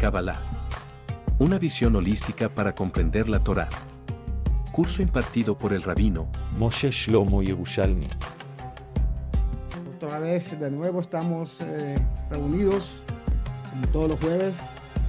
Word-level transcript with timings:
Kabbalah. 0.00 0.38
Una 1.38 1.58
visión 1.58 1.96
holística 1.96 2.48
para 2.48 2.74
comprender 2.74 3.28
la 3.28 3.40
Torá. 3.42 3.68
Curso 4.72 5.02
impartido 5.02 5.56
por 5.56 5.72
el 5.72 5.82
rabino 5.82 6.28
Moshe 6.58 6.90
Shlomo 6.90 7.42
Yerushalmi. 7.42 8.06
Otra 9.96 10.18
vez, 10.18 10.58
de 10.58 10.70
nuevo, 10.70 11.00
estamos 11.00 11.58
eh, 11.62 11.96
reunidos, 12.30 13.02
como 13.70 13.86
todos 13.88 14.08
los 14.10 14.20
jueves. 14.20 14.56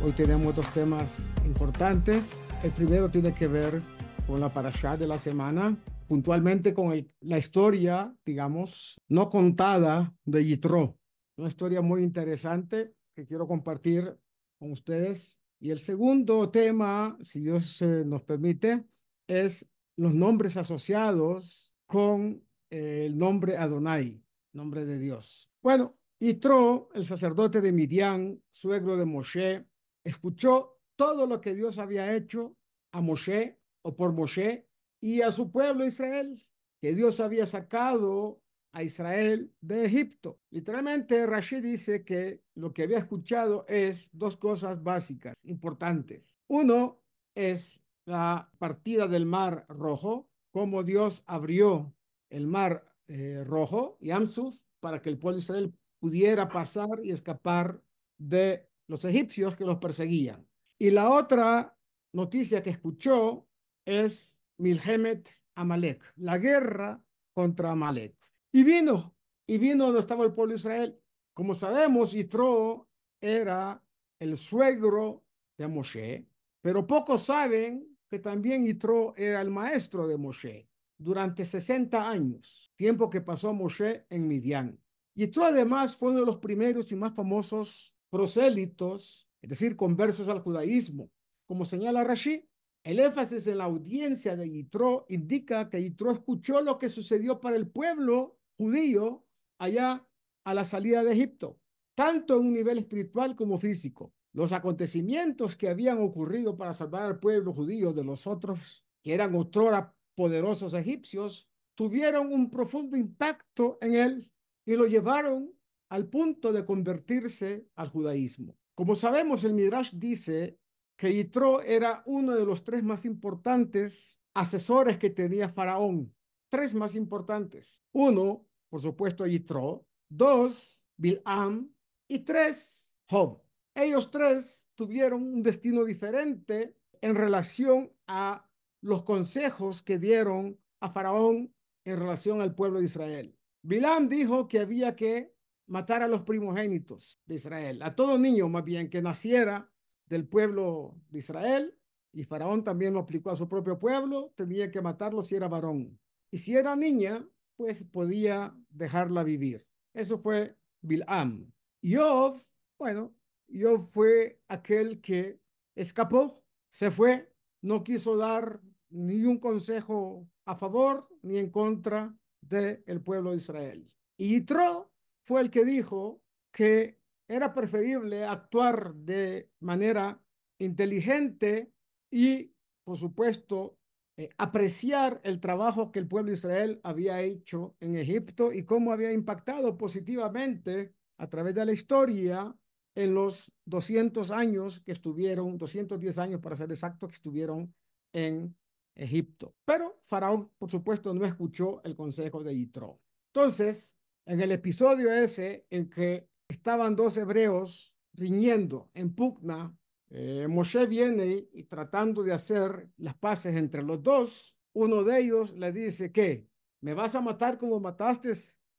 Hoy 0.04 0.14
tenemos 0.14 0.56
dos 0.56 0.68
temas 0.74 1.04
importantes. 1.46 2.24
El 2.64 2.72
primero 2.72 3.10
tiene 3.10 3.34
que 3.34 3.48
ver 3.48 3.82
con 4.26 4.40
la 4.40 4.50
parashá 4.54 4.96
de 4.96 5.08
la 5.08 5.18
semana, 5.18 5.76
puntualmente 6.08 6.74
con 6.74 6.92
el- 6.94 7.12
la 7.22 7.38
historia, 7.38 8.14
digamos, 8.26 9.00
no 9.10 9.30
contada 9.30 10.14
de 10.26 10.46
Yitro. 10.46 10.98
Una 11.38 11.50
historia 11.50 11.82
muy 11.82 12.04
interesante 12.04 12.94
que 13.16 13.26
quiero 13.26 13.48
compartir 13.48 14.18
con 14.58 14.72
ustedes. 14.72 15.38
Y 15.60 15.72
el 15.72 15.80
segundo 15.80 16.50
tema, 16.50 17.18
si 17.24 17.40
Dios 17.40 17.82
eh, 17.82 18.04
nos 18.06 18.22
permite, 18.24 18.86
es 19.28 19.68
los 19.96 20.14
nombres 20.14 20.58
asociados 20.58 21.74
con 21.88 22.44
eh, 22.70 23.06
el 23.08 23.18
nombre 23.18 23.58
Adonai, 23.58 24.22
nombre 24.54 24.86
de 24.86 25.00
Dios. 25.00 25.50
Bueno, 25.62 25.98
Yitro, 26.20 26.90
el 26.94 27.06
sacerdote 27.06 27.62
de 27.62 27.72
Midian, 27.72 28.42
suegro 28.52 28.98
de 28.98 29.06
Moshe, 29.06 29.66
escuchó 30.04 30.80
todo 30.96 31.28
lo 31.28 31.42
que 31.42 31.54
Dios 31.54 31.78
había 31.80 32.16
hecho 32.16 32.56
a 32.92 33.02
Moshe 33.02 33.60
o 33.84 33.96
por 33.96 34.14
Moshe 34.14 34.68
y 35.00 35.22
a 35.22 35.32
su 35.32 35.52
pueblo 35.52 35.86
Israel, 35.86 36.44
que 36.82 36.96
Dios 36.96 37.20
había 37.20 37.46
sacado 37.46 38.42
a 38.78 38.84
Israel 38.84 39.52
de 39.60 39.86
Egipto. 39.86 40.40
Literalmente, 40.52 41.26
Rashid 41.26 41.64
dice 41.64 42.06
que 42.06 42.44
lo 42.54 42.72
que 42.72 42.84
había 42.84 43.00
escuchado 43.00 43.66
es 43.68 44.08
dos 44.14 44.38
cosas 44.38 44.84
básicas, 44.84 45.36
importantes. 45.46 46.38
Uno 46.46 47.02
es 47.34 47.82
la 48.06 48.52
partida 48.60 49.08
del 49.08 49.26
mar 49.26 49.66
rojo, 49.68 50.30
cómo 50.52 50.84
Dios 50.84 51.24
abrió 51.26 51.92
el 52.30 52.46
mar 52.46 52.86
eh, 53.08 53.44
rojo, 53.48 53.98
Yamsuf, 54.00 54.62
para 54.80 55.02
que 55.02 55.10
el 55.10 55.18
pueblo 55.18 55.38
de 55.38 55.44
Israel 55.44 55.74
pudiera 56.00 56.48
pasar 56.48 57.00
y 57.04 57.10
escapar 57.10 57.82
de 58.20 58.70
los 58.86 59.04
egipcios 59.06 59.56
que 59.56 59.66
los 59.66 59.80
perseguían. 59.80 60.48
Y 60.78 60.92
la 60.92 61.10
otra 61.10 61.76
noticia 62.14 62.62
que 62.62 62.70
escuchó 62.70 63.48
es 63.86 64.40
Milhemet 64.60 65.32
Amalek, 65.56 66.14
la 66.18 66.38
guerra 66.38 67.02
contra 67.34 67.72
Amalek. 67.72 68.17
Y 68.58 68.64
vino, 68.64 69.16
y 69.46 69.60
vino 69.60 69.86
donde 69.86 70.00
estaba 70.00 70.26
el 70.26 70.34
pueblo 70.34 70.54
de 70.54 70.58
Israel. 70.58 71.00
Como 71.36 71.54
sabemos, 71.54 72.12
Yitro 72.12 72.90
era 73.22 73.80
el 74.18 74.36
suegro 74.36 75.24
de 75.60 75.68
Moshe, 75.68 76.26
pero 76.60 76.88
pocos 76.88 77.22
saben 77.22 77.96
que 78.10 78.18
también 78.18 78.66
Yitro 78.66 79.14
era 79.16 79.42
el 79.42 79.52
maestro 79.52 80.08
de 80.08 80.18
Moshe 80.18 80.68
durante 80.98 81.46
60 81.46 82.10
años, 82.10 82.72
tiempo 82.76 83.12
que 83.12 83.22
pasó 83.22 83.54
Moshe 83.54 84.08
en 84.10 84.28
Midian. 84.28 84.82
Yitro 85.14 85.46
además 85.46 85.96
fue 85.96 86.10
uno 86.10 86.22
de 86.22 86.26
los 86.26 86.38
primeros 86.38 86.92
y 86.92 86.96
más 86.96 87.14
famosos 87.14 87.94
prosélitos, 88.10 89.30
es 89.40 89.52
decir, 89.52 89.76
conversos 89.76 90.30
al 90.30 90.40
judaísmo. 90.40 91.12
Como 91.46 91.64
señala 91.64 92.04
Rashi, 92.04 92.44
el 92.84 93.02
énfasis 93.02 93.46
en 93.46 93.60
la 93.60 93.66
audiencia 93.66 94.36
de 94.36 94.50
Yitro 94.50 95.06
indica 95.10 95.70
que 95.70 95.84
Yitro 95.84 96.12
escuchó 96.12 96.60
lo 96.62 96.80
que 96.80 96.90
sucedió 96.90 97.40
para 97.40 97.56
el 97.56 97.70
pueblo 97.70 98.37
judío 98.58 99.26
allá 99.60 100.06
a 100.44 100.54
la 100.54 100.66
salida 100.66 101.04
de 101.04 101.14
Egipto, 101.14 101.60
tanto 101.96 102.36
en 102.36 102.48
un 102.48 102.54
nivel 102.54 102.80
espiritual 102.80 103.36
como 103.36 103.58
físico. 103.58 104.14
Los 104.34 104.52
acontecimientos 104.52 105.56
que 105.56 105.70
habían 105.70 106.00
ocurrido 106.00 106.58
para 106.58 106.74
salvar 106.74 107.04
al 107.04 107.20
pueblo 107.20 107.54
judío 107.54 107.94
de 107.94 108.04
los 108.04 108.28
otros, 108.28 108.86
que 109.02 109.14
eran 109.14 109.36
otrora 109.36 109.96
poderosos 110.16 110.74
egipcios, 110.74 111.50
tuvieron 111.76 112.34
un 112.34 112.50
profundo 112.50 112.98
impacto 112.98 113.78
en 113.82 113.96
él 113.96 114.32
y 114.66 114.76
lo 114.76 114.86
llevaron 114.86 115.54
al 115.90 116.08
punto 116.08 116.52
de 116.52 116.66
convertirse 116.66 117.68
al 117.76 117.90
judaísmo. 117.90 118.58
Como 118.76 118.96
sabemos, 118.96 119.44
el 119.44 119.54
Midrash 119.54 119.94
dice 119.94 120.60
que 120.98 121.14
Yitro 121.14 121.62
era 121.62 122.04
uno 122.06 122.36
de 122.36 122.46
los 122.46 122.64
tres 122.64 122.84
más 122.84 123.06
importantes 123.06 124.20
asesores 124.34 124.98
que 124.98 125.10
tenía 125.10 125.50
Faraón. 125.50 126.14
Tres 126.50 126.74
más 126.74 126.96
importantes. 126.96 127.82
Uno, 127.92 128.46
por 128.70 128.82
supuesto, 128.82 129.26
Yitro. 129.26 129.86
Dos, 130.10 130.88
Bil'am. 130.98 131.70
Y 132.08 132.20
tres, 132.20 132.98
Job. 133.10 133.42
Ellos 133.76 134.10
tres 134.10 134.68
tuvieron 134.76 135.22
un 135.22 135.44
destino 135.44 135.84
diferente 135.84 136.76
en 137.02 137.16
relación 137.16 137.92
a 138.08 138.50
los 138.82 139.04
consejos 139.04 139.84
que 139.84 140.00
dieron 140.00 140.58
a 140.80 140.90
Faraón 140.90 141.54
en 141.84 142.00
relación 142.00 142.42
al 142.42 142.56
pueblo 142.56 142.80
de 142.80 142.86
Israel. 142.86 143.38
Bilam 143.62 144.08
dijo 144.08 144.48
que 144.48 144.60
había 144.60 144.96
que 144.96 145.34
matar 145.68 146.02
a 146.02 146.08
los 146.08 146.22
primogénitos 146.22 147.20
de 147.26 147.36
Israel, 147.36 147.82
a 147.82 147.96
todo 147.96 148.18
niño 148.18 148.48
más 148.48 148.64
bien 148.64 148.90
que 148.90 149.02
naciera 149.02 149.70
del 150.06 150.28
pueblo 150.28 150.96
de 151.10 151.20
Israel, 151.20 151.78
y 152.14 152.24
Faraón 152.24 152.64
también 152.64 152.94
lo 152.94 153.02
aplicó 153.02 153.30
a 153.30 153.36
su 153.36 153.48
propio 153.48 153.78
pueblo, 153.78 154.32
tenía 154.36 154.72
que 154.72 154.82
matarlo 154.82 155.24
si 155.24 155.36
era 155.36 155.48
varón. 155.48 156.00
Y 156.32 156.38
si 156.38 156.56
era 156.56 156.76
niña, 156.76 157.28
pues 157.58 157.84
podía 157.84 158.56
dejarla 158.70 159.24
vivir. 159.24 159.68
Eso 159.94 160.18
fue 160.18 160.56
Bilam. 160.82 161.52
Yov, 161.82 162.40
bueno, 162.78 163.14
Yov 163.48 163.88
fue 163.90 164.40
aquel 164.48 165.02
que 165.02 165.40
escapó, 165.76 166.44
se 166.70 166.92
fue, 166.92 167.34
no 167.62 167.84
quiso 167.84 168.16
dar 168.16 168.62
ni 168.90 169.26
un 169.26 169.40
consejo 169.40 170.28
a 170.46 170.56
favor 170.56 171.10
ni 171.22 171.38
en 171.38 171.50
contra 171.50 172.16
del 172.42 173.02
pueblo 173.02 173.32
de 173.32 173.38
Israel. 173.38 173.92
Y 174.18 174.30
Yitro 174.30 174.92
fue 175.24 175.42
el 175.42 175.50
que 175.50 175.66
dijo 175.66 176.22
que 176.52 177.00
era 177.28 177.54
preferible 177.54 178.24
actuar 178.24 178.94
de 178.94 179.50
manera 179.60 180.22
inteligente 180.60 181.74
y, 182.10 182.54
por 182.84 182.98
supuesto, 182.98 183.77
eh, 184.18 184.30
apreciar 184.38 185.22
el 185.24 185.40
trabajo 185.40 185.92
que 185.92 186.00
el 186.00 186.08
pueblo 186.08 186.28
de 186.32 186.38
Israel 186.38 186.80
había 186.84 187.22
hecho 187.22 187.76
en 187.80 187.96
Egipto 187.96 188.52
y 188.52 188.64
cómo 188.64 188.92
había 188.92 189.14
impactado 189.14 189.78
positivamente 189.78 190.94
a 191.18 191.30
través 191.30 191.54
de 191.54 191.66
la 191.66 191.72
historia 191.72 192.56
en 192.96 193.14
los 193.14 193.52
200 193.66 194.32
años 194.32 194.82
que 194.82 194.92
estuvieron, 194.92 195.58
210 195.60 196.18
años 196.18 196.42
para 196.42 196.56
ser 196.56 196.72
exacto, 196.72 197.08
que 197.08 197.14
estuvieron 197.14 197.72
en 198.12 198.56
Egipto. 198.96 199.54
Pero 199.64 200.02
Faraón, 200.06 200.50
por 200.58 200.72
supuesto, 200.72 201.14
no 201.14 201.24
escuchó 201.24 201.84
el 201.84 201.96
consejo 201.96 202.44
de 202.44 202.56
Yitro. 202.56 203.00
Entonces, 203.32 203.96
en 204.26 204.42
el 204.42 204.52
episodio 204.52 205.14
ese 205.14 205.68
en 205.70 205.92
que 205.92 206.28
estaban 206.48 206.96
dos 206.96 207.18
hebreos 207.18 207.94
riñendo 208.14 208.90
en 208.96 209.14
pugna, 209.14 209.78
eh, 210.10 210.48
Moshe 210.48 210.86
viene 210.86 211.48
y 211.52 211.64
tratando 211.64 212.24
de 212.24 212.34
hacer 212.34 212.90
las 212.98 213.16
paces 213.16 213.56
entre 213.56 213.84
los 213.84 214.02
dos. 214.02 214.56
Uno 214.74 215.04
de 215.04 215.20
ellos 215.20 215.54
le 215.54 215.72
dice 215.72 216.12
que 216.12 216.48
me 216.82 216.94
vas 216.94 217.16
a 217.16 217.22
matar 217.22 217.58
como 217.58 217.80
mataste 217.80 218.32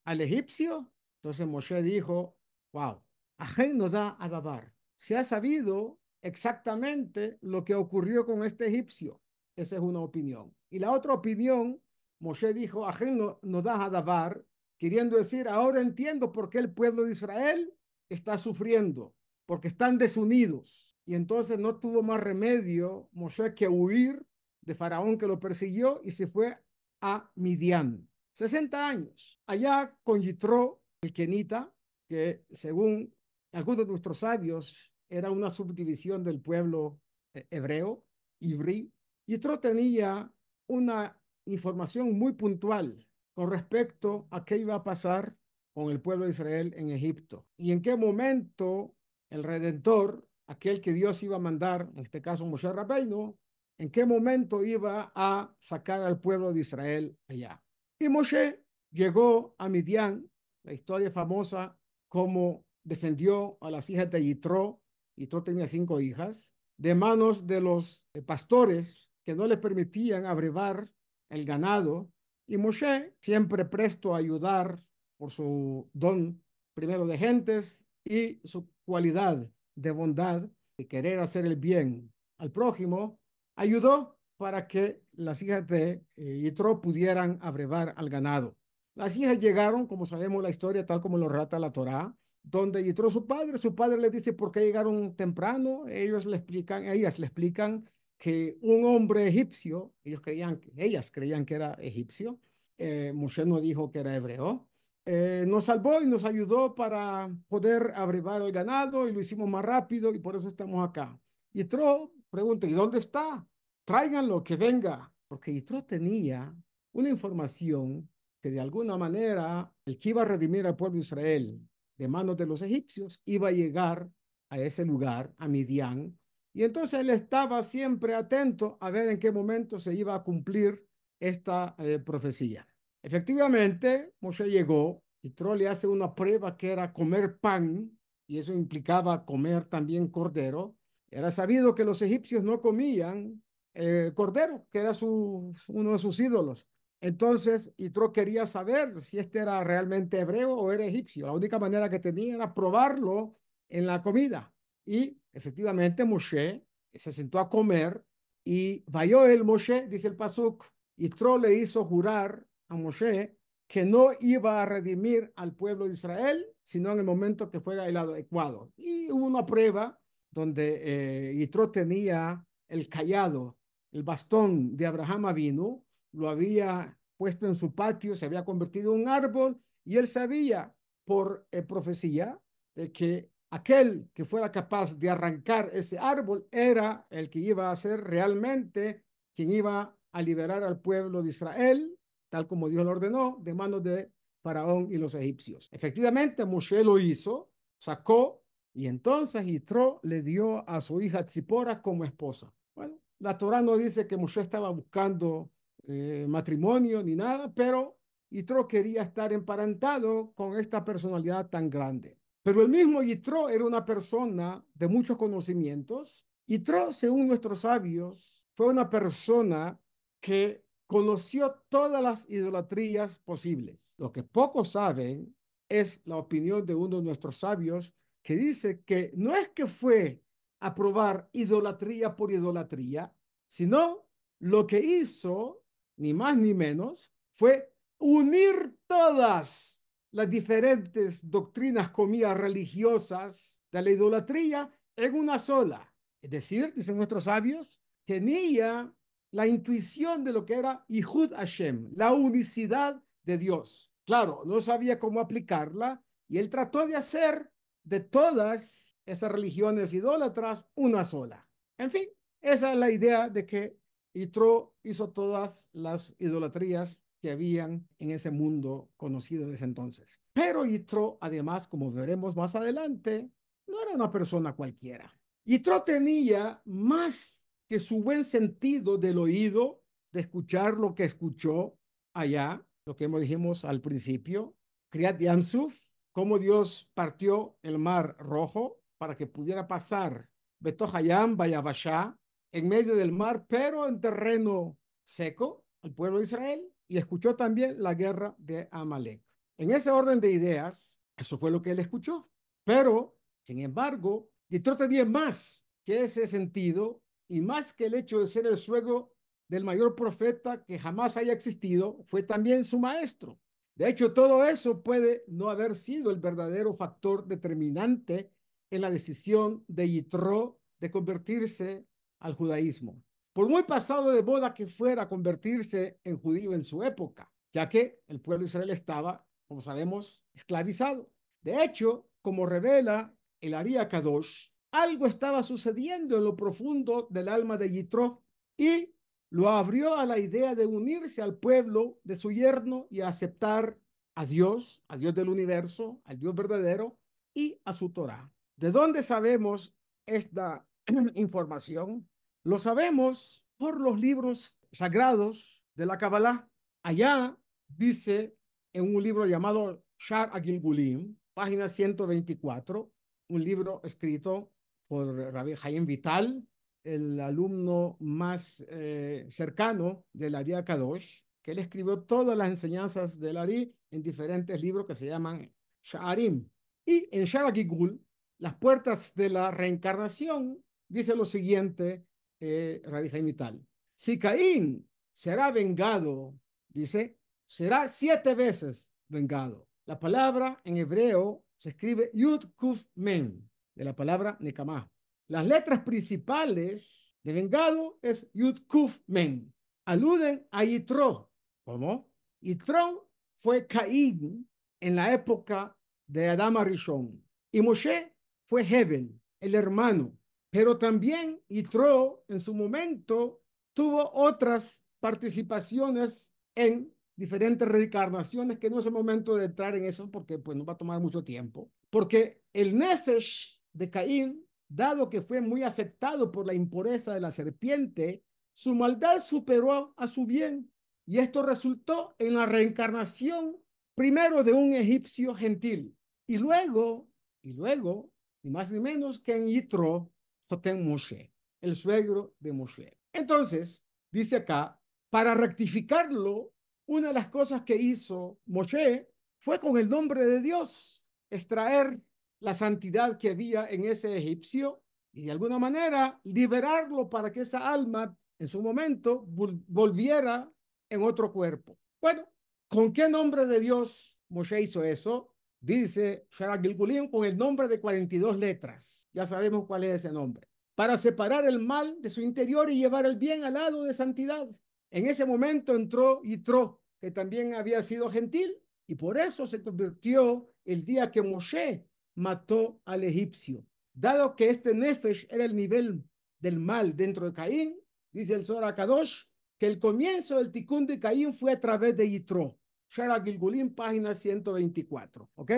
al 0.04 0.20
egipcio. 0.20 0.90
Entonces 1.16 1.46
Moshe 1.46 1.82
dijo, 1.82 2.36
wow, 2.72 3.02
Ajen 3.38 3.76
nos 3.76 3.92
da 3.92 4.16
a 4.18 4.28
dabar. 4.28 4.72
Se 4.96 5.16
ha 5.16 5.24
sabido 5.24 6.00
exactamente 6.22 7.38
lo 7.42 7.64
que 7.64 7.74
ocurrió 7.74 8.24
con 8.24 8.44
este 8.44 8.66
egipcio. 8.66 9.20
Esa 9.56 9.76
es 9.76 9.82
una 9.82 10.00
opinión. 10.00 10.54
Y 10.70 10.78
la 10.78 10.92
otra 10.92 11.14
opinión, 11.14 11.80
Moshe 12.20 12.52
dijo, 12.52 12.86
Ajen 12.86 13.18
no, 13.18 13.38
nos 13.42 13.64
da 13.64 13.84
a 13.84 13.90
dabar, 13.90 14.44
queriendo 14.78 15.16
decir, 15.16 15.48
ahora 15.48 15.80
entiendo 15.80 16.32
por 16.32 16.48
qué 16.48 16.58
el 16.58 16.72
pueblo 16.72 17.04
de 17.04 17.12
Israel 17.12 17.72
está 18.08 18.38
sufriendo, 18.38 19.14
porque 19.46 19.69
están 19.69 19.98
desunidos. 19.98 20.88
Y 21.08 21.14
entonces 21.14 21.58
no 21.58 21.76
tuvo 21.76 22.02
más 22.02 22.20
remedio 22.20 23.08
Moshe 23.12 23.55
que 23.55 23.66
huir 23.66 24.22
de 24.60 24.75
Faraón 24.75 25.16
que 25.16 25.26
lo 25.26 25.40
persiguió 25.40 26.02
y 26.05 26.10
se 26.10 26.26
fue 26.26 26.55
a 27.00 27.32
Midian. 27.34 28.06
60 28.34 28.87
años. 28.87 29.40
Allá 29.46 29.96
con 30.05 30.20
Yitro, 30.20 30.82
el 31.00 31.14
kenita, 31.14 31.72
que 32.10 32.44
según 32.50 33.10
algunos 33.52 33.87
de 33.87 33.90
nuestros 33.90 34.19
sabios 34.19 34.93
era 35.08 35.31
una 35.31 35.49
subdivisión 35.49 36.22
del 36.22 36.43
pueblo 36.43 37.00
eh, 37.32 37.46
hebreo, 37.49 38.05
ibrí. 38.40 38.93
Yitro 39.26 39.60
tenía 39.60 40.31
una 40.66 41.19
información 41.46 42.19
muy 42.19 42.34
puntual 42.34 43.08
con 43.32 43.50
respecto 43.50 44.28
a 44.31 44.44
qué 44.44 44.58
iba 44.58 44.75
a 44.75 44.84
pasar 44.84 45.34
con 45.72 45.90
el 45.90 46.02
pueblo 46.02 46.26
de 46.26 46.32
Israel 46.32 46.75
en 46.76 46.90
Egipto 46.90 47.46
y 47.56 47.72
en 47.72 47.81
qué 47.81 47.96
momento 47.96 48.94
el 49.31 49.43
Redentor, 49.43 50.27
aquel 50.48 50.80
que 50.80 50.92
Dios 50.92 51.22
iba 51.22 51.36
a 51.36 51.40
mandar, 51.40 51.88
en 51.94 52.00
este 52.00 52.20
caso 52.20 52.44
Moshe 52.46 52.72
Rabbeinu, 52.72 53.38
en 53.78 53.90
qué 53.90 54.04
momento 54.04 54.64
iba 54.64 55.12
a 55.14 55.54
sacar 55.60 56.02
al 56.02 56.20
pueblo 56.20 56.52
de 56.52 56.60
Israel 56.60 57.16
allá. 57.28 57.62
Y 58.00 58.08
Moshe 58.08 58.64
llegó 58.90 59.54
a 59.58 59.68
Midian, 59.68 60.28
la 60.64 60.72
historia 60.72 61.10
famosa, 61.10 61.78
como 62.08 62.64
defendió 62.84 63.58
a 63.60 63.70
las 63.70 63.88
hijas 63.90 64.10
de 64.10 64.24
Yitro 64.24 64.80
Yitro 65.18 65.42
tenía 65.42 65.66
cinco 65.66 66.00
hijas, 66.00 66.54
de 66.78 66.94
manos 66.94 67.46
de 67.46 67.60
los 67.60 68.04
pastores 68.24 69.10
que 69.24 69.34
no 69.34 69.46
les 69.46 69.58
permitían 69.58 70.24
abrevar 70.24 70.92
el 71.28 71.44
ganado. 71.44 72.10
Y 72.46 72.56
Moshe, 72.56 73.14
siempre 73.20 73.64
presto 73.64 74.14
a 74.14 74.18
ayudar 74.18 74.82
por 75.18 75.32
su 75.32 75.90
don 75.92 76.40
primero 76.74 77.04
de 77.06 77.18
gentes 77.18 77.84
y 78.04 78.40
su 78.46 78.70
cualidad 78.86 79.50
de 79.78 79.90
bondad, 79.92 80.48
de 80.76 80.88
querer 80.88 81.20
hacer 81.20 81.46
el 81.46 81.56
bien 81.56 82.12
al 82.38 82.50
prójimo, 82.50 83.20
ayudó 83.56 84.19
para 84.36 84.66
que 84.66 85.02
las 85.12 85.42
hijas 85.42 85.66
de 85.66 86.04
eh, 86.16 86.38
Yitro 86.42 86.80
pudieran 86.80 87.38
abrevar 87.42 87.94
al 87.96 88.08
ganado. 88.08 88.56
Las 88.94 89.16
hijas 89.16 89.38
llegaron, 89.38 89.86
como 89.86 90.06
sabemos 90.06 90.42
la 90.42 90.50
historia, 90.50 90.84
tal 90.84 91.00
como 91.00 91.19
lo 91.19 91.28
relata 91.28 91.58
la 91.58 91.72
Torá, 91.72 92.16
donde 92.42 92.82
Yitro 92.82 93.10
su 93.10 93.26
padre, 93.26 93.58
su 93.58 93.75
padre 93.75 94.00
le 94.00 94.10
dice 94.10 94.32
por 94.32 94.50
qué 94.50 94.60
llegaron 94.60 95.14
temprano, 95.14 95.86
ellos 95.88 96.26
le 96.26 96.36
explican, 96.36 96.86
ellas 96.86 97.19
le 97.19 97.26
explican 97.26 97.88
que 98.16 98.58
un 98.62 98.84
hombre 98.84 99.28
egipcio, 99.28 99.92
ellos 100.02 100.20
creían, 100.20 100.60
ellas 100.76 101.12
creían 101.12 101.44
que 101.44 101.54
era 101.54 101.74
egipcio, 101.74 102.40
eh, 102.78 103.12
Moshe 103.14 103.44
no 103.44 103.60
dijo 103.60 103.90
que 103.90 104.00
era 104.00 104.14
hebreo, 104.16 104.66
eh, 105.10 105.46
nos 105.49 105.64
salvó 105.64 106.02
y 106.02 106.06
nos 106.06 106.26
ayudó 106.26 106.75
para 106.75 107.34
poder 107.49 107.94
abrevar 107.96 108.43
el 108.43 108.52
ganado 108.52 109.08
y 109.08 109.12
lo 109.14 109.20
hicimos 109.20 109.49
más 109.49 109.64
rápido 109.64 110.14
y 110.14 110.19
por 110.19 110.37
eso 110.37 110.49
estamos 110.49 110.87
acá. 110.87 111.19
Yitro 111.50 112.12
pregunta, 112.28 112.66
¿y 112.66 112.72
dónde 112.72 112.99
está? 112.99 113.49
Tráiganlo, 113.87 114.44
que 114.44 114.56
venga, 114.56 115.10
porque 115.26 115.55
Yitro 115.55 115.82
tenía 115.82 116.55
una 116.93 117.08
información 117.08 118.06
que 118.43 118.50
de 118.50 118.60
alguna 118.60 118.99
manera 118.99 119.72
el 119.87 119.99
que 119.99 120.10
iba 120.10 120.20
a 120.20 120.26
redimir 120.26 120.66
al 120.66 120.76
pueblo 120.76 120.96
de 120.96 121.00
Israel 121.00 121.58
de 121.96 122.06
manos 122.06 122.37
de 122.37 122.44
los 122.44 122.60
egipcios 122.60 123.22
iba 123.25 123.49
a 123.49 123.52
llegar 123.52 124.10
a 124.50 124.58
ese 124.58 124.84
lugar, 124.84 125.32
a 125.38 125.49
Midian, 125.49 126.19
y 126.52 126.64
entonces 126.64 127.00
él 127.00 127.08
estaba 127.08 127.62
siempre 127.62 128.14
atento 128.14 128.76
a 128.78 128.90
ver 128.90 129.08
en 129.08 129.19
qué 129.19 129.32
momento 129.32 129.78
se 129.78 129.94
iba 129.94 130.14
a 130.14 130.22
cumplir 130.22 130.87
esta 131.19 131.75
eh, 131.78 131.99
profecía. 131.99 132.69
Efectivamente, 133.08 134.12
Moshe 134.20 134.50
llegó 134.50 135.02
y 135.22 135.31
Tro 135.31 135.55
le 135.55 135.66
hace 135.66 135.87
una 135.87 136.14
prueba 136.14 136.58
que 136.58 136.72
era 136.72 136.93
comer 136.93 137.38
pan, 137.38 137.99
y 138.26 138.38
eso 138.38 138.52
implicaba 138.52 139.25
comer 139.25 139.64
también 139.64 140.08
cordero. 140.08 140.76
Era 141.10 141.31
sabido 141.31 141.75
que 141.75 141.87
los 141.87 142.02
egipcios 142.02 142.44
no 142.44 142.60
comían 142.60 143.43
eh, 143.72 144.12
cordero, 144.14 144.66
que 144.70 144.81
era 144.81 144.93
uno 145.00 145.93
de 145.93 145.99
sus 145.99 146.20
ídolos. 146.20 146.69
Entonces, 147.00 147.72
Yitro 147.78 148.12
quería 148.12 148.44
saber 148.44 149.00
si 149.00 149.19
este 149.19 149.38
era 149.38 149.64
realmente 149.64 150.20
hebreo 150.20 150.55
o 150.55 150.70
era 150.70 150.84
egipcio. 150.84 151.28
La 151.28 151.32
única 151.32 151.58
manera 151.58 151.88
que 151.88 152.00
tenía 152.00 152.34
era 152.34 152.52
probarlo 152.52 153.38
en 153.70 153.87
la 153.87 154.02
comida. 154.02 154.52
Y 154.84 155.19
efectivamente 155.32 156.05
Moshe 156.05 156.62
se 156.93 157.10
sentó 157.10 157.38
a 157.38 157.49
comer 157.49 158.05
y 158.44 158.84
vayó 158.87 159.25
el 159.25 159.44
Moshe, 159.44 159.87
dice 159.88 160.08
el 160.08 160.16
Pasuk, 160.16 160.66
Yitro 160.94 161.38
le 161.38 161.55
hizo 161.55 161.87
jurar 161.87 162.44
a 162.69 162.76
Moshe 162.76 163.38
que 163.69 163.85
no 163.85 164.12
iba 164.20 164.62
a 164.62 164.67
redimir 164.67 165.31
al 165.37 165.55
pueblo 165.55 165.85
de 165.85 165.93
Israel, 165.93 166.47
sino 166.65 166.91
en 166.93 167.00
el 167.00 167.05
momento 167.05 167.50
que 167.50 167.61
fuera 167.61 167.87
el 167.87 167.97
adecuado. 167.97 168.73
Y 168.76 169.11
hubo 169.11 169.26
una 169.26 169.44
prueba 169.44 170.00
donde 170.31 170.81
eh, 170.82 171.35
Yitro 171.35 171.70
tenía 171.70 172.44
el 172.69 172.88
callado, 172.88 173.59
el 173.93 174.03
bastón 174.03 174.76
de 174.76 174.87
Abraham 174.87 175.35
vino, 175.35 175.85
lo 176.12 176.31
había 176.31 176.99
puesto 177.17 177.47
en 177.47 177.55
su 177.55 177.75
patio, 177.75 178.15
se 178.15 178.26
había 178.26 178.44
convertido 178.44 178.94
en 178.94 179.03
un 179.03 179.09
árbol 179.09 179.61
y 179.85 179.97
él 179.97 180.06
sabía 180.06 180.75
por 181.05 181.47
eh, 181.50 181.62
profecía 181.62 182.38
de 182.75 182.93
que 182.93 183.31
aquel 183.50 184.11
que 184.15 184.25
fuera 184.25 184.53
capaz 184.53 184.94
de 184.97 185.11
arrancar 185.11 185.70
ese 185.73 185.99
árbol 185.99 186.47
era 186.50 187.06
el 187.11 187.29
que 187.29 187.38
iba 187.38 187.70
a 187.70 187.76
ser 187.76 188.03
realmente 188.03 189.05
quien 189.35 189.53
iba 189.53 189.94
a 190.12 190.23
liberar 190.23 190.62
al 190.62 190.81
pueblo 190.81 191.23
de 191.23 191.31
Israel 191.31 191.97
tal 192.28 192.46
como 192.46 192.69
Dios 192.69 192.84
lo 192.84 192.90
ordenó, 192.90 193.38
de 193.40 193.54
manos 193.54 193.82
de 193.82 194.10
Faraón 194.42 194.88
y 194.90 194.96
los 194.96 195.14
egipcios. 195.14 195.69
Efectivamente, 195.72 196.44
Moshe 196.44 196.82
lo 196.84 196.98
hizo, 196.98 197.50
sacó, 197.78 198.42
y 198.72 198.86
entonces 198.86 199.44
Yitro 199.44 200.00
le 200.02 200.22
dio 200.22 200.69
a 200.69 200.80
su 200.80 201.00
hija 201.00 201.26
Tzipora 201.26 201.82
como 201.82 202.04
esposa. 202.04 202.52
Bueno, 202.75 202.98
la 203.19 203.36
Torah 203.36 203.60
no 203.60 203.76
dice 203.76 204.06
que 204.06 204.16
Moshe 204.16 204.40
estaba 204.40 204.70
buscando 204.70 205.50
eh, 205.84 206.26
matrimonio 206.28 207.02
ni 207.02 207.16
nada, 207.16 207.52
pero 207.52 207.98
Yitro 208.31 208.69
quería 208.69 209.02
estar 209.02 209.32
emparentado 209.32 210.32
con 210.34 210.58
esta 210.58 210.84
personalidad 210.84 211.48
tan 211.48 211.70
grande. 211.70 212.19
Pero 212.42 212.62
el 212.62 212.69
mismo 212.69 213.02
Yitro 213.02 213.48
era 213.48 213.64
una 213.64 213.84
persona 213.84 214.64
de 214.74 214.86
muchos 214.86 215.16
conocimientos. 215.16 216.24
Yitro, 216.46 216.92
según 216.92 217.26
nuestros 217.26 217.60
sabios, 217.60 218.46
fue 218.54 218.69
una 218.69 218.88
persona 218.88 219.81
que 220.20 220.64
conoció 220.88 221.55
todas 221.69 222.02
las 222.02 222.29
idolatrías 222.31 223.19
posibles. 223.19 223.94
Lo 223.99 224.11
que 224.11 224.23
pocos 224.25 224.70
saben 224.70 225.37
es 225.69 226.00
la 226.06 226.17
opinión 226.17 226.64
de 226.64 226.75
uno 226.75 226.96
de 226.96 227.05
nuestros 227.05 227.37
sabios 227.37 227.94
que 228.23 228.35
dice 228.35 228.82
que 228.85 229.12
no 229.14 229.37
es 229.37 229.50
que 229.50 229.67
fue 229.67 230.25
a 230.61 230.75
probar 230.75 231.29
idolatría 231.32 232.17
por 232.17 232.32
idolatría, 232.32 233.14
sino 233.46 234.08
lo 234.40 234.67
que 234.67 234.81
hizo, 234.81 235.62
ni 235.99 236.14
más 236.14 236.37
ni 236.38 236.55
menos, 236.55 237.12
fue 237.34 237.70
unir 237.99 238.79
todas 238.87 239.84
las 240.11 240.31
diferentes 240.31 241.29
doctrinas, 241.31 241.91
comillas, 241.91 242.37
religiosas 242.37 243.62
de 243.70 243.82
la 243.82 243.91
idolatría 243.91 244.73
en 244.96 245.14
una 245.14 245.38
sola. 245.38 245.94
Es 246.23 246.31
decir, 246.31 246.73
dicen 246.75 246.96
nuestros 246.96 247.25
sabios, 247.25 247.79
tenía 248.06 248.91
la 249.30 249.46
intuición 249.46 250.25
de 250.25 250.32
lo 250.32 250.44
que 250.44 250.54
era 250.54 250.84
Ihud 250.88 251.32
Hashem, 251.34 251.90
la 251.94 252.12
unicidad 252.12 253.02
de 253.22 253.38
Dios. 253.38 253.92
Claro, 254.04 254.42
no 254.46 254.60
sabía 254.60 254.98
cómo 254.98 255.20
aplicarla 255.20 256.02
y 256.28 256.38
él 256.38 256.48
trató 256.48 256.86
de 256.86 256.96
hacer 256.96 257.50
de 257.84 258.00
todas 258.00 258.98
esas 259.04 259.30
religiones 259.32 259.92
idólatras 259.92 260.66
una 260.75 261.04
sola. 261.04 261.46
En 261.76 261.90
fin, 261.90 262.08
esa 262.40 262.72
es 262.72 262.78
la 262.78 262.90
idea 262.90 263.28
de 263.28 263.46
que 263.46 263.78
Yitro 264.14 264.75
hizo 264.82 265.10
todas 265.10 265.69
las 265.72 266.14
idolatrías 266.19 266.98
que 267.20 267.31
habían 267.31 267.86
en 267.98 268.10
ese 268.10 268.31
mundo 268.31 268.90
conocido 268.96 269.48
desde 269.48 269.64
entonces. 269.64 270.20
Pero 270.32 270.64
Yitro, 270.64 271.19
además, 271.20 271.66
como 271.66 271.90
veremos 271.90 272.36
más 272.36 272.54
adelante, 272.54 273.31
no 273.66 273.82
era 273.82 273.92
una 273.92 274.10
persona 274.10 274.54
cualquiera. 274.54 275.12
Yitro 275.44 275.82
tenía 275.82 276.60
más 276.64 277.37
que 277.69 277.79
su 277.79 278.03
buen 278.03 278.25
sentido 278.25 278.96
del 278.96 279.19
oído, 279.19 279.82
de 280.13 280.20
escuchar 280.20 280.75
lo 280.75 280.94
que 280.94 281.05
escuchó 281.05 281.79
allá, 282.15 282.67
lo 282.87 282.96
que 282.96 283.06
dijimos 283.06 283.65
al 283.65 283.81
principio, 283.81 284.56
Kriyat 284.91 285.20
Yamsuf, 285.20 285.79
cómo 286.13 286.39
Dios 286.39 286.91
partió 286.94 287.58
el 287.63 287.79
mar 287.79 288.17
rojo 288.19 288.81
para 288.96 289.17
que 289.17 289.27
pudiera 289.27 289.69
pasar 289.69 290.29
Betohayam, 290.60 291.37
Bayabashá, 291.37 292.19
en 292.53 292.69
medio 292.69 292.96
del 292.96 293.13
mar, 293.13 293.44
pero 293.46 293.87
en 293.87 294.01
terreno 294.01 294.79
seco, 295.05 295.65
al 295.82 295.93
pueblo 295.93 296.19
de 296.19 296.25
Israel, 296.25 296.72
y 296.89 296.96
escuchó 296.96 297.37
también 297.37 297.82
la 297.82 297.94
guerra 297.94 298.34
de 298.39 298.67
Amalek. 298.70 299.22
En 299.58 299.70
ese 299.70 299.91
orden 299.91 300.20
de 300.20 300.32
ideas, 300.32 300.98
eso 301.17 301.37
fue 301.37 301.51
lo 301.51 301.60
que 301.60 301.72
él 301.72 301.79
escuchó. 301.81 302.31
Pero, 302.65 303.19
sin 303.43 303.58
embargo, 303.58 304.31
Yitro 304.48 304.77
tenía 304.77 305.05
más 305.05 305.63
que 305.84 306.05
ese 306.05 306.27
sentido 306.27 307.03
y 307.29 307.41
más 307.41 307.73
que 307.73 307.87
el 307.87 307.94
hecho 307.94 308.19
de 308.19 308.27
ser 308.27 308.47
el 308.47 308.58
suegro 308.58 309.13
del 309.49 309.65
mayor 309.65 309.94
profeta 309.94 310.65
que 310.65 310.79
jamás 310.79 311.17
haya 311.17 311.32
existido, 311.32 312.03
fue 312.05 312.23
también 312.23 312.65
su 312.65 312.79
maestro. 312.79 313.39
De 313.75 313.89
hecho, 313.89 314.13
todo 314.13 314.44
eso 314.44 314.82
puede 314.82 315.25
no 315.29 315.51
haber 315.51 315.75
sido 315.75 316.11
el 316.11 316.19
verdadero 316.19 316.75
factor 316.75 317.27
determinante 317.27 318.32
en 318.70 318.81
la 318.81 318.91
decisión 318.91 319.65
de 319.69 319.89
Yitro 319.89 320.61
de 320.81 320.91
convertirse 320.91 321.87
al 322.20 322.35
judaísmo. 322.35 323.03
Por 323.32 323.49
muy 323.49 323.63
pasado 323.63 324.11
de 324.11 324.20
boda 324.20 324.53
que 324.53 324.67
fuera 324.67 325.08
convertirse 325.08 326.01
en 326.05 326.19
judío 326.19 326.55
en 326.55 326.65
su 326.65 326.82
época, 326.82 327.32
ya 327.53 327.69
que 327.69 328.03
el 328.08 328.20
pueblo 328.20 328.41
de 328.41 328.47
Israel 328.47 328.70
estaba, 328.70 329.25
como 329.47 329.61
sabemos, 329.61 330.20
esclavizado. 330.35 331.11
De 331.41 331.63
hecho, 331.63 332.08
como 332.20 332.47
revela 332.47 333.15
el 333.41 333.55
Aria 333.55 333.89
Kadosh, 333.89 334.51
algo 334.72 335.06
estaba 335.06 335.43
sucediendo 335.43 336.17
en 336.17 336.25
lo 336.25 336.37
profundo 336.37 337.06
del 337.10 337.29
alma 337.29 337.56
de 337.56 337.70
Yitro 337.70 338.22
y 338.56 338.94
lo 339.31 339.48
abrió 339.48 339.94
a 339.96 340.06
la 340.06 340.19
idea 340.19 340.55
de 340.55 340.67
unirse 340.67 341.22
al 341.22 341.37
pueblo 341.37 342.01
de 342.05 342.17
su 342.17 342.31
yerno 342.32 342.87
y 342.91 343.01
aceptar 343.01 343.79
a 344.15 344.27
Dios, 344.27 344.82
a 344.89 344.96
Dios 344.96 345.15
del 345.15 345.29
universo, 345.29 346.01
al 346.05 346.19
Dios 346.19 346.34
verdadero 346.34 346.98
y 347.34 347.60
a 347.65 347.72
su 347.72 347.91
Torah. 347.91 348.31
¿De 348.56 348.70
dónde 348.70 349.03
sabemos 349.03 349.75
esta 350.06 350.67
información? 351.15 352.08
Lo 352.44 352.58
sabemos 352.58 353.44
por 353.58 353.81
los 353.81 353.98
libros 353.98 354.56
sagrados 354.72 355.63
de 355.75 355.87
la 355.87 355.98
Kabbalah. 355.98 356.48
Allá 356.82 357.37
dice 357.69 358.34
en 358.72 358.94
un 358.94 359.03
libro 359.03 359.27
llamado 359.27 359.84
Shar 359.98 360.31
Agilgulim, 360.32 361.17
página 361.34 361.69
124, 361.69 362.91
un 363.29 363.44
libro 363.44 363.81
escrito 363.84 364.51
por 364.88 365.14
Rabbi 365.32 365.54
Hayem 365.62 365.86
Vital, 365.86 366.42
el 366.82 367.20
alumno 367.20 367.96
más 368.00 368.64
eh, 368.68 369.26
cercano 369.30 370.06
del 370.12 370.34
Ari 370.34 370.52
Kadosh, 370.64 371.22
que 371.42 371.52
él 371.52 371.58
escribió 371.58 372.02
todas 372.04 372.36
las 372.36 372.48
enseñanzas 372.48 373.20
del 373.20 373.36
Ari 373.36 373.74
en 373.90 374.02
diferentes 374.02 374.60
libros 374.62 374.86
que 374.86 374.94
se 374.94 375.06
llaman 375.06 375.52
Sha'arim. 375.82 376.48
Y 376.86 377.08
en 377.12 377.24
Sharagigul, 377.24 378.02
las 378.38 378.54
puertas 378.54 379.14
de 379.14 379.28
la 379.28 379.50
reencarnación, 379.50 380.62
dice 380.88 381.14
lo 381.14 381.24
siguiente 381.24 382.06
eh, 382.40 382.80
Rabbi 382.84 383.08
Hayem 383.08 383.26
Vital. 383.26 383.66
Si 383.94 384.18
Caín 384.18 384.88
será 385.12 385.50
vengado, 385.50 386.34
dice, 386.68 387.18
será 387.46 387.88
siete 387.88 388.34
veces 388.34 388.92
vengado. 389.08 389.68
La 389.86 389.98
palabra 389.98 390.60
en 390.64 390.76
hebreo 390.76 391.44
se 391.58 391.70
escribe 391.70 392.10
Yud 392.14 392.44
Kuf 392.54 392.84
Men, 392.94 393.48
de 393.79 393.85
la 393.85 393.94
palabra 393.94 394.37
Nekamah. 394.41 394.91
Las 395.29 395.47
letras 395.47 395.85
principales 395.85 397.17
de 397.23 397.32
vengado 397.32 397.99
es 398.03 398.27
Yud 398.35 398.67
Kuf 398.67 399.01
Men. 399.06 399.55
Aluden 399.87 400.47
a 400.51 400.65
Yitro. 400.65 401.31
¿Cómo? 401.65 402.11
Yitro 402.41 403.08
fue 403.37 403.69
Caín 403.69 404.49
en 404.81 404.97
la 404.97 405.15
época 405.15 405.77
de 406.08 406.29
Adama 406.29 406.65
Rishon. 406.65 407.23
Y 407.53 407.61
Moshe 407.61 408.13
fue 408.47 408.63
Hebel, 408.63 409.17
el 409.41 409.55
hermano. 409.55 410.13
Pero 410.51 410.77
también 410.77 411.41
Yitro 411.49 412.25
en 412.27 412.41
su 412.41 412.55
momento 412.55 413.43
tuvo 413.75 414.11
otras 414.13 414.82
participaciones 414.99 416.35
en 416.56 416.93
diferentes 417.17 417.69
reencarnaciones, 417.69 418.58
que 418.58 418.70
no 418.70 418.81
es 418.81 418.87
el 418.87 418.93
momento 418.93 419.37
de 419.37 419.44
entrar 419.44 419.77
en 419.77 419.85
eso 419.85 420.11
porque 420.11 420.39
pues 420.39 420.56
nos 420.56 420.69
va 420.69 420.73
a 420.73 420.79
tomar 420.79 420.99
mucho 420.99 421.23
tiempo. 421.23 421.70
Porque 421.91 422.43
el 422.53 422.77
Nefesh 422.77 423.57
de 423.72 423.91
Caín, 423.91 424.46
dado 424.69 425.08
que 425.08 425.22
fue 425.22 425.41
muy 425.41 425.63
afectado 425.63 426.31
por 426.31 426.46
la 426.46 426.55
impureza 426.55 427.15
de 427.15 427.20
la 427.20 427.31
serpiente, 427.31 428.22
su 428.53 428.75
maldad 428.75 429.20
superó 429.20 429.94
a 429.96 430.06
su 430.06 430.27
bien. 430.27 430.70
Y 431.06 431.19
esto 431.19 431.43
resultó 431.43 432.15
en 432.19 432.34
la 432.34 432.44
reencarnación 432.44 433.56
primero 433.94 434.44
de 434.44 434.53
un 434.53 434.75
egipcio 434.75 435.34
gentil 435.34 435.96
y 436.27 436.39
luego, 436.39 437.08
y 437.43 437.53
luego, 437.53 438.10
ni 438.43 438.51
más 438.51 438.70
ni 438.70 438.79
menos 438.79 439.20
que 439.20 439.34
en 439.34 439.48
Yitro, 439.48 440.13
Jotem 440.48 440.87
Moshe, 440.87 441.32
el 441.63 441.75
suegro 441.75 442.34
de 442.39 442.53
Moshe. 442.53 442.98
Entonces, 443.13 443.82
dice 444.13 444.37
acá, 444.37 444.79
para 445.10 445.34
rectificarlo, 445.34 446.53
una 446.87 447.08
de 447.08 447.15
las 447.15 447.29
cosas 447.29 447.63
que 447.63 447.77
hizo 447.77 448.39
Moshe 448.46 449.08
fue 449.39 449.58
con 449.58 449.79
el 449.79 449.89
nombre 449.89 450.27
de 450.27 450.41
Dios 450.41 451.06
extraer 451.31 452.01
la 452.40 452.54
santidad 452.54 453.18
que 453.18 453.30
había 453.30 453.66
en 453.68 453.84
ese 453.84 454.16
egipcio 454.16 454.82
y 455.12 455.26
de 455.26 455.32
alguna 455.32 455.58
manera 455.58 456.20
liberarlo 456.24 457.08
para 457.08 457.32
que 457.32 457.40
esa 457.40 457.72
alma 457.72 458.16
en 458.38 458.48
su 458.48 458.62
momento 458.62 459.24
volviera 459.26 460.50
en 460.88 461.02
otro 461.02 461.32
cuerpo. 461.32 461.78
Bueno, 462.00 462.28
¿con 462.68 462.92
qué 462.92 463.08
nombre 463.08 463.46
de 463.46 463.60
Dios 463.60 464.20
Moshe 464.28 464.60
hizo 464.60 464.84
eso? 464.84 465.34
Dice 465.60 466.26
Sharak 466.30 466.62
Gilgulim 466.62 467.10
con 467.10 467.24
el 467.24 467.36
nombre 467.36 467.66
de 467.66 467.80
42 467.80 468.38
letras. 468.38 469.08
Ya 469.12 469.26
sabemos 469.26 469.66
cuál 469.66 469.84
es 469.84 469.94
ese 469.96 470.12
nombre. 470.12 470.46
Para 470.76 470.96
separar 470.96 471.48
el 471.48 471.58
mal 471.58 472.00
de 472.00 472.08
su 472.08 472.20
interior 472.20 472.70
y 472.70 472.78
llevar 472.78 473.06
el 473.06 473.16
bien 473.16 473.42
al 473.42 473.54
lado 473.54 473.82
de 473.82 473.92
santidad. 473.92 474.48
En 474.90 475.06
ese 475.06 475.26
momento 475.26 475.74
entró 475.74 476.22
Yitro, 476.22 476.80
que 477.00 477.10
también 477.10 477.54
había 477.54 477.82
sido 477.82 478.08
gentil, 478.08 478.56
y 478.86 478.94
por 478.94 479.18
eso 479.18 479.46
se 479.46 479.62
convirtió 479.62 480.48
el 480.64 480.84
día 480.84 481.10
que 481.10 481.22
Moshe 481.22 481.87
mató 482.19 482.81
al 482.84 483.05
egipcio. 483.05 483.65
Dado 483.94 484.34
que 484.37 484.51
este 484.51 484.75
Nefesh 484.75 485.27
era 485.31 485.44
el 485.44 485.55
nivel 485.55 486.05
del 486.41 486.58
mal 486.58 486.96
dentro 486.96 487.27
de 487.27 487.32
Caín, 487.32 487.81
dice 488.13 488.34
el 488.34 488.44
Zohar 488.44 488.75
Kadosh, 488.75 489.22
que 489.58 489.67
el 489.67 489.79
comienzo 489.79 490.37
del 490.37 490.53
Tikkun 490.53 490.87
de 490.87 491.01
Caín 491.01 491.32
fue 491.32 491.53
a 491.53 491.60
través 491.60 491.96
de 491.96 492.08
Yitro. 492.08 492.58
Shara 492.91 493.22
Gilgulim, 493.22 493.75
página 493.75 494.15
124. 494.15 495.31
¿Ok? 495.34 495.53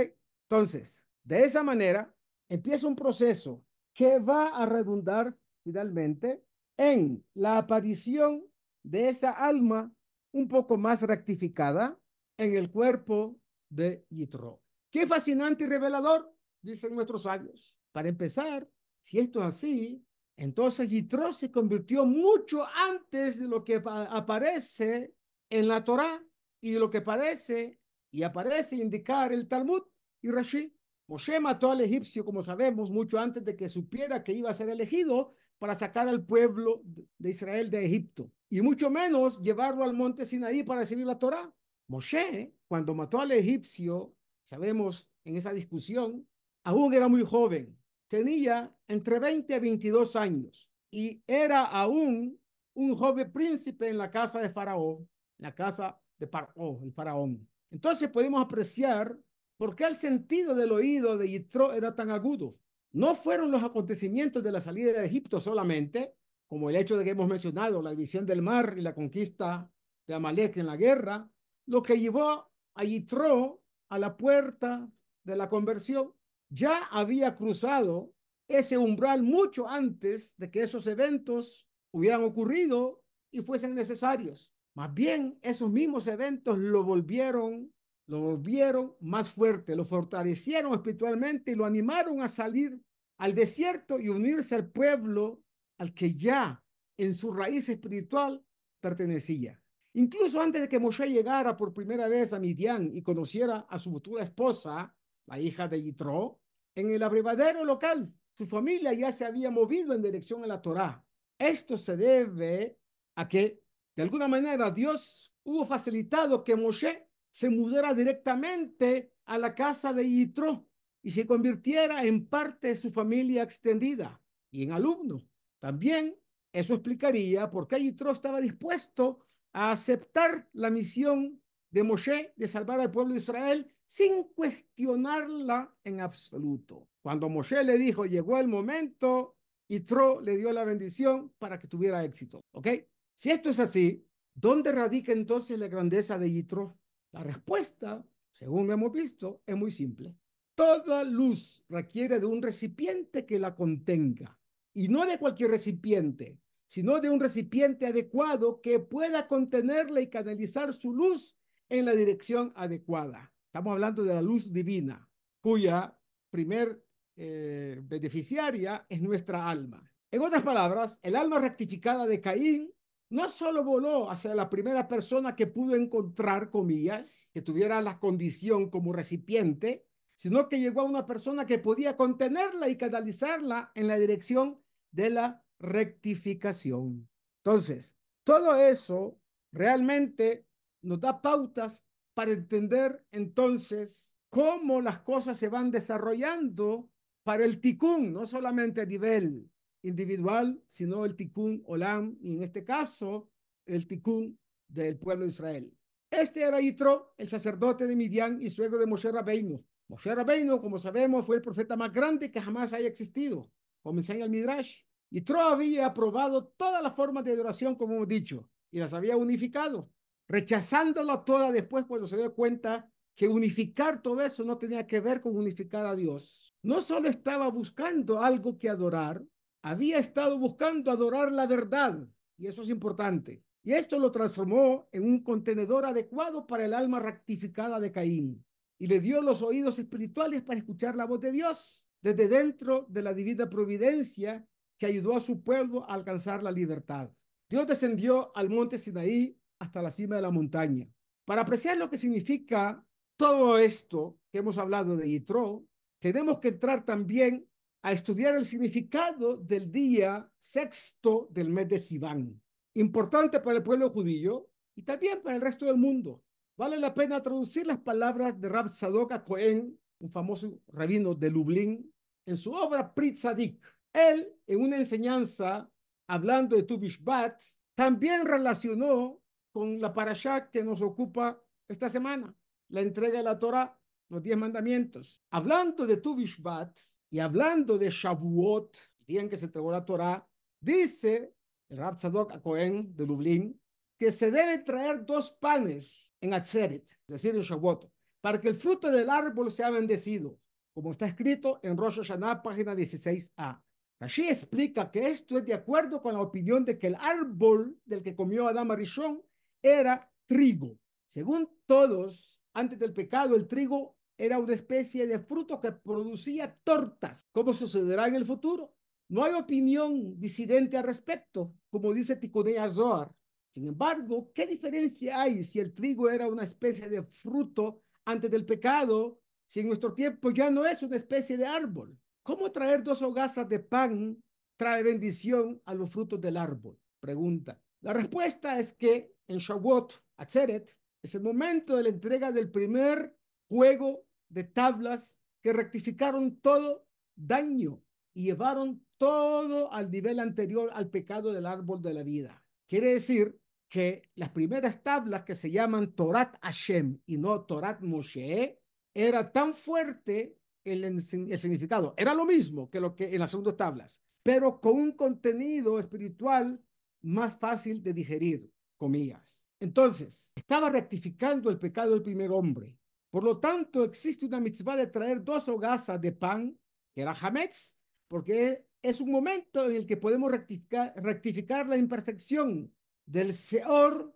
Entonces, 0.48 1.08
de 1.22 1.44
esa 1.44 1.62
manera, 1.62 2.14
empieza 2.48 2.86
un 2.86 2.96
proceso 2.96 3.62
que 3.94 4.18
va 4.18 4.48
a 4.48 4.66
redundar 4.66 5.36
finalmente 5.62 6.42
en 6.76 7.24
la 7.34 7.58
aparición 7.58 8.44
de 8.82 9.08
esa 9.08 9.30
alma 9.30 9.92
un 10.32 10.48
poco 10.48 10.76
más 10.76 11.02
rectificada 11.02 11.98
en 12.38 12.56
el 12.56 12.70
cuerpo 12.70 13.38
de 13.68 14.06
Yitro. 14.10 14.62
Qué 14.90 15.06
fascinante 15.06 15.64
y 15.64 15.66
revelador, 15.66 16.34
dicen 16.62 16.94
nuestros 16.94 17.22
sabios. 17.22 17.74
Para 17.92 18.08
empezar, 18.08 18.68
si 19.02 19.18
esto 19.18 19.40
es 19.40 19.46
así, 19.46 20.04
entonces 20.36 20.88
Yitro 20.88 21.32
se 21.32 21.50
convirtió 21.50 22.04
mucho 22.04 22.64
antes 22.74 23.38
de 23.38 23.48
lo 23.48 23.64
que 23.64 23.82
aparece 23.84 25.14
en 25.48 25.68
la 25.68 25.84
Torá 25.84 26.24
y 26.60 26.72
de 26.72 26.80
lo 26.80 26.90
que 26.90 27.02
parece 27.02 27.78
y 28.10 28.22
aparece 28.22 28.76
indicar 28.76 29.32
el 29.32 29.48
Talmud 29.48 29.82
y 30.22 30.30
Rashi. 30.30 30.74
Moshe 31.06 31.40
mató 31.40 31.72
al 31.72 31.80
egipcio, 31.80 32.24
como 32.24 32.42
sabemos, 32.42 32.90
mucho 32.90 33.18
antes 33.18 33.44
de 33.44 33.56
que 33.56 33.68
supiera 33.68 34.22
que 34.22 34.32
iba 34.32 34.50
a 34.50 34.54
ser 34.54 34.68
elegido 34.68 35.34
para 35.58 35.74
sacar 35.74 36.08
al 36.08 36.24
pueblo 36.24 36.82
de 37.18 37.30
Israel 37.30 37.70
de 37.70 37.84
Egipto 37.84 38.30
y 38.48 38.60
mucho 38.62 38.90
menos 38.90 39.40
llevarlo 39.40 39.84
al 39.84 39.94
monte 39.94 40.26
Sinaí 40.26 40.62
para 40.62 40.80
recibir 40.80 41.06
la 41.06 41.18
Torá. 41.18 41.52
Moshe, 41.86 42.54
cuando 42.66 42.94
mató 42.94 43.20
al 43.20 43.32
egipcio, 43.32 44.14
sabemos 44.42 45.08
en 45.24 45.36
esa 45.36 45.52
discusión, 45.52 46.26
aún 46.64 46.94
era 46.94 47.08
muy 47.08 47.22
joven, 47.24 47.76
tenía 48.08 48.74
entre 48.88 49.18
20 49.18 49.54
y 49.54 49.58
22 49.58 50.16
años 50.16 50.70
y 50.90 51.22
era 51.26 51.64
aún 51.64 52.38
un 52.74 52.96
joven 52.96 53.30
príncipe 53.32 53.88
en 53.88 53.98
la 53.98 54.10
casa 54.10 54.40
de 54.40 54.50
Faraón, 54.50 55.08
la 55.38 55.54
casa 55.54 56.00
de 56.18 56.26
Paró, 56.26 56.78
el 56.82 56.92
faraón. 56.92 57.48
Entonces 57.70 58.10
podemos 58.10 58.44
apreciar 58.44 59.18
por 59.56 59.74
qué 59.74 59.84
el 59.84 59.96
sentido 59.96 60.54
del 60.54 60.72
oído 60.72 61.16
de 61.16 61.28
Yitro 61.28 61.72
era 61.72 61.94
tan 61.94 62.10
agudo. 62.10 62.56
No 62.92 63.14
fueron 63.14 63.50
los 63.50 63.62
acontecimientos 63.62 64.42
de 64.42 64.52
la 64.52 64.60
salida 64.60 64.92
de 64.92 65.06
Egipto 65.06 65.40
solamente, 65.40 66.14
como 66.46 66.68
el 66.68 66.76
hecho 66.76 66.96
de 66.96 67.04
que 67.04 67.10
hemos 67.10 67.28
mencionado 67.28 67.80
la 67.80 67.90
división 67.90 68.26
del 68.26 68.42
mar 68.42 68.74
y 68.76 68.80
la 68.80 68.94
conquista 68.94 69.70
de 70.06 70.14
Amalek 70.14 70.56
en 70.56 70.66
la 70.66 70.76
guerra, 70.76 71.28
lo 71.66 71.82
que 71.82 71.98
llevó 71.98 72.50
a 72.74 72.84
Yitro 72.84 73.62
a 73.88 73.98
la 73.98 74.16
puerta 74.16 74.88
de 75.24 75.36
la 75.36 75.48
conversión. 75.48 76.12
Ya 76.50 76.84
había 76.90 77.36
cruzado 77.36 78.12
ese 78.48 78.76
umbral 78.76 79.22
mucho 79.22 79.68
antes 79.68 80.34
de 80.36 80.50
que 80.50 80.62
esos 80.62 80.86
eventos 80.86 81.68
hubieran 81.92 82.24
ocurrido 82.24 83.02
y 83.30 83.40
fuesen 83.40 83.74
necesarios. 83.74 84.52
Más 84.74 84.92
bien, 84.92 85.38
esos 85.42 85.70
mismos 85.70 86.06
eventos 86.08 86.58
lo 86.58 86.82
volvieron, 86.82 87.72
lo 88.06 88.20
volvieron 88.20 88.96
más 89.00 89.30
fuerte, 89.30 89.76
lo 89.76 89.84
fortalecieron 89.84 90.72
espiritualmente 90.74 91.52
y 91.52 91.54
lo 91.54 91.64
animaron 91.64 92.20
a 92.20 92.28
salir 92.28 92.80
al 93.18 93.34
desierto 93.34 94.00
y 94.00 94.08
unirse 94.08 94.54
al 94.56 94.70
pueblo 94.70 95.42
al 95.78 95.94
que 95.94 96.14
ya 96.14 96.64
en 96.96 97.14
su 97.14 97.30
raíz 97.32 97.68
espiritual 97.68 98.44
pertenecía. 98.80 99.62
Incluso 99.94 100.40
antes 100.40 100.62
de 100.62 100.68
que 100.68 100.78
Moshe 100.78 101.08
llegara 101.08 101.56
por 101.56 101.72
primera 101.72 102.08
vez 102.08 102.32
a 102.32 102.38
Midian 102.38 102.90
y 102.94 103.02
conociera 103.02 103.66
a 103.68 103.78
su 103.78 103.90
futura 103.90 104.24
esposa, 104.24 104.94
la 105.26 105.40
hija 105.40 105.68
de 105.68 105.82
Yitro, 105.82 106.39
en 106.74 106.90
el 106.90 107.02
abrevadero 107.02 107.64
local, 107.64 108.12
su 108.32 108.46
familia 108.46 108.92
ya 108.92 109.12
se 109.12 109.24
había 109.24 109.50
movido 109.50 109.92
en 109.92 110.02
dirección 110.02 110.44
a 110.44 110.46
la 110.46 110.62
Torá. 110.62 111.04
Esto 111.38 111.76
se 111.76 111.96
debe 111.96 112.78
a 113.16 113.28
que, 113.28 113.62
de 113.96 114.02
alguna 114.02 114.28
manera, 114.28 114.70
Dios 114.70 115.32
hubo 115.44 115.66
facilitado 115.66 116.44
que 116.44 116.56
Moshe 116.56 117.06
se 117.30 117.48
mudara 117.48 117.94
directamente 117.94 119.12
a 119.24 119.38
la 119.38 119.54
casa 119.54 119.92
de 119.92 120.08
Yitro 120.08 120.66
y 121.02 121.10
se 121.10 121.26
convirtiera 121.26 122.04
en 122.04 122.26
parte 122.26 122.68
de 122.68 122.76
su 122.76 122.90
familia 122.90 123.42
extendida 123.42 124.20
y 124.50 124.64
en 124.64 124.72
alumno. 124.72 125.22
También 125.58 126.16
eso 126.52 126.74
explicaría 126.74 127.50
por 127.50 127.68
qué 127.68 127.80
Yitro 127.80 128.10
estaba 128.10 128.40
dispuesto 128.40 129.20
a 129.52 129.72
aceptar 129.72 130.48
la 130.52 130.70
misión 130.70 131.40
de 131.70 131.82
Moshe 131.82 132.32
de 132.36 132.48
salvar 132.48 132.80
al 132.80 132.90
pueblo 132.90 133.14
de 133.14 133.18
Israel 133.18 133.66
sin 133.86 134.24
cuestionarla 134.34 135.74
en 135.84 136.00
absoluto. 136.00 136.88
Cuando 137.02 137.28
Moshe 137.28 137.62
le 137.64 137.78
dijo, 137.78 138.06
llegó 138.06 138.38
el 138.38 138.48
momento, 138.48 139.36
Yitro 139.68 140.20
le 140.20 140.36
dio 140.36 140.52
la 140.52 140.64
bendición 140.64 141.32
para 141.38 141.58
que 141.58 141.68
tuviera 141.68 142.04
éxito. 142.04 142.40
¿Ok? 142.52 142.68
Si 143.16 143.30
esto 143.30 143.50
es 143.50 143.58
así, 143.58 144.04
¿dónde 144.34 144.72
radica 144.72 145.12
entonces 145.12 145.58
la 145.58 145.68
grandeza 145.68 146.18
de 146.18 146.30
Yitro? 146.30 146.78
La 147.12 147.22
respuesta, 147.22 148.04
según 148.32 148.70
hemos 148.70 148.92
visto, 148.92 149.42
es 149.46 149.56
muy 149.56 149.70
simple. 149.70 150.14
Toda 150.54 151.04
luz 151.04 151.64
requiere 151.68 152.20
de 152.20 152.26
un 152.26 152.42
recipiente 152.42 153.26
que 153.26 153.38
la 153.38 153.54
contenga 153.54 154.38
y 154.72 154.88
no 154.88 155.06
de 155.06 155.18
cualquier 155.18 155.50
recipiente, 155.50 156.38
sino 156.66 157.00
de 157.00 157.10
un 157.10 157.18
recipiente 157.18 157.86
adecuado 157.86 158.60
que 158.60 158.78
pueda 158.78 159.26
contenerla 159.26 160.00
y 160.00 160.10
canalizar 160.10 160.72
su 160.72 160.92
luz 160.92 161.36
en 161.70 161.86
la 161.86 161.92
dirección 161.92 162.52
adecuada. 162.56 163.32
Estamos 163.46 163.72
hablando 163.72 164.04
de 164.04 164.14
la 164.14 164.22
luz 164.22 164.52
divina, 164.52 165.08
cuya 165.40 165.96
primer 166.28 166.84
eh, 167.16 167.80
beneficiaria 167.82 168.84
es 168.88 169.00
nuestra 169.00 169.48
alma. 169.48 169.82
En 170.10 170.20
otras 170.22 170.42
palabras, 170.42 170.98
el 171.02 171.16
alma 171.16 171.38
rectificada 171.38 172.06
de 172.06 172.20
Caín 172.20 172.72
no 173.10 173.28
solo 173.30 173.64
voló 173.64 174.10
hacia 174.10 174.34
la 174.34 174.48
primera 174.48 174.88
persona 174.88 175.34
que 175.34 175.46
pudo 175.46 175.74
encontrar, 175.74 176.50
comillas, 176.50 177.30
que 177.32 177.42
tuviera 177.42 177.80
la 177.80 177.98
condición 177.98 178.70
como 178.70 178.92
recipiente, 178.92 179.86
sino 180.16 180.48
que 180.48 180.60
llegó 180.60 180.82
a 180.82 180.84
una 180.84 181.06
persona 181.06 181.46
que 181.46 181.58
podía 181.58 181.96
contenerla 181.96 182.68
y 182.68 182.76
canalizarla 182.76 183.72
en 183.74 183.88
la 183.88 183.98
dirección 183.98 184.60
de 184.92 185.10
la 185.10 185.44
rectificación. 185.58 187.08
Entonces, 187.42 187.96
todo 188.24 188.54
eso 188.56 189.18
realmente 189.52 190.46
nos 190.82 191.00
da 191.00 191.20
pautas 191.20 191.86
para 192.14 192.32
entender 192.32 193.04
entonces 193.12 194.14
cómo 194.28 194.80
las 194.80 195.00
cosas 195.00 195.38
se 195.38 195.48
van 195.48 195.70
desarrollando 195.70 196.90
para 197.22 197.44
el 197.44 197.60
ticún, 197.60 198.12
no 198.12 198.26
solamente 198.26 198.80
a 198.80 198.86
nivel 198.86 199.50
individual, 199.82 200.62
sino 200.66 201.04
el 201.04 201.16
tikkun 201.16 201.62
olam, 201.66 202.16
y 202.20 202.36
en 202.36 202.42
este 202.42 202.64
caso, 202.64 203.30
el 203.66 203.86
tikkun 203.86 204.38
del 204.68 204.98
pueblo 204.98 205.24
de 205.24 205.30
Israel. 205.30 205.74
Este 206.10 206.42
era 206.42 206.60
Yitro, 206.60 207.14
el 207.18 207.28
sacerdote 207.28 207.86
de 207.86 207.96
Midian 207.96 208.42
y 208.42 208.50
suegro 208.50 208.78
de 208.78 208.86
Moshe 208.86 209.10
Rabbeinu. 209.10 209.64
Moshe 209.88 210.14
Rabbeinu, 210.14 210.60
como 210.60 210.78
sabemos, 210.78 211.26
fue 211.26 211.36
el 211.36 211.42
profeta 211.42 211.76
más 211.76 211.92
grande 211.92 212.30
que 212.30 212.40
jamás 212.40 212.72
haya 212.72 212.88
existido, 212.88 213.50
como 213.82 214.00
enseña 214.00 214.24
el 214.24 214.30
Midrash. 214.30 214.82
Yitro 215.10 215.40
había 215.40 215.86
aprobado 215.86 216.48
todas 216.56 216.82
las 216.82 216.94
formas 216.94 217.24
de 217.24 217.32
adoración, 217.32 217.74
como 217.74 217.94
hemos 217.94 218.08
dicho, 218.08 218.48
y 218.70 218.78
las 218.78 218.94
había 218.94 219.16
unificado, 219.16 219.90
rechazándolo 220.30 221.24
toda 221.24 221.50
después 221.50 221.86
cuando 221.86 222.06
se 222.06 222.16
dio 222.16 222.32
cuenta 222.32 222.88
que 223.16 223.26
unificar 223.26 224.00
todo 224.00 224.22
eso 224.22 224.44
no 224.44 224.58
tenía 224.58 224.86
que 224.86 225.00
ver 225.00 225.20
con 225.20 225.36
unificar 225.36 225.84
a 225.86 225.96
Dios. 225.96 226.54
No 226.62 226.80
solo 226.80 227.08
estaba 227.08 227.48
buscando 227.48 228.22
algo 228.22 228.56
que 228.56 228.68
adorar, 228.68 229.24
había 229.60 229.98
estado 229.98 230.38
buscando 230.38 230.92
adorar 230.92 231.32
la 231.32 231.48
verdad, 231.48 232.06
y 232.38 232.46
eso 232.46 232.62
es 232.62 232.68
importante. 232.68 233.42
Y 233.64 233.72
esto 233.72 233.98
lo 233.98 234.12
transformó 234.12 234.88
en 234.92 235.02
un 235.02 235.24
contenedor 235.24 235.84
adecuado 235.84 236.46
para 236.46 236.64
el 236.64 236.74
alma 236.74 237.00
rectificada 237.00 237.80
de 237.80 237.90
Caín, 237.90 238.44
y 238.78 238.86
le 238.86 239.00
dio 239.00 239.20
los 239.22 239.42
oídos 239.42 239.80
espirituales 239.80 240.42
para 240.42 240.60
escuchar 240.60 240.94
la 240.94 241.06
voz 241.06 241.20
de 241.20 241.32
Dios 241.32 241.88
desde 242.00 242.28
dentro 242.28 242.86
de 242.88 243.02
la 243.02 243.12
divina 243.12 243.50
providencia 243.50 244.46
que 244.78 244.86
ayudó 244.86 245.16
a 245.16 245.20
su 245.20 245.42
pueblo 245.42 245.82
a 245.90 245.94
alcanzar 245.94 246.44
la 246.44 246.52
libertad. 246.52 247.10
Dios 247.48 247.66
descendió 247.66 248.30
al 248.36 248.48
monte 248.48 248.78
Sinaí 248.78 249.39
hasta 249.60 249.82
la 249.82 249.90
cima 249.90 250.16
de 250.16 250.22
la 250.22 250.30
montaña. 250.30 250.88
Para 251.24 251.42
apreciar 251.42 251.76
lo 251.76 251.88
que 251.88 251.98
significa 251.98 252.84
todo 253.16 253.58
esto 253.58 254.18
que 254.32 254.38
hemos 254.38 254.58
hablado 254.58 254.96
de 254.96 255.08
Yitro, 255.08 255.64
tenemos 256.00 256.40
que 256.40 256.48
entrar 256.48 256.84
también 256.84 257.46
a 257.82 257.92
estudiar 257.92 258.36
el 258.36 258.44
significado 258.44 259.36
del 259.36 259.70
día 259.70 260.28
sexto 260.38 261.28
del 261.30 261.50
mes 261.50 261.68
de 261.68 261.78
Sivan, 261.78 262.40
importante 262.74 263.40
para 263.40 263.58
el 263.58 263.62
pueblo 263.62 263.90
judío 263.90 264.48
y 264.74 264.82
también 264.82 265.22
para 265.22 265.36
el 265.36 265.42
resto 265.42 265.66
del 265.66 265.76
mundo. 265.76 266.22
Vale 266.56 266.78
la 266.78 266.92
pena 266.92 267.22
traducir 267.22 267.66
las 267.66 267.78
palabras 267.78 268.38
de 268.40 268.48
Rab 268.48 268.68
Sadok 268.68 269.24
Cohen, 269.24 269.78
un 269.98 270.10
famoso 270.10 270.60
rabino 270.68 271.14
de 271.14 271.30
Lublin, 271.30 271.92
en 272.26 272.36
su 272.36 272.52
obra 272.52 272.92
Prit 272.92 273.16
Sadik. 273.16 273.60
Él, 273.92 274.32
en 274.46 274.60
una 274.60 274.76
enseñanza 274.76 275.70
hablando 276.06 276.56
de 276.56 276.62
Tu 276.62 276.78
Bishbat, 276.78 277.40
también 277.74 278.26
relacionó 278.26 279.19
con 279.52 279.80
la 279.80 279.92
parashá 279.92 280.50
que 280.50 280.62
nos 280.62 280.82
ocupa 280.82 281.42
esta 281.68 281.88
semana, 281.88 282.34
la 282.68 282.80
entrega 282.80 283.18
de 283.18 283.24
la 283.24 283.38
Torah, 283.38 283.76
los 284.08 284.22
diez 284.22 284.36
mandamientos. 284.36 285.22
Hablando 285.30 285.86
de 285.86 285.96
Tu 285.96 286.14
Bishbat, 286.16 286.78
y 287.10 287.18
hablando 287.18 287.76
de 287.76 287.90
Shavuot, 287.90 288.76
el 289.00 289.06
día 289.06 289.20
en 289.20 289.28
que 289.28 289.36
se 289.36 289.46
entregó 289.46 289.72
la 289.72 289.84
Torah, 289.84 290.26
dice 290.60 291.34
el 291.68 291.78
Rab 291.78 291.96
Tzadok 291.96 292.40
Cohen 292.40 292.94
de 292.94 293.06
Lublin 293.06 293.60
que 293.98 294.12
se 294.12 294.30
debe 294.30 294.58
traer 294.58 295.04
dos 295.04 295.30
panes 295.32 296.14
en 296.20 296.32
Atzeret, 296.32 296.84
es 296.90 297.08
decir, 297.08 297.34
en 297.34 297.42
Shavuot, 297.42 297.90
para 298.22 298.40
que 298.40 298.48
el 298.48 298.54
fruto 298.54 298.90
del 298.90 299.10
árbol 299.10 299.50
sea 299.50 299.70
bendecido, 299.70 300.38
como 300.72 300.92
está 300.92 301.06
escrito 301.06 301.60
en 301.62 301.76
Rosh 301.76 301.96
Hashanah, 301.96 302.42
página 302.42 302.74
16a. 302.74 303.60
Rashi 304.00 304.28
explica 304.28 304.90
que 304.90 305.10
esto 305.10 305.36
es 305.36 305.44
de 305.44 305.52
acuerdo 305.52 306.00
con 306.00 306.14
la 306.14 306.22
opinión 306.22 306.64
de 306.64 306.78
que 306.78 306.86
el 306.86 306.94
árbol 306.94 307.78
del 307.84 308.02
que 308.02 308.16
comió 308.16 308.48
Adán 308.48 308.70
Arishon 308.70 309.22
era 309.62 310.10
trigo. 310.26 310.78
Según 311.06 311.48
todos, 311.66 312.42
antes 312.52 312.78
del 312.78 312.92
pecado, 312.92 313.34
el 313.36 313.48
trigo 313.48 313.96
era 314.16 314.38
una 314.38 314.54
especie 314.54 315.06
de 315.06 315.18
fruto 315.18 315.60
que 315.60 315.72
producía 315.72 316.54
tortas, 316.62 317.26
como 317.32 317.52
sucederá 317.52 318.06
en 318.06 318.14
el 318.14 318.26
futuro. 318.26 318.74
No 319.08 319.24
hay 319.24 319.34
opinión 319.34 320.20
disidente 320.20 320.76
al 320.76 320.84
respecto, 320.84 321.54
como 321.68 321.92
dice 321.92 322.16
Tikunei 322.16 322.56
Zohar. 322.70 323.10
Sin 323.50 323.66
embargo, 323.66 324.30
¿qué 324.32 324.46
diferencia 324.46 325.20
hay 325.20 325.42
si 325.42 325.58
el 325.58 325.72
trigo 325.72 326.08
era 326.08 326.28
una 326.28 326.44
especie 326.44 326.88
de 326.88 327.02
fruto 327.02 327.82
antes 328.04 328.30
del 328.30 328.46
pecado, 328.46 329.20
si 329.48 329.60
en 329.60 329.66
nuestro 329.68 329.94
tiempo 329.94 330.30
ya 330.30 330.50
no 330.50 330.64
es 330.64 330.82
una 330.82 330.96
especie 330.96 331.36
de 331.36 331.46
árbol? 331.46 331.98
¿Cómo 332.22 332.52
traer 332.52 332.84
dos 332.84 333.02
hogazas 333.02 333.48
de 333.48 333.58
pan 333.58 334.22
trae 334.56 334.82
bendición 334.82 335.60
a 335.64 335.74
los 335.74 335.90
frutos 335.90 336.20
del 336.20 336.36
árbol? 336.36 336.78
Pregunta. 337.00 337.60
La 337.82 337.92
respuesta 337.92 338.58
es 338.58 338.74
que 338.74 339.14
en 339.28 339.38
Shavuot, 339.38 340.02
Atzeret, 340.18 340.76
es 341.02 341.14
el 341.14 341.22
momento 341.22 341.76
de 341.76 341.84
la 341.84 341.88
entrega 341.88 342.30
del 342.30 342.50
primer 342.50 343.16
juego 343.48 344.04
de 344.28 344.44
tablas 344.44 345.16
que 345.40 345.52
rectificaron 345.52 346.40
todo 346.40 346.86
daño 347.16 347.82
y 348.12 348.24
llevaron 348.24 348.84
todo 348.98 349.72
al 349.72 349.90
nivel 349.90 350.20
anterior 350.20 350.70
al 350.74 350.90
pecado 350.90 351.32
del 351.32 351.46
árbol 351.46 351.80
de 351.80 351.94
la 351.94 352.02
vida. 352.02 352.44
Quiere 352.68 352.92
decir 352.92 353.40
que 353.68 354.02
las 354.16 354.30
primeras 354.30 354.82
tablas 354.82 355.22
que 355.22 355.34
se 355.34 355.50
llaman 355.50 355.92
Torat 355.94 356.36
Hashem 356.42 357.00
y 357.06 357.16
no 357.16 357.42
Torat 357.42 357.80
Moshe, 357.80 358.60
era 358.92 359.30
tan 359.30 359.54
fuerte 359.54 360.36
el, 360.64 361.00
significado. 361.00 361.94
Era 361.96 362.12
lo 362.12 362.26
mismo 362.26 362.68
que 362.68 362.80
lo 362.80 362.94
que 362.94 363.14
en 363.14 363.20
las 363.20 363.30
segundas 363.30 363.56
tablas, 363.56 364.00
pero 364.22 364.60
con 364.60 364.74
un 364.74 364.92
contenido 364.92 365.78
espiritual 365.78 366.60
más 367.02 367.38
fácil 367.38 367.82
de 367.82 367.92
digerir, 367.92 368.52
comillas. 368.76 369.42
Entonces, 369.58 370.32
estaba 370.34 370.70
rectificando 370.70 371.50
el 371.50 371.58
pecado 371.58 371.92
del 371.92 372.02
primer 372.02 372.30
hombre 372.30 372.80
por 373.10 373.24
lo 373.24 373.38
tanto, 373.38 373.82
existe 373.82 374.24
una 374.24 374.38
mitzvah 374.38 374.76
de 374.76 374.86
traer 374.86 375.24
dos 375.24 375.48
hogazas 375.48 376.00
de 376.00 376.12
pan, 376.12 376.56
que 376.94 377.02
era 377.02 377.12
hametz, 377.12 377.76
porque 378.08 378.66
es 378.80 379.00
un 379.00 379.10
momento 379.10 379.68
en 379.68 379.76
el 379.76 379.86
que 379.86 379.96
podemos 379.96 380.30
rectificar, 380.30 380.92
rectificar 380.96 381.68
la 381.68 381.76
imperfección 381.76 382.72
del 383.04 383.32
seor 383.32 384.14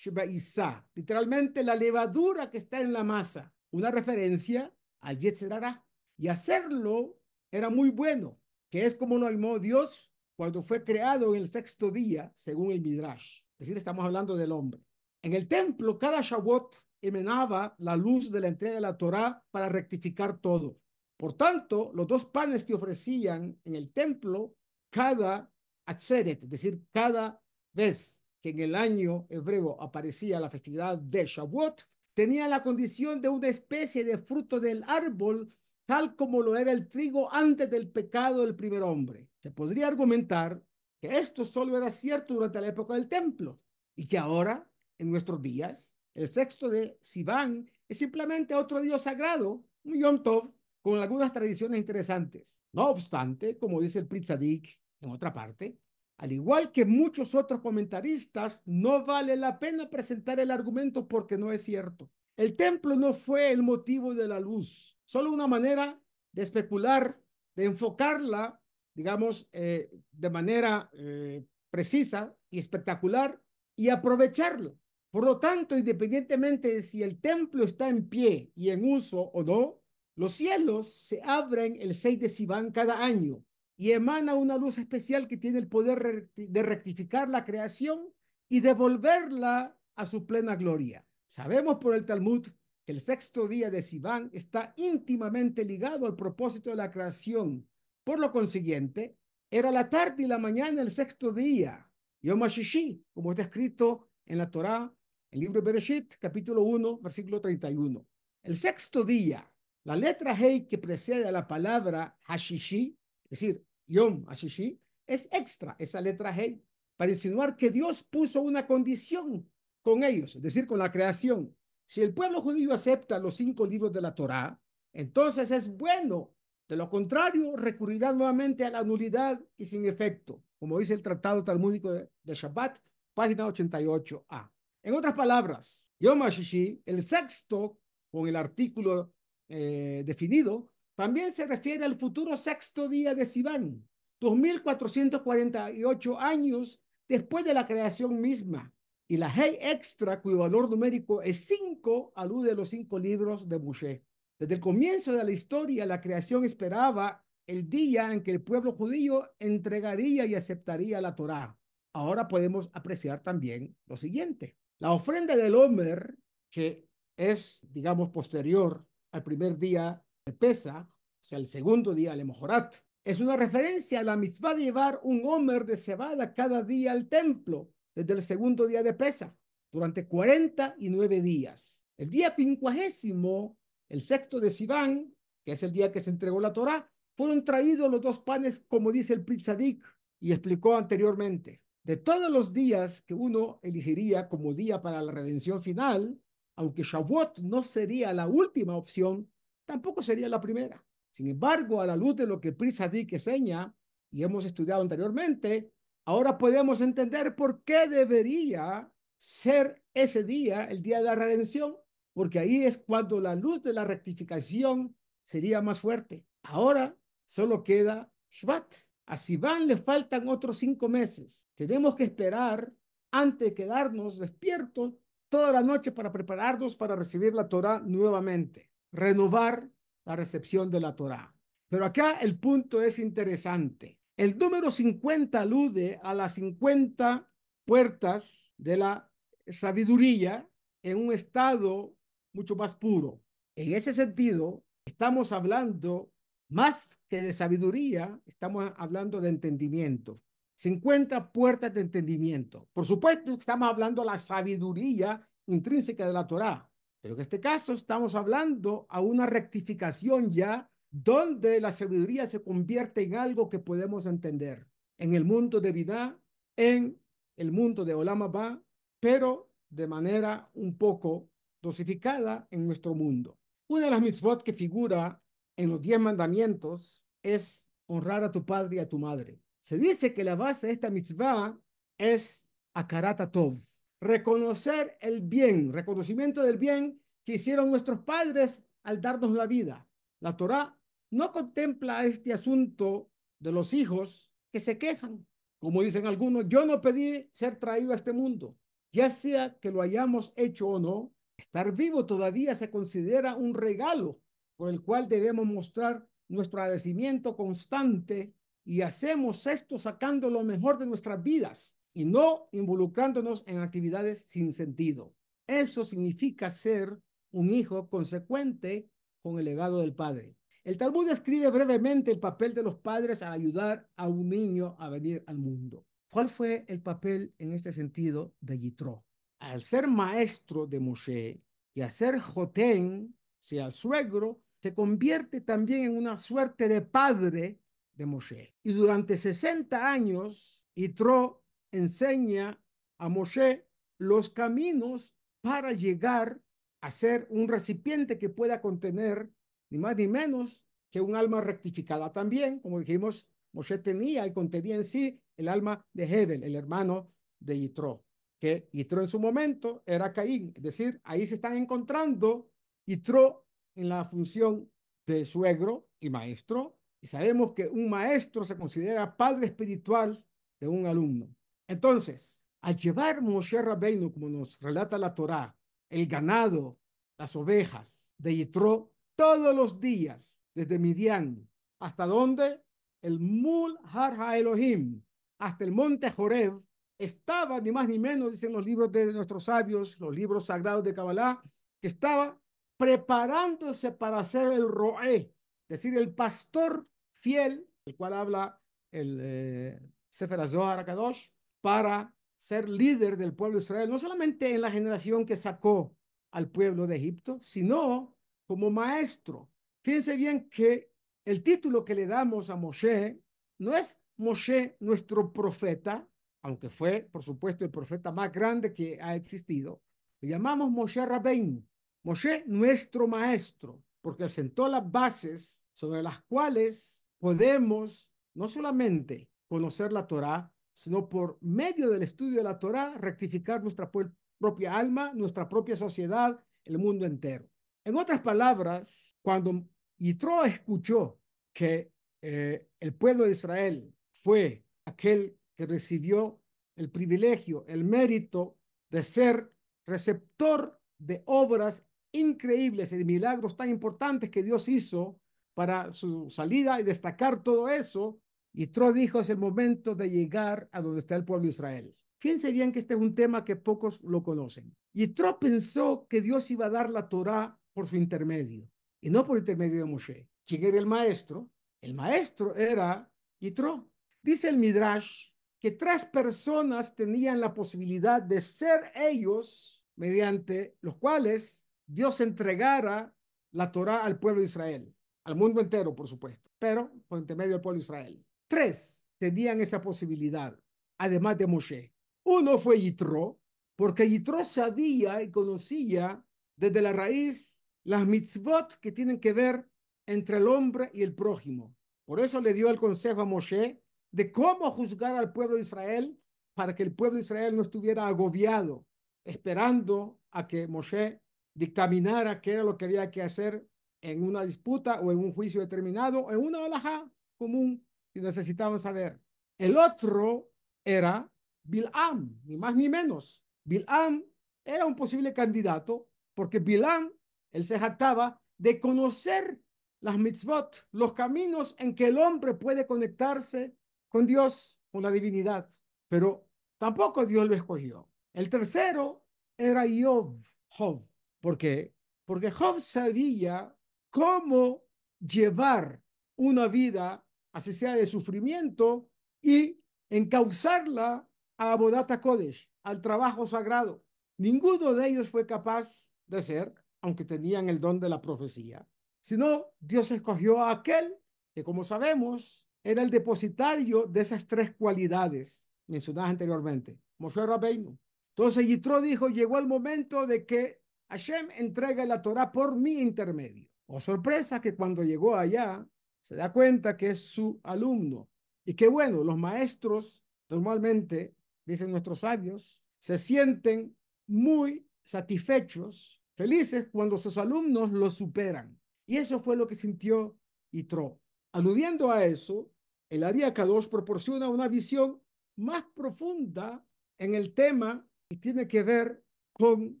Isa, 0.28 0.86
literalmente 0.94 1.64
la 1.64 1.74
levadura 1.74 2.50
que 2.50 2.58
está 2.58 2.80
en 2.80 2.92
la 2.92 3.02
masa, 3.02 3.52
una 3.70 3.90
referencia 3.90 4.72
al 5.00 5.18
Yetzerara. 5.18 5.84
Y 6.18 6.28
hacerlo 6.28 7.18
era 7.50 7.70
muy 7.70 7.90
bueno, 7.90 8.38
que 8.70 8.84
es 8.84 8.94
como 8.94 9.16
lo 9.16 9.30
llamó 9.30 9.58
Dios 9.58 10.07
cuando 10.38 10.62
fue 10.62 10.84
creado 10.84 11.34
en 11.34 11.40
el 11.40 11.48
sexto 11.48 11.90
día, 11.90 12.30
según 12.32 12.70
el 12.70 12.80
Midrash. 12.80 13.40
Es 13.58 13.66
decir, 13.66 13.76
estamos 13.76 14.04
hablando 14.04 14.36
del 14.36 14.52
hombre. 14.52 14.80
En 15.20 15.32
el 15.32 15.48
templo, 15.48 15.98
cada 15.98 16.20
Shavuot 16.20 16.76
emanaba 17.02 17.74
la 17.78 17.96
luz 17.96 18.30
de 18.30 18.38
la 18.38 18.46
entrega 18.46 18.76
de 18.76 18.80
la 18.80 18.96
Torá 18.96 19.44
para 19.50 19.68
rectificar 19.68 20.38
todo. 20.38 20.78
Por 21.16 21.36
tanto, 21.36 21.90
los 21.92 22.06
dos 22.06 22.24
panes 22.24 22.62
que 22.62 22.74
ofrecían 22.74 23.58
en 23.64 23.74
el 23.74 23.90
templo, 23.92 24.54
cada 24.90 25.52
atzeret, 25.86 26.44
es 26.44 26.50
decir, 26.50 26.84
cada 26.92 27.42
vez 27.72 28.24
que 28.40 28.50
en 28.50 28.60
el 28.60 28.76
año 28.76 29.26
hebreo 29.30 29.76
aparecía 29.82 30.38
la 30.38 30.50
festividad 30.50 30.98
de 30.98 31.26
Shavuot, 31.26 31.82
tenía 32.14 32.46
la 32.46 32.62
condición 32.62 33.20
de 33.20 33.28
una 33.28 33.48
especie 33.48 34.04
de 34.04 34.18
fruto 34.18 34.60
del 34.60 34.84
árbol, 34.86 35.52
tal 35.88 36.14
como 36.16 36.42
lo 36.42 36.54
era 36.54 36.70
el 36.70 36.86
trigo 36.90 37.32
antes 37.32 37.70
del 37.70 37.90
pecado 37.90 38.42
del 38.42 38.54
primer 38.54 38.82
hombre. 38.82 39.30
Se 39.38 39.50
podría 39.50 39.86
argumentar 39.86 40.62
que 41.00 41.16
esto 41.16 41.46
solo 41.46 41.78
era 41.78 41.90
cierto 41.90 42.34
durante 42.34 42.60
la 42.60 42.66
época 42.66 42.92
del 42.92 43.08
templo 43.08 43.58
y 43.96 44.06
que 44.06 44.18
ahora, 44.18 44.70
en 44.98 45.10
nuestros 45.10 45.40
días, 45.40 45.94
el 46.14 46.28
sexto 46.28 46.68
de 46.68 46.98
Sivan 47.00 47.70
es 47.88 47.96
simplemente 47.96 48.54
otro 48.54 48.82
dios 48.82 49.00
sagrado, 49.00 49.64
un 49.84 49.98
Yom 49.98 50.22
Tov, 50.22 50.52
con 50.82 50.98
algunas 50.98 51.32
tradiciones 51.32 51.80
interesantes. 51.80 52.46
No 52.74 52.90
obstante, 52.90 53.56
como 53.56 53.80
dice 53.80 54.00
el 54.00 54.08
Pritzadik 54.08 54.78
en 55.00 55.10
otra 55.10 55.32
parte, 55.32 55.78
al 56.18 56.32
igual 56.32 56.70
que 56.70 56.84
muchos 56.84 57.34
otros 57.34 57.62
comentaristas, 57.62 58.60
no 58.66 59.06
vale 59.06 59.38
la 59.38 59.58
pena 59.58 59.88
presentar 59.88 60.38
el 60.38 60.50
argumento 60.50 61.08
porque 61.08 61.38
no 61.38 61.50
es 61.50 61.62
cierto. 61.62 62.10
El 62.36 62.56
templo 62.56 62.94
no 62.94 63.14
fue 63.14 63.52
el 63.52 63.62
motivo 63.62 64.12
de 64.12 64.28
la 64.28 64.38
luz, 64.38 64.97
solo 65.08 65.32
una 65.32 65.46
manera 65.46 65.98
de 66.32 66.42
especular, 66.42 67.18
de 67.56 67.64
enfocarla, 67.64 68.60
digamos, 68.94 69.48
eh, 69.52 69.90
de 70.12 70.30
manera 70.30 70.90
eh, 70.92 71.46
precisa 71.70 72.36
y 72.50 72.58
espectacular 72.58 73.40
y 73.74 73.88
aprovecharlo. 73.88 74.78
Por 75.10 75.24
lo 75.24 75.38
tanto, 75.38 75.78
independientemente 75.78 76.74
de 76.74 76.82
si 76.82 77.02
el 77.02 77.18
templo 77.20 77.64
está 77.64 77.88
en 77.88 78.06
pie 78.10 78.52
y 78.54 78.68
en 78.68 78.84
uso 78.84 79.20
o 79.32 79.42
no, 79.42 79.80
Los 80.14 80.32
cielos 80.32 80.92
se 80.92 81.22
abren 81.22 81.80
el 81.80 81.94
6 81.94 82.18
de 82.18 82.28
Sivan 82.28 82.72
cada 82.72 83.04
año 83.04 83.44
y 83.76 83.92
emana 83.92 84.34
una 84.34 84.58
luz 84.58 84.76
especial 84.76 85.28
que 85.28 85.36
tiene 85.36 85.60
el 85.60 85.68
poder 85.68 86.28
de 86.34 86.62
rectificar 86.64 87.28
la 87.28 87.44
creación 87.44 88.12
y 88.48 88.58
devolverla 88.58 89.78
a 89.94 90.06
su 90.06 90.26
plena 90.26 90.56
gloria. 90.56 91.06
Sabemos 91.28 91.76
por 91.76 91.94
el 91.94 92.04
Talmud 92.04 92.48
el 92.88 93.02
sexto 93.02 93.46
día 93.46 93.70
de 93.70 93.82
Sivan 93.82 94.30
está 94.32 94.72
íntimamente 94.78 95.62
ligado 95.62 96.06
al 96.06 96.16
propósito 96.16 96.70
de 96.70 96.76
la 96.76 96.90
creación. 96.90 97.68
Por 98.02 98.18
lo 98.18 98.32
consiguiente, 98.32 99.14
era 99.50 99.70
la 99.70 99.90
tarde 99.90 100.22
y 100.22 100.26
la 100.26 100.38
mañana 100.38 100.80
el 100.80 100.90
sexto 100.90 101.30
día, 101.30 101.86
Yom 102.22 102.42
HaShishi, 102.42 103.04
como 103.12 103.32
está 103.32 103.42
escrito 103.42 104.08
en 104.24 104.38
la 104.38 104.50
Torá, 104.50 104.90
el 105.30 105.40
libro 105.40 105.60
Bereshit, 105.60 106.14
capítulo 106.18 106.62
1, 106.62 107.00
versículo 107.00 107.42
31. 107.42 108.06
El 108.42 108.56
sexto 108.56 109.04
día, 109.04 109.52
la 109.84 109.94
letra 109.94 110.34
Hei 110.34 110.66
que 110.66 110.78
precede 110.78 111.28
a 111.28 111.32
la 111.32 111.46
palabra 111.46 112.16
Hashishi, 112.22 112.98
es 113.24 113.30
decir, 113.30 113.66
Yom 113.86 114.24
Hashishi, 114.24 114.80
es 115.06 115.28
extra, 115.30 115.76
esa 115.78 116.00
letra 116.00 116.34
Hei, 116.34 116.64
para 116.96 117.10
insinuar 117.10 117.54
que 117.54 117.68
Dios 117.68 118.02
puso 118.02 118.40
una 118.40 118.66
condición 118.66 119.46
con 119.82 120.02
ellos, 120.02 120.36
es 120.36 120.42
decir, 120.42 120.66
con 120.66 120.78
la 120.78 120.90
creación. 120.90 121.54
Si 121.88 122.02
el 122.02 122.12
pueblo 122.12 122.42
judío 122.42 122.74
acepta 122.74 123.18
los 123.18 123.36
cinco 123.36 123.66
libros 123.66 123.90
de 123.94 124.02
la 124.02 124.14
Torá, 124.14 124.60
entonces 124.92 125.50
es 125.50 125.74
bueno. 125.74 126.34
De 126.68 126.76
lo 126.76 126.90
contrario, 126.90 127.56
recurrirá 127.56 128.12
nuevamente 128.12 128.66
a 128.66 128.70
la 128.70 128.84
nulidad 128.84 129.40
y 129.56 129.64
sin 129.64 129.86
efecto, 129.86 130.44
como 130.58 130.78
dice 130.78 130.92
el 130.92 131.00
Tratado 131.00 131.42
Talmúdico 131.42 131.90
de, 131.90 132.10
Shabbat, 132.26 132.78
página 133.14 133.46
88a. 133.46 134.50
En 134.82 134.92
otras 134.92 135.14
palabras, 135.14 135.94
Yom 135.98 136.20
HaShishi, 136.20 136.82
el 136.84 137.02
sexto, 137.02 137.78
con 138.10 138.28
el 138.28 138.36
artículo 138.36 139.14
eh, 139.48 140.02
definido, 140.04 140.68
también 140.94 141.32
se 141.32 141.46
refiere 141.46 141.86
al 141.86 141.96
futuro 141.96 142.36
sexto 142.36 142.86
día 142.86 143.14
de 143.14 143.24
Sivan, 143.24 143.82
2448 144.20 146.20
años 146.20 146.82
después 147.08 147.46
de 147.46 147.54
la 147.54 147.66
creación 147.66 148.20
misma. 148.20 148.70
Y 149.10 149.16
la 149.16 149.32
Hey 149.34 149.56
extra, 149.62 150.20
cuyo 150.20 150.36
valor 150.36 150.68
numérico 150.68 151.22
es 151.22 151.46
5, 151.46 152.12
alude 152.14 152.50
a 152.50 152.54
los 152.54 152.68
cinco 152.68 152.98
libros 152.98 153.48
de 153.48 153.58
Moshe. 153.58 154.04
Desde 154.38 154.56
el 154.56 154.60
comienzo 154.60 155.14
de 155.14 155.24
la 155.24 155.32
historia, 155.32 155.86
la 155.86 156.02
creación 156.02 156.44
esperaba 156.44 157.24
el 157.46 157.70
día 157.70 158.12
en 158.12 158.22
que 158.22 158.32
el 158.32 158.42
pueblo 158.42 158.72
judío 158.72 159.30
entregaría 159.38 160.26
y 160.26 160.34
aceptaría 160.34 161.00
la 161.00 161.16
Torá. 161.16 161.58
Ahora 161.94 162.28
podemos 162.28 162.68
apreciar 162.74 163.22
también 163.22 163.74
lo 163.86 163.96
siguiente. 163.96 164.58
La 164.78 164.92
ofrenda 164.92 165.34
del 165.36 165.54
Homer, 165.54 166.18
que 166.50 166.86
es, 167.16 167.66
digamos, 167.72 168.10
posterior 168.10 168.86
al 169.12 169.22
primer 169.22 169.56
día 169.56 170.04
de 170.26 170.34
Pesa, 170.34 170.86
o 170.86 171.24
sea, 171.24 171.38
el 171.38 171.46
segundo 171.46 171.94
día 171.94 172.14
de 172.14 172.24
Mojorat, 172.24 172.76
es 173.02 173.22
una 173.22 173.38
referencia 173.38 174.00
a 174.00 174.04
la 174.04 174.16
mitzvah 174.16 174.54
de 174.54 174.64
llevar 174.64 175.00
un 175.02 175.22
Homer 175.24 175.64
de 175.64 175.78
cebada 175.78 176.34
cada 176.34 176.62
día 176.62 176.92
al 176.92 177.08
templo, 177.08 177.72
desde 177.94 178.14
el 178.14 178.22
segundo 178.22 178.66
día 178.66 178.82
de 178.82 178.94
Pesa, 178.94 179.36
durante 179.72 180.06
49 180.06 181.20
días. 181.20 181.82
El 181.96 182.10
día 182.10 182.34
quincuagésimo, 182.34 183.58
el 183.88 184.02
sexto 184.02 184.40
de 184.40 184.50
Sivan, 184.50 185.14
que 185.44 185.52
es 185.52 185.62
el 185.62 185.72
día 185.72 185.90
que 185.90 186.00
se 186.00 186.10
entregó 186.10 186.40
la 186.40 186.52
Torá, 186.52 186.90
fueron 187.16 187.44
traídos 187.44 187.90
los 187.90 188.00
dos 188.00 188.20
panes, 188.20 188.64
como 188.68 188.92
dice 188.92 189.14
el 189.14 189.24
Pritzadik, 189.24 189.84
y 190.20 190.32
explicó 190.32 190.76
anteriormente. 190.76 191.62
De 191.82 191.96
todos 191.96 192.30
los 192.30 192.52
días 192.52 193.02
que 193.02 193.14
uno 193.14 193.58
elegiría 193.62 194.28
como 194.28 194.54
día 194.54 194.80
para 194.80 195.02
la 195.02 195.10
redención 195.10 195.62
final, 195.62 196.20
aunque 196.56 196.82
Shavuot 196.82 197.38
no 197.40 197.62
sería 197.62 198.12
la 198.12 198.26
última 198.26 198.76
opción, 198.76 199.28
tampoco 199.64 200.02
sería 200.02 200.28
la 200.28 200.40
primera. 200.40 200.84
Sin 201.10 201.28
embargo, 201.28 201.80
a 201.80 201.86
la 201.86 201.96
luz 201.96 202.16
de 202.16 202.26
lo 202.26 202.40
que 202.40 202.52
Prisadik 202.52 203.12
enseña 203.12 203.74
y 204.10 204.22
hemos 204.22 204.44
estudiado 204.44 204.82
anteriormente, 204.82 205.72
ahora 206.08 206.38
podemos 206.38 206.80
entender 206.80 207.36
por 207.36 207.62
qué 207.64 207.86
debería 207.86 208.90
ser 209.18 209.84
ese 209.92 210.24
día, 210.24 210.64
el 210.64 210.80
día 210.80 210.98
de 210.98 211.04
la 211.04 211.14
redención, 211.14 211.76
porque 212.14 212.38
ahí 212.38 212.64
es 212.64 212.78
cuando 212.78 213.20
la 213.20 213.34
luz 213.34 213.62
de 213.62 213.74
la 213.74 213.84
rectificación 213.84 214.96
sería 215.22 215.60
más 215.60 215.80
fuerte. 215.80 216.24
Ahora 216.44 216.96
solo 217.26 217.62
queda 217.62 218.10
Shvat. 218.30 218.72
A 219.04 219.18
Sivan 219.18 219.66
le 219.66 219.76
faltan 219.76 220.28
otros 220.28 220.56
cinco 220.56 220.88
meses. 220.88 221.46
Tenemos 221.54 221.94
que 221.94 222.04
esperar 222.04 222.72
antes 223.10 223.48
de 223.48 223.54
quedarnos 223.54 224.18
despiertos 224.18 224.94
toda 225.28 225.52
la 225.52 225.60
noche 225.60 225.92
para 225.92 226.10
prepararnos 226.10 226.74
para 226.74 226.96
recibir 226.96 227.34
la 227.34 227.50
Torah 227.50 227.80
nuevamente, 227.84 228.70
renovar 228.92 229.70
la 230.06 230.16
recepción 230.16 230.70
de 230.70 230.80
la 230.80 230.96
Torah. 230.96 231.34
Pero 231.68 231.84
acá 231.84 232.12
el 232.12 232.38
punto 232.38 232.80
es 232.80 232.98
interesante. 232.98 233.97
El 234.18 234.36
número 234.36 234.72
50 234.72 235.40
alude 235.40 236.00
a 236.02 236.12
las 236.12 236.34
50 236.34 237.30
puertas 237.64 238.52
de 238.58 238.76
la 238.76 239.08
sabiduría 239.46 240.44
en 240.82 240.96
un 240.96 241.12
estado 241.12 241.94
mucho 242.32 242.56
más 242.56 242.74
puro. 242.74 243.22
En 243.54 243.74
ese 243.74 243.94
sentido, 243.94 244.64
estamos 244.84 245.30
hablando 245.30 246.10
más 246.48 246.98
que 247.06 247.22
de 247.22 247.32
sabiduría, 247.32 248.20
estamos 248.26 248.72
hablando 248.76 249.20
de 249.20 249.28
entendimiento. 249.28 250.20
50 250.56 251.30
puertas 251.30 251.72
de 251.72 251.82
entendimiento. 251.82 252.68
Por 252.72 252.84
supuesto, 252.84 253.34
estamos 253.34 253.68
hablando 253.68 254.02
de 254.02 254.06
la 254.06 254.18
sabiduría 254.18 255.24
intrínseca 255.46 256.08
de 256.08 256.12
la 256.12 256.26
Torá, 256.26 256.68
pero 257.00 257.14
en 257.14 257.20
este 257.20 257.38
caso 257.38 257.72
estamos 257.72 258.16
hablando 258.16 258.84
a 258.88 259.00
una 259.00 259.26
rectificación 259.26 260.32
ya 260.32 260.68
donde 260.90 261.60
la 261.60 261.72
sabiduría 261.72 262.26
se 262.26 262.42
convierte 262.42 263.02
en 263.02 263.16
algo 263.16 263.50
que 263.50 263.58
podemos 263.58 264.06
entender 264.06 264.66
en 264.96 265.14
el 265.14 265.24
mundo 265.24 265.60
de 265.60 265.72
vida, 265.72 266.18
en 266.56 267.00
el 267.36 267.52
mundo 267.52 267.84
de 267.84 267.94
Olam 267.94 268.62
pero 269.00 269.50
de 269.68 269.86
manera 269.86 270.50
un 270.54 270.76
poco 270.76 271.28
dosificada 271.62 272.48
en 272.50 272.66
nuestro 272.66 272.94
mundo. 272.94 273.38
Una 273.68 273.84
de 273.86 273.90
las 273.90 274.00
mitzvot 274.00 274.42
que 274.42 274.52
figura 274.52 275.22
en 275.56 275.70
los 275.70 275.80
diez 275.80 276.00
mandamientos 276.00 277.04
es 277.22 277.70
honrar 277.86 278.24
a 278.24 278.32
tu 278.32 278.44
padre 278.44 278.76
y 278.76 278.78
a 278.78 278.88
tu 278.88 278.98
madre. 278.98 279.40
Se 279.60 279.76
dice 279.76 280.14
que 280.14 280.24
la 280.24 280.36
base 280.36 280.68
de 280.68 280.72
esta 280.72 280.90
mitzvah 280.90 281.58
es 281.98 282.48
Akarata 282.74 283.30
Tov, 283.30 283.58
reconocer 284.00 284.96
el 285.00 285.20
bien, 285.20 285.72
reconocimiento 285.72 286.42
del 286.42 286.58
bien 286.58 287.00
que 287.24 287.34
hicieron 287.34 287.70
nuestros 287.70 288.00
padres 288.00 288.62
al 288.84 289.00
darnos 289.00 289.32
la 289.32 289.46
vida. 289.46 289.86
La 290.20 290.36
Torah 290.36 290.77
no 291.10 291.32
contempla 291.32 292.04
este 292.04 292.32
asunto 292.32 293.10
de 293.40 293.52
los 293.52 293.72
hijos 293.72 294.30
que 294.52 294.60
se 294.60 294.78
quejan. 294.78 295.26
Como 295.58 295.82
dicen 295.82 296.06
algunos, 296.06 296.46
yo 296.48 296.64
no 296.64 296.80
pedí 296.80 297.28
ser 297.32 297.58
traído 297.58 297.92
a 297.92 297.96
este 297.96 298.12
mundo. 298.12 298.56
Ya 298.92 299.10
sea 299.10 299.58
que 299.58 299.70
lo 299.70 299.82
hayamos 299.82 300.32
hecho 300.36 300.68
o 300.68 300.78
no, 300.78 301.12
estar 301.36 301.74
vivo 301.74 302.06
todavía 302.06 302.54
se 302.54 302.70
considera 302.70 303.36
un 303.36 303.54
regalo 303.54 304.20
por 304.56 304.70
el 304.70 304.82
cual 304.82 305.08
debemos 305.08 305.46
mostrar 305.46 306.06
nuestro 306.28 306.60
agradecimiento 306.60 307.36
constante 307.36 308.34
y 308.64 308.82
hacemos 308.82 309.46
esto 309.46 309.78
sacando 309.78 310.28
lo 310.28 310.44
mejor 310.44 310.78
de 310.78 310.86
nuestras 310.86 311.22
vidas 311.22 311.76
y 311.94 312.04
no 312.04 312.48
involucrándonos 312.52 313.44
en 313.46 313.58
actividades 313.58 314.26
sin 314.28 314.52
sentido. 314.52 315.14
Eso 315.46 315.84
significa 315.84 316.50
ser 316.50 317.00
un 317.30 317.50
hijo 317.50 317.88
consecuente 317.88 318.90
con 319.22 319.38
el 319.38 319.46
legado 319.46 319.80
del 319.80 319.94
padre. 319.94 320.37
El 320.68 320.76
Talmud 320.76 321.08
describe 321.08 321.48
brevemente 321.48 322.10
el 322.10 322.20
papel 322.20 322.52
de 322.52 322.62
los 322.62 322.76
padres 322.76 323.22
al 323.22 323.32
ayudar 323.32 323.88
a 323.96 324.06
un 324.06 324.28
niño 324.28 324.76
a 324.78 324.90
venir 324.90 325.24
al 325.26 325.38
mundo. 325.38 325.86
¿Cuál 326.10 326.28
fue 326.28 326.66
el 326.68 326.82
papel 326.82 327.32
en 327.38 327.54
este 327.54 327.72
sentido 327.72 328.34
de 328.42 328.58
Yitro? 328.58 329.02
Al 329.38 329.62
ser 329.62 329.86
maestro 329.86 330.66
de 330.66 330.78
Moshe 330.78 331.40
y 331.72 331.80
a 331.80 331.90
ser 331.90 332.18
Jotén, 332.18 333.16
sea 333.38 333.70
suegro, 333.70 334.42
se 334.58 334.74
convierte 334.74 335.40
también 335.40 335.84
en 335.84 335.96
una 335.96 336.18
suerte 336.18 336.68
de 336.68 336.82
padre 336.82 337.58
de 337.94 338.04
Moshe. 338.04 338.54
Y 338.62 338.74
durante 338.74 339.16
60 339.16 339.90
años, 339.90 340.60
Yitro 340.74 341.46
enseña 341.72 342.60
a 342.98 343.08
Moshe 343.08 343.64
los 343.96 344.28
caminos 344.28 345.16
para 345.40 345.72
llegar 345.72 346.38
a 346.82 346.90
ser 346.90 347.26
un 347.30 347.48
recipiente 347.48 348.18
que 348.18 348.28
pueda 348.28 348.60
contener 348.60 349.30
ni 349.70 349.78
más 349.78 349.96
ni 349.96 350.06
menos 350.06 350.62
que 350.90 351.00
un 351.00 351.16
alma 351.16 351.40
rectificada 351.40 352.12
también, 352.12 352.60
como 352.60 352.78
dijimos, 352.78 353.28
Moshe 353.52 353.78
tenía 353.78 354.26
y 354.26 354.32
contenía 354.32 354.76
en 354.76 354.84
sí 354.84 355.20
el 355.36 355.48
alma 355.48 355.84
de 355.92 356.04
Hebel, 356.04 356.42
el 356.44 356.54
hermano 356.54 357.12
de 357.40 357.58
Yitro, 357.58 358.04
que 358.40 358.68
Yitro 358.72 359.00
en 359.00 359.08
su 359.08 359.20
momento 359.20 359.82
era 359.86 360.12
Caín, 360.12 360.52
es 360.56 360.62
decir, 360.62 361.00
ahí 361.04 361.26
se 361.26 361.34
están 361.34 361.56
encontrando 361.56 362.50
Yitro 362.86 363.46
en 363.74 363.88
la 363.88 364.04
función 364.04 364.70
de 365.06 365.24
suegro 365.24 365.88
y 366.00 366.10
maestro, 366.10 366.76
y 367.00 367.06
sabemos 367.06 367.52
que 367.54 367.68
un 367.68 367.88
maestro 367.88 368.44
se 368.44 368.56
considera 368.56 369.16
padre 369.16 369.46
espiritual 369.46 370.24
de 370.60 370.68
un 370.68 370.86
alumno. 370.86 371.34
Entonces, 371.68 372.42
al 372.62 372.76
llevar 372.76 373.22
Moshe 373.22 373.62
Rabbeinu, 373.62 374.12
como 374.12 374.28
nos 374.28 374.60
relata 374.60 374.98
la 374.98 375.14
Torá, 375.14 375.56
el 375.90 376.06
ganado, 376.06 376.78
las 377.18 377.36
ovejas 377.36 378.12
de 378.18 378.34
Yitro, 378.34 378.92
todos 379.18 379.52
los 379.52 379.80
días, 379.80 380.40
desde 380.54 380.78
Midian 380.78 381.50
hasta 381.80 382.06
donde 382.06 382.62
el 383.02 383.18
Mul 383.18 383.76
Har 383.92 384.36
Elohim, 384.36 385.02
hasta 385.40 385.64
el 385.64 385.72
monte 385.72 386.08
Joreb, 386.10 386.60
estaba 386.98 387.60
ni 387.60 387.72
más 387.72 387.88
ni 387.88 387.98
menos, 387.98 388.32
dicen 388.32 388.52
los 388.52 388.64
libros 388.64 388.92
de 388.92 389.12
nuestros 389.12 389.44
sabios, 389.44 389.98
los 389.98 390.14
libros 390.14 390.46
sagrados 390.46 390.84
de 390.84 390.94
Kabbalah, 390.94 391.42
que 391.80 391.88
estaba 391.88 392.40
preparándose 392.76 393.90
para 393.90 394.22
ser 394.22 394.52
el 394.52 394.68
Roé, 394.68 395.16
es 395.16 395.68
decir, 395.68 395.96
el 395.96 396.14
pastor 396.14 396.88
fiel, 397.20 397.68
el 397.86 397.96
cual 397.96 398.12
habla 398.14 398.60
el 398.92 399.18
eh, 399.20 399.80
Sefer 400.10 400.48
Zohar 400.48 400.84
Kadosh, 400.84 401.26
para 401.60 402.14
ser 402.38 402.68
líder 402.68 403.16
del 403.16 403.34
pueblo 403.34 403.58
de 403.58 403.64
Israel, 403.64 403.90
no 403.90 403.98
solamente 403.98 404.54
en 404.54 404.60
la 404.60 404.70
generación 404.70 405.26
que 405.26 405.36
sacó 405.36 405.96
al 406.30 406.48
pueblo 406.50 406.86
de 406.86 406.96
Egipto, 406.96 407.38
sino 407.42 408.17
como 408.48 408.70
maestro. 408.70 409.50
Fíjense 409.82 410.16
bien 410.16 410.48
que 410.48 410.90
el 411.24 411.42
título 411.42 411.84
que 411.84 411.94
le 411.94 412.06
damos 412.06 412.48
a 412.48 412.56
Moshe 412.56 413.22
no 413.58 413.76
es 413.76 413.96
Moshe 414.16 414.76
nuestro 414.80 415.30
profeta, 415.32 416.08
aunque 416.42 416.70
fue, 416.70 417.06
por 417.12 417.22
supuesto, 417.22 417.64
el 417.64 417.70
profeta 417.70 418.10
más 418.10 418.32
grande 418.32 418.72
que 418.72 418.98
ha 419.02 419.14
existido. 419.14 419.82
Lo 420.22 420.28
llamamos 420.30 420.70
Moshe 420.70 421.04
Rabbein, 421.04 421.68
Moshe 422.02 422.42
nuestro 422.46 423.06
maestro, 423.06 423.82
porque 424.00 424.30
sentó 424.30 424.66
las 424.66 424.90
bases 424.90 425.66
sobre 425.74 426.02
las 426.02 426.22
cuales 426.22 427.04
podemos 427.18 428.10
no 428.34 428.48
solamente 428.48 429.28
conocer 429.46 429.92
la 429.92 430.06
Torá, 430.06 430.50
sino 430.72 431.06
por 431.06 431.36
medio 431.42 431.90
del 431.90 432.02
estudio 432.02 432.38
de 432.38 432.44
la 432.44 432.58
Torá 432.58 432.94
rectificar 432.96 433.62
nuestra 433.62 433.90
propia 434.38 434.76
alma, 434.76 435.12
nuestra 435.12 435.48
propia 435.48 435.76
sociedad, 435.76 436.42
el 436.64 436.78
mundo 436.78 437.04
entero. 437.04 437.46
En 437.88 437.96
otras 437.96 438.20
palabras, 438.20 439.16
cuando 439.22 439.64
Yitro 439.96 440.44
escuchó 440.44 441.18
que 441.54 441.90
eh, 442.20 442.68
el 442.80 442.92
pueblo 442.92 443.24
de 443.24 443.30
Israel 443.30 443.94
fue 444.12 444.62
aquel 444.84 445.38
que 445.56 445.64
recibió 445.64 446.38
el 446.76 446.90
privilegio, 446.90 447.64
el 447.66 447.84
mérito 447.84 448.58
de 448.90 449.02
ser 449.02 449.50
receptor 449.86 450.78
de 450.98 451.22
obras 451.24 451.82
increíbles 452.12 452.92
y 452.92 452.98
de 452.98 453.06
milagros 453.06 453.56
tan 453.56 453.70
importantes 453.70 454.28
que 454.28 454.42
Dios 454.42 454.68
hizo 454.68 455.18
para 455.54 455.90
su 455.90 456.28
salida 456.28 456.78
y 456.78 456.84
destacar 456.84 457.42
todo 457.42 457.70
eso, 457.70 458.20
Yitro 458.52 458.92
dijo 458.92 459.20
es 459.20 459.30
el 459.30 459.38
momento 459.38 459.94
de 459.94 460.10
llegar 460.10 460.68
a 460.72 460.82
donde 460.82 461.00
está 461.00 461.16
el 461.16 461.24
pueblo 461.24 461.44
de 461.44 461.48
Israel. 461.48 461.94
Fíjense 462.20 462.52
bien 462.52 462.70
que 462.70 462.80
este 462.80 462.92
es 462.92 463.00
un 463.00 463.14
tema 463.14 463.46
que 463.46 463.56
pocos 463.56 464.02
lo 464.02 464.22
conocen. 464.22 464.76
Yitro 464.92 465.38
pensó 465.38 466.06
que 466.06 466.20
Dios 466.20 466.50
iba 466.50 466.66
a 466.66 466.70
dar 466.70 466.90
la 466.90 467.08
Torá 467.08 467.57
por 467.78 467.86
su 467.86 467.94
intermedio 467.94 468.68
y 469.00 469.08
no 469.08 469.24
por 469.24 469.38
intermedio 469.38 469.78
de 469.78 469.84
Moshe. 469.84 470.28
¿Quién 470.44 470.64
era 470.64 470.78
el 470.78 470.86
maestro? 470.86 471.48
El 471.80 471.94
maestro 471.94 472.56
era 472.56 473.08
Yitro. 473.38 473.88
Dice 474.20 474.48
el 474.48 474.56
Midrash 474.56 475.28
que 475.60 475.70
tres 475.70 476.04
personas 476.04 476.96
tenían 476.96 477.38
la 477.38 477.54
posibilidad 477.54 478.20
de 478.20 478.40
ser 478.40 478.90
ellos 478.96 479.86
mediante 479.94 480.76
los 480.80 480.96
cuales 480.96 481.68
Dios 481.86 482.20
entregara 482.20 483.14
la 483.52 483.70
Torá 483.70 484.02
al 484.04 484.18
pueblo 484.18 484.40
de 484.40 484.46
Israel, 484.46 484.92
al 485.22 485.36
mundo 485.36 485.60
entero, 485.60 485.94
por 485.94 486.08
supuesto, 486.08 486.50
pero 486.58 486.90
por 487.06 487.20
intermedio 487.20 487.52
del 487.52 487.60
pueblo 487.60 487.78
de 487.78 487.84
Israel. 487.84 488.26
Tres 488.48 489.06
tenían 489.18 489.60
esa 489.60 489.80
posibilidad, 489.80 490.58
además 490.98 491.38
de 491.38 491.46
Moshe. 491.46 491.94
Uno 492.24 492.58
fue 492.58 492.80
Yitro, 492.80 493.38
porque 493.76 494.10
Yitro 494.10 494.42
sabía 494.42 495.22
y 495.22 495.30
conocía 495.30 496.20
desde 496.56 496.82
la 496.82 496.92
raíz 496.92 497.57
las 497.88 498.06
mitzvot 498.06 498.74
que 498.80 498.92
tienen 498.92 499.18
que 499.18 499.32
ver 499.32 499.66
entre 500.06 500.36
el 500.36 500.46
hombre 500.46 500.90
y 500.92 501.02
el 501.02 501.14
prójimo. 501.14 501.74
Por 502.04 502.20
eso 502.20 502.38
le 502.38 502.52
dio 502.52 502.68
el 502.68 502.78
consejo 502.78 503.22
a 503.22 503.24
Moshe 503.24 503.82
de 504.12 504.30
cómo 504.30 504.70
juzgar 504.72 505.16
al 505.16 505.32
pueblo 505.32 505.56
de 505.56 505.62
Israel 505.62 506.20
para 506.54 506.74
que 506.74 506.82
el 506.82 506.94
pueblo 506.94 507.14
de 507.14 507.22
Israel 507.22 507.56
no 507.56 507.62
estuviera 507.62 508.06
agobiado, 508.06 508.84
esperando 509.24 510.18
a 510.32 510.46
que 510.46 510.68
Moshe 510.68 511.22
dictaminara 511.54 512.42
qué 512.42 512.52
era 512.52 512.62
lo 512.62 512.76
que 512.76 512.84
había 512.84 513.10
que 513.10 513.22
hacer 513.22 513.66
en 514.02 514.22
una 514.22 514.44
disputa 514.44 515.00
o 515.00 515.10
en 515.10 515.18
un 515.18 515.32
juicio 515.32 515.62
determinado, 515.62 516.20
o 516.20 516.30
en 516.30 516.40
una 516.40 516.66
alhaja 516.66 517.10
común 517.38 517.82
que 518.12 518.20
necesitaban 518.20 518.78
saber. 518.78 519.18
El 519.58 519.78
otro 519.78 520.50
era 520.84 521.26
Bilam, 521.64 522.38
ni 522.44 522.58
más 522.58 522.76
ni 522.76 522.90
menos. 522.90 523.42
Bilam 523.64 524.22
era 524.62 524.84
un 524.84 524.94
posible 524.94 525.32
candidato 525.32 526.06
porque 526.34 526.58
Bilam, 526.58 527.10
él 527.58 527.64
se 527.64 527.78
jactaba 527.78 528.40
de 528.56 528.78
conocer 528.78 529.60
las 530.00 530.16
mitzvot, 530.16 530.86
los 530.92 531.12
caminos 531.12 531.74
en 531.78 531.96
que 531.96 532.06
el 532.06 532.18
hombre 532.18 532.54
puede 532.54 532.86
conectarse 532.86 533.76
con 534.08 534.26
Dios, 534.26 534.78
con 534.92 535.02
la 535.02 535.10
divinidad. 535.10 535.68
Pero 536.08 536.46
tampoco 536.78 537.26
Dios 537.26 537.48
lo 537.48 537.56
escogió. 537.56 538.08
El 538.32 538.48
tercero 538.48 539.24
era 539.56 539.84
Job, 539.88 540.40
Job. 540.68 541.04
¿Por 541.40 541.58
qué? 541.58 541.96
Porque 542.24 542.52
Job 542.52 542.78
sabía 542.78 543.74
cómo 544.10 544.84
llevar 545.18 546.00
una 546.36 546.68
vida, 546.68 547.26
así 547.52 547.72
sea 547.72 547.96
de 547.96 548.06
sufrimiento, 548.06 549.10
y 549.42 549.82
encauzarla 550.10 551.28
a 551.56 551.72
Abodata 551.72 552.20
Kodesh, 552.20 552.70
al 552.84 553.02
trabajo 553.02 553.44
sagrado. 553.46 554.04
Ninguno 554.36 554.94
de 554.94 555.08
ellos 555.08 555.28
fue 555.28 555.44
capaz 555.44 556.06
de 556.28 556.40
ser, 556.40 556.72
aunque 557.00 557.24
tenían 557.24 557.68
el 557.68 557.80
don 557.80 558.00
de 558.00 558.08
la 558.08 558.20
profecía, 558.20 558.86
sino 559.20 559.66
Dios 559.78 560.10
escogió 560.10 560.62
a 560.62 560.70
aquel 560.70 561.14
que, 561.52 561.64
como 561.64 561.84
sabemos, 561.84 562.66
era 562.82 563.02
el 563.02 563.10
depositario 563.10 564.06
de 564.06 564.20
esas 564.20 564.46
tres 564.46 564.74
cualidades 564.74 565.70
mencionadas 565.86 566.30
anteriormente, 566.30 566.98
Moshe 567.18 567.44
Rabbeinu. 567.44 567.98
Entonces 568.30 568.66
Yitro 568.66 569.00
dijo, 569.00 569.28
llegó 569.28 569.58
el 569.58 569.66
momento 569.66 570.26
de 570.26 570.46
que 570.46 570.80
Hashem 571.08 571.48
entregue 571.56 572.06
la 572.06 572.22
Torah 572.22 572.52
por 572.52 572.76
mi 572.76 573.00
intermedio. 573.00 573.68
O 573.86 574.00
sorpresa 574.00 574.60
que 574.60 574.74
cuando 574.74 575.02
llegó 575.02 575.34
allá, 575.34 575.84
se 576.22 576.36
da 576.36 576.52
cuenta 576.52 576.96
que 576.96 577.10
es 577.10 577.20
su 577.20 577.58
alumno. 577.62 578.28
Y 578.64 578.74
que 578.74 578.86
bueno, 578.86 579.24
los 579.24 579.38
maestros 579.38 580.22
normalmente, 580.48 581.34
dicen 581.64 581.90
nuestros 581.90 582.20
sabios, 582.20 582.80
se 583.00 583.18
sienten 583.18 583.96
muy 584.26 584.86
satisfechos, 585.04 586.17
felices 586.38 586.86
cuando 586.92 587.18
sus 587.18 587.36
alumnos 587.36 587.90
los 587.90 588.14
superan. 588.14 588.80
Y 589.06 589.16
eso 589.16 589.40
fue 589.40 589.56
lo 589.56 589.66
que 589.66 589.74
sintió 589.74 590.38
Yitro. 590.70 591.20
Aludiendo 591.52 592.12
a 592.12 592.24
eso, 592.24 592.70
el 593.10 593.24
Aria 593.24 593.52
Kadosh 593.52 593.88
proporciona 593.88 594.48
una 594.48 594.68
visión 594.68 595.20
más 595.56 595.82
profunda 595.96 596.86
en 597.18 597.34
el 597.34 597.54
tema 597.54 598.08
y 598.30 598.36
tiene 598.36 598.68
que 598.68 598.84
ver 598.84 599.24
con 599.52 600.00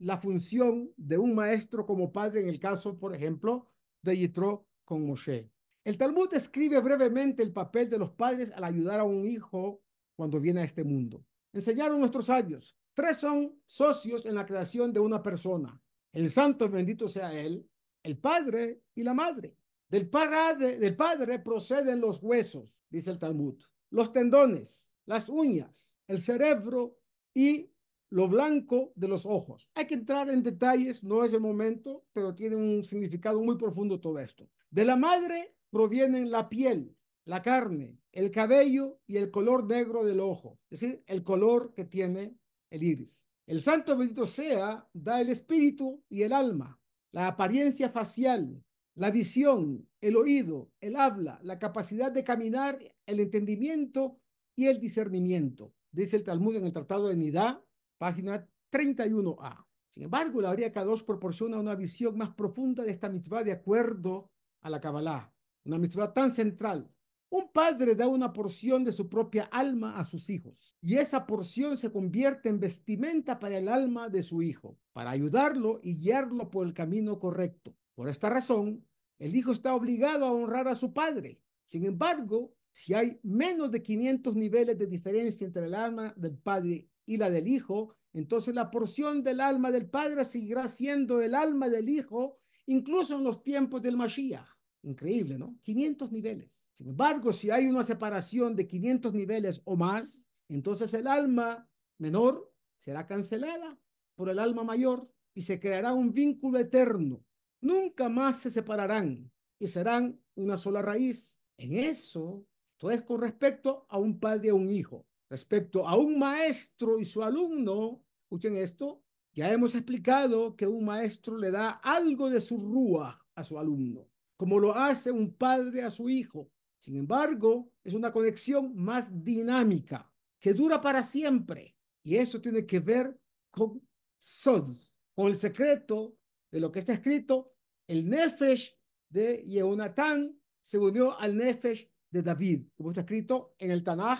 la 0.00 0.16
función 0.16 0.92
de 0.96 1.18
un 1.18 1.36
maestro 1.36 1.86
como 1.86 2.10
padre 2.10 2.40
en 2.40 2.48
el 2.48 2.58
caso, 2.58 2.98
por 2.98 3.14
ejemplo, 3.14 3.68
de 4.02 4.16
Yitro 4.16 4.66
con 4.84 5.06
Moshe. 5.06 5.52
El 5.84 5.96
Talmud 5.96 6.28
describe 6.28 6.80
brevemente 6.80 7.44
el 7.44 7.52
papel 7.52 7.88
de 7.88 7.98
los 7.98 8.10
padres 8.10 8.50
al 8.50 8.64
ayudar 8.64 8.98
a 8.98 9.04
un 9.04 9.24
hijo 9.24 9.80
cuando 10.16 10.40
viene 10.40 10.62
a 10.62 10.64
este 10.64 10.82
mundo. 10.82 11.24
Enseñaron 11.52 12.00
nuestros 12.00 12.26
sabios. 12.26 12.76
Tres 12.92 13.18
son 13.18 13.54
socios 13.64 14.26
en 14.26 14.34
la 14.34 14.44
creación 14.44 14.92
de 14.92 14.98
una 14.98 15.22
persona. 15.22 15.80
El 16.12 16.30
santo 16.30 16.68
bendito 16.68 17.08
sea 17.08 17.32
él, 17.38 17.66
el 18.02 18.18
padre 18.18 18.82
y 18.94 19.02
la 19.02 19.14
madre. 19.14 19.56
Del 19.88 20.08
padre, 20.08 21.38
proceden 21.38 22.00
los 22.00 22.22
huesos, 22.22 22.80
dice 22.88 23.10
el 23.10 23.18
Talmud, 23.18 23.60
los 23.90 24.12
tendones, 24.12 24.90
las 25.04 25.28
uñas, 25.28 25.94
el 26.06 26.20
cerebro 26.20 26.96
y 27.34 27.70
lo 28.10 28.28
blanco 28.28 28.92
de 28.94 29.08
los 29.08 29.26
ojos. 29.26 29.70
Hay 29.74 29.86
que 29.86 29.94
entrar 29.94 30.30
en 30.30 30.42
detalles, 30.42 31.02
no 31.02 31.24
es 31.24 31.32
el 31.32 31.40
momento, 31.40 32.06
pero 32.12 32.34
tiene 32.34 32.56
un 32.56 32.84
significado 32.84 33.42
muy 33.42 33.56
profundo 33.56 34.00
todo 34.00 34.18
esto. 34.18 34.48
De 34.70 34.84
la 34.84 34.96
madre 34.96 35.54
provienen 35.70 36.30
la 36.30 36.48
piel, 36.48 36.96
la 37.24 37.42
carne, 37.42 37.98
el 38.12 38.30
cabello 38.30 38.98
y 39.06 39.16
el 39.16 39.30
color 39.30 39.64
negro 39.64 40.04
del 40.04 40.20
ojo, 40.20 40.58
es 40.70 40.80
decir, 40.80 41.02
el 41.06 41.22
color 41.22 41.72
que 41.74 41.84
tiene 41.84 42.36
el 42.70 42.82
iris. 42.82 43.26
El 43.46 43.60
santo 43.60 43.96
bendito 43.96 44.24
sea 44.24 44.88
da 44.92 45.20
el 45.20 45.28
espíritu 45.28 46.02
y 46.08 46.22
el 46.22 46.32
alma, 46.32 46.80
la 47.10 47.26
apariencia 47.26 47.90
facial, 47.90 48.62
la 48.94 49.10
visión, 49.10 49.88
el 50.00 50.16
oído, 50.16 50.70
el 50.80 50.96
habla, 50.96 51.40
la 51.42 51.58
capacidad 51.58 52.12
de 52.12 52.24
caminar, 52.24 52.78
el 53.06 53.20
entendimiento 53.20 54.20
y 54.54 54.66
el 54.66 54.78
discernimiento. 54.78 55.74
Dice 55.90 56.16
el 56.16 56.24
Talmud 56.24 56.56
en 56.56 56.66
el 56.66 56.72
Tratado 56.72 57.08
de 57.08 57.16
Nidá, 57.16 57.64
página 57.98 58.48
31a. 58.70 59.66
Sin 59.88 60.04
embargo, 60.04 60.40
la 60.40 60.50
Aria 60.50 60.72
Kadosh 60.72 61.04
proporciona 61.04 61.58
una 61.58 61.74
visión 61.74 62.16
más 62.16 62.34
profunda 62.34 62.82
de 62.82 62.92
esta 62.92 63.08
mitzvah 63.08 63.44
de 63.44 63.52
acuerdo 63.52 64.30
a 64.62 64.70
la 64.70 64.80
Kabbalah, 64.80 65.32
una 65.64 65.78
mitzvah 65.78 66.12
tan 66.12 66.32
central. 66.32 66.90
Un 67.32 67.48
padre 67.48 67.94
da 67.94 68.08
una 68.08 68.30
porción 68.30 68.84
de 68.84 68.92
su 68.92 69.08
propia 69.08 69.44
alma 69.44 69.98
a 69.98 70.04
sus 70.04 70.28
hijos 70.28 70.76
y 70.82 70.96
esa 70.96 71.26
porción 71.26 71.78
se 71.78 71.90
convierte 71.90 72.50
en 72.50 72.60
vestimenta 72.60 73.38
para 73.38 73.56
el 73.56 73.68
alma 73.68 74.10
de 74.10 74.22
su 74.22 74.42
hijo, 74.42 74.76
para 74.92 75.12
ayudarlo 75.12 75.80
y 75.82 75.94
guiarlo 75.96 76.50
por 76.50 76.66
el 76.66 76.74
camino 76.74 77.18
correcto. 77.18 77.74
Por 77.94 78.10
esta 78.10 78.28
razón, 78.28 78.84
el 79.18 79.34
hijo 79.34 79.52
está 79.52 79.74
obligado 79.74 80.26
a 80.26 80.32
honrar 80.32 80.68
a 80.68 80.74
su 80.74 80.92
padre. 80.92 81.40
Sin 81.64 81.86
embargo, 81.86 82.54
si 82.70 82.92
hay 82.92 83.18
menos 83.22 83.70
de 83.70 83.82
500 83.82 84.36
niveles 84.36 84.76
de 84.76 84.86
diferencia 84.86 85.46
entre 85.46 85.64
el 85.64 85.74
alma 85.74 86.12
del 86.18 86.36
padre 86.36 86.86
y 87.06 87.16
la 87.16 87.30
del 87.30 87.48
hijo, 87.48 87.96
entonces 88.12 88.54
la 88.54 88.70
porción 88.70 89.22
del 89.22 89.40
alma 89.40 89.72
del 89.72 89.88
padre 89.88 90.26
seguirá 90.26 90.68
siendo 90.68 91.22
el 91.22 91.34
alma 91.34 91.70
del 91.70 91.88
hijo, 91.88 92.40
incluso 92.66 93.16
en 93.16 93.24
los 93.24 93.42
tiempos 93.42 93.80
del 93.80 93.96
Mashiach. 93.96 94.50
Increíble, 94.82 95.38
¿no? 95.38 95.56
500 95.62 96.12
niveles. 96.12 96.61
Sin 96.72 96.88
embargo, 96.88 97.32
si 97.32 97.50
hay 97.50 97.66
una 97.66 97.84
separación 97.84 98.56
de 98.56 98.66
500 98.66 99.14
niveles 99.14 99.60
o 99.64 99.76
más, 99.76 100.24
entonces 100.48 100.92
el 100.94 101.06
alma 101.06 101.68
menor 101.98 102.52
será 102.76 103.06
cancelada 103.06 103.78
por 104.14 104.28
el 104.28 104.38
alma 104.38 104.64
mayor 104.64 105.10
y 105.34 105.42
se 105.42 105.60
creará 105.60 105.92
un 105.92 106.12
vínculo 106.12 106.58
eterno. 106.58 107.24
Nunca 107.60 108.08
más 108.08 108.40
se 108.40 108.50
separarán 108.50 109.30
y 109.58 109.66
serán 109.66 110.20
una 110.34 110.56
sola 110.56 110.82
raíz. 110.82 111.42
En 111.56 111.74
eso, 111.74 112.44
esto 112.72 112.90
es 112.90 113.02
con 113.02 113.20
respecto 113.20 113.86
a 113.88 113.98
un 113.98 114.18
padre 114.18 114.48
y 114.48 114.50
a 114.50 114.54
un 114.54 114.68
hijo. 114.68 115.06
Respecto 115.30 115.88
a 115.88 115.96
un 115.96 116.18
maestro 116.18 116.98
y 116.98 117.04
su 117.04 117.22
alumno, 117.22 118.02
escuchen 118.24 118.56
esto, 118.56 119.02
ya 119.32 119.50
hemos 119.50 119.74
explicado 119.74 120.56
que 120.56 120.66
un 120.66 120.84
maestro 120.84 121.38
le 121.38 121.50
da 121.50 121.70
algo 121.82 122.28
de 122.28 122.40
su 122.40 122.58
rúa 122.58 123.24
a 123.34 123.44
su 123.44 123.58
alumno, 123.58 124.06
como 124.36 124.58
lo 124.58 124.74
hace 124.74 125.10
un 125.10 125.32
padre 125.32 125.84
a 125.84 125.90
su 125.90 126.10
hijo. 126.10 126.50
Sin 126.82 126.96
embargo, 126.96 127.70
es 127.84 127.94
una 127.94 128.10
conexión 128.10 128.74
más 128.74 129.08
dinámica, 129.22 130.10
que 130.40 130.52
dura 130.52 130.80
para 130.80 131.04
siempre. 131.04 131.76
Y 132.02 132.16
eso 132.16 132.40
tiene 132.40 132.66
que 132.66 132.80
ver 132.80 133.16
con 133.52 133.80
Sod, 134.18 134.68
con 135.14 135.28
el 135.28 135.36
secreto 135.36 136.16
de 136.50 136.58
lo 136.58 136.72
que 136.72 136.80
está 136.80 136.94
escrito. 136.94 137.52
El 137.86 138.10
Nefesh 138.10 138.76
de 139.08 139.44
Yehonatán 139.46 140.36
se 140.60 140.76
unió 140.76 141.16
al 141.20 141.36
Nefesh 141.36 141.88
de 142.10 142.20
David, 142.20 142.66
como 142.74 142.88
está 142.88 143.02
escrito 143.02 143.54
en 143.58 143.70
el 143.70 143.84
Tanaj, 143.84 144.18